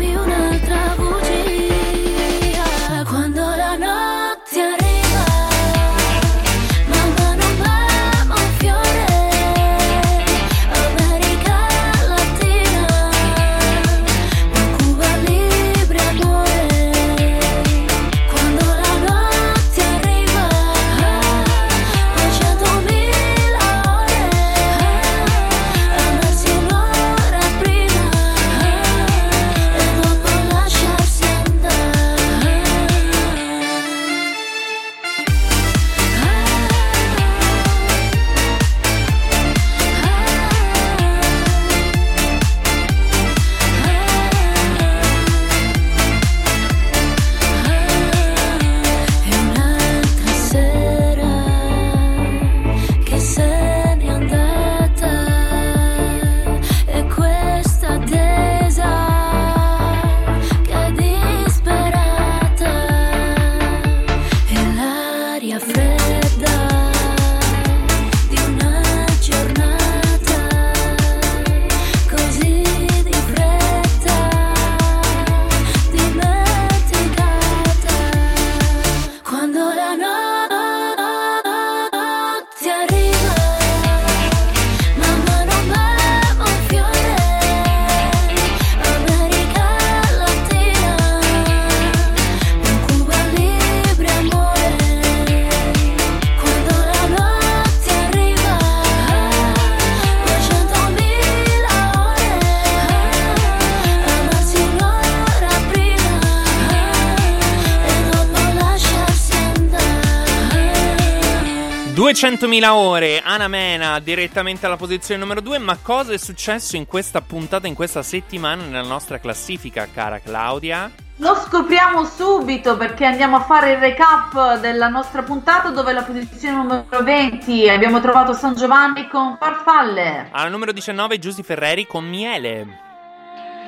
[112.23, 115.59] 200.000 ore, Ana Mena direttamente alla posizione numero 2.
[115.59, 120.89] Ma cosa è successo in questa puntata, in questa settimana nella nostra classifica, cara Claudia?
[121.16, 126.55] Lo scopriamo subito perché andiamo a fare il recap della nostra puntata dove alla posizione
[126.55, 130.28] numero 20 abbiamo trovato San Giovanni con Farfalle.
[130.31, 132.78] Alla numero 19 Giusy Ferreri con Miele.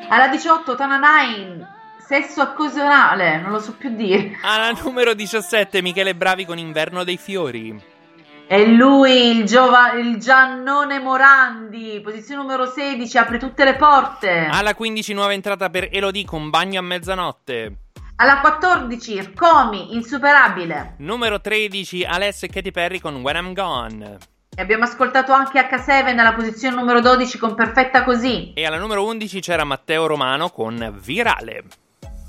[0.08, 1.68] Alla 18 Tana Nine,
[2.06, 4.38] sesso occasionale, non lo so più dire.
[4.42, 7.92] Alla numero 17 Michele Bravi con Inverno dei Fiori.
[8.46, 14.48] E lui, il, giova- il Giannone Morandi, posizione numero 16, apre tutte le porte.
[14.50, 17.76] Alla 15 nuova entrata per Elodie con Bagno a mezzanotte.
[18.16, 20.94] Alla 14 Ircomi, insuperabile.
[20.98, 24.18] Numero 13 Alessio e Katy Perry con When I'm Gone.
[24.56, 28.52] E abbiamo ascoltato anche H7 alla posizione numero 12 con Perfetta Così.
[28.54, 31.64] E alla numero 11 c'era Matteo Romano con Virale.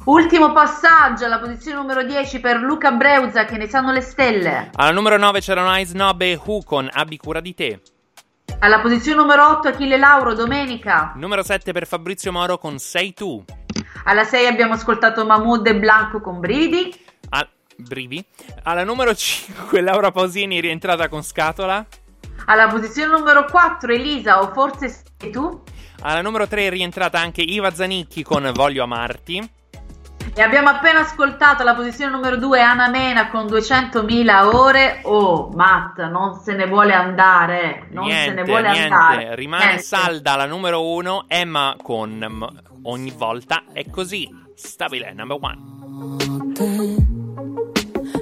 [0.06, 4.70] Ultimo passaggio alla posizione numero 10 per Luca Breuza che ne sanno le stelle.
[4.76, 7.82] Alla numero 9 c'erano Ice Snob e Who con Abbi cura di te.
[8.60, 11.14] Alla posizione numero 8 Achille Lauro, Domenica.
[11.16, 13.44] Numero 7 per Fabrizio Moro con Sei tu.
[14.04, 16.94] Alla 6 abbiamo ascoltato Mahmood e Blanco con Brividi.
[17.30, 17.50] Al...
[17.76, 18.24] Brivi.
[18.62, 21.84] Alla numero 5 Laura Pausini rientrata con Scatola.
[22.46, 25.64] Alla posizione numero 4 Elisa o forse sei tu.
[26.02, 29.55] Alla numero 3 è rientrata anche Iva Zanicchi con Voglio amarti.
[30.38, 35.00] E abbiamo appena ascoltato la posizione numero 2 Anna Mena con 200.000 ore.
[35.04, 37.88] Oh, Matt, non se ne vuole andare.
[37.92, 38.94] Non niente, se ne vuole niente.
[38.94, 39.36] andare.
[39.36, 39.84] Rimane Niente.
[39.84, 42.50] salda la numero 1 Emma con m-
[42.84, 44.30] Ogni volta è così.
[44.54, 45.58] Stabile, number one.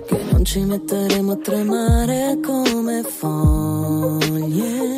[0.08, 4.98] che non ci metteremo a tremare come foglie.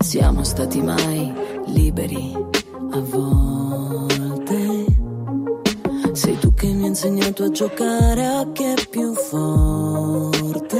[0.00, 1.32] Siamo stati mai
[1.66, 3.57] liberi a volte.
[6.18, 10.76] Sei tu che mi hai insegnato a giocare a chi è più forte.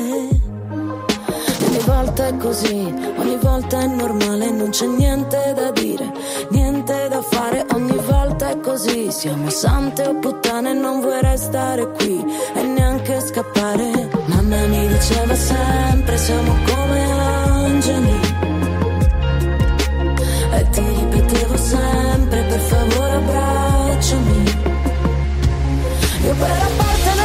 [1.62, 6.12] Ogni volta è così, ogni volta è normale, non c'è niente da dire,
[6.50, 12.20] niente da fare, ogni volta è così, siamo sante o puttane, non vuoi restare qui
[12.56, 14.10] e neanche scappare.
[14.26, 18.20] Mamma mi diceva sempre, siamo come angeli.
[20.52, 24.87] E ti ripetevo sempre, per favore abbracciami.
[26.28, 27.17] Io per appartenere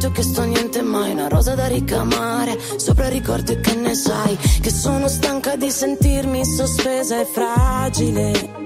[0.00, 4.70] mangio che sto niente mai Una rosa da ricamare Sopra ricordi che ne sai Che
[4.70, 8.58] sono stanca di sentirmi sospesa e fragile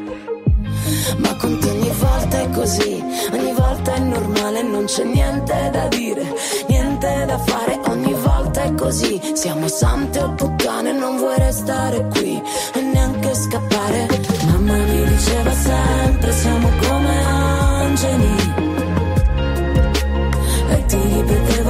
[1.17, 3.03] ma con te ogni volta è così,
[3.33, 6.35] ogni volta è normale, non c'è niente da dire,
[6.67, 9.19] niente da fare, ogni volta è così.
[9.33, 12.43] Siamo sante o puttane, non vuoi restare qui
[12.75, 14.09] e neanche scappare.
[14.47, 18.64] Mamma mi diceva sempre, siamo come angeli.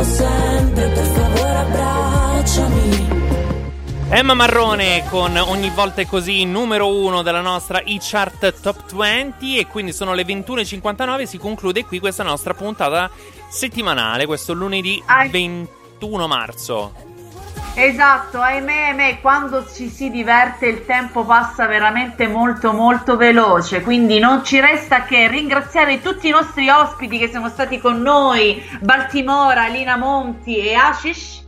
[0.05, 3.22] Sempre, per favore abbracciami.
[4.10, 9.66] Emma Marrone con ogni volta è così numero uno della nostra e-chart top 20 e
[9.66, 13.10] quindi sono le 21.59 si conclude qui questa nostra puntata
[13.48, 17.03] settimanale questo lunedì 21 marzo
[17.77, 24.21] Esatto, ahimè, ahimè, quando ci si diverte il tempo passa veramente molto molto veloce, quindi
[24.21, 29.67] non ci resta che ringraziare tutti i nostri ospiti che sono stati con noi, Baltimora,
[29.67, 31.43] Lina Monti e Ashish.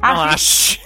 [0.00, 0.78] No, Ash.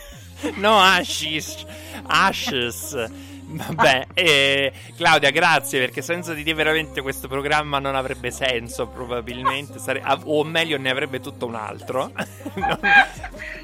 [0.57, 1.65] No, Ashish.
[2.07, 3.30] Ashes.
[3.53, 9.79] Vabbè, eh, Claudia, grazie perché senza di te veramente questo programma non avrebbe senso probabilmente,
[9.79, 12.13] sare- o meglio ne avrebbe tutto un altro.
[12.55, 12.79] non,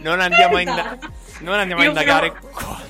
[0.03, 0.99] non andiamo a, inda-
[1.41, 2.81] non andiamo a indagare qua.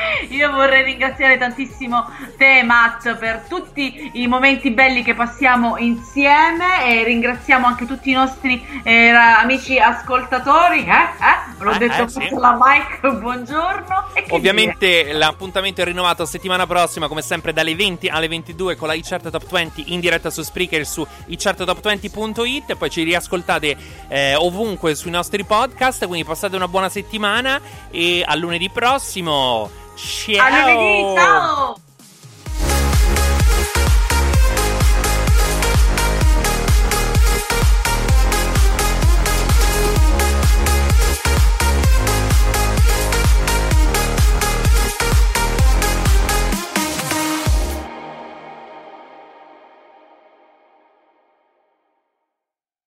[0.30, 7.04] Io vorrei ringraziare tantissimo te, Matt, per tutti i momenti belli che passiamo insieme e
[7.04, 10.84] ringraziamo anche tutti i nostri eh, amici ascoltatori.
[10.84, 10.90] Eh?
[10.90, 11.62] Eh?
[11.64, 12.28] L'ho Eh, detto eh, sì.
[12.34, 14.08] alla Mike, buongiorno.
[14.30, 19.30] Ovviamente l'appuntamento è rinnovato settimana prossima, come sempre, dalle 20 alle 22 con la iChart
[19.30, 22.70] Top 20 in diretta su Spreaker su icharttop20.it.
[22.70, 23.76] E poi ci riascoltate
[24.08, 26.06] eh, ovunque sui nostri podcast.
[26.06, 27.60] Quindi passate una buona settimana
[27.90, 29.70] e a lunedì prossimo.
[29.96, 31.76] Ciao!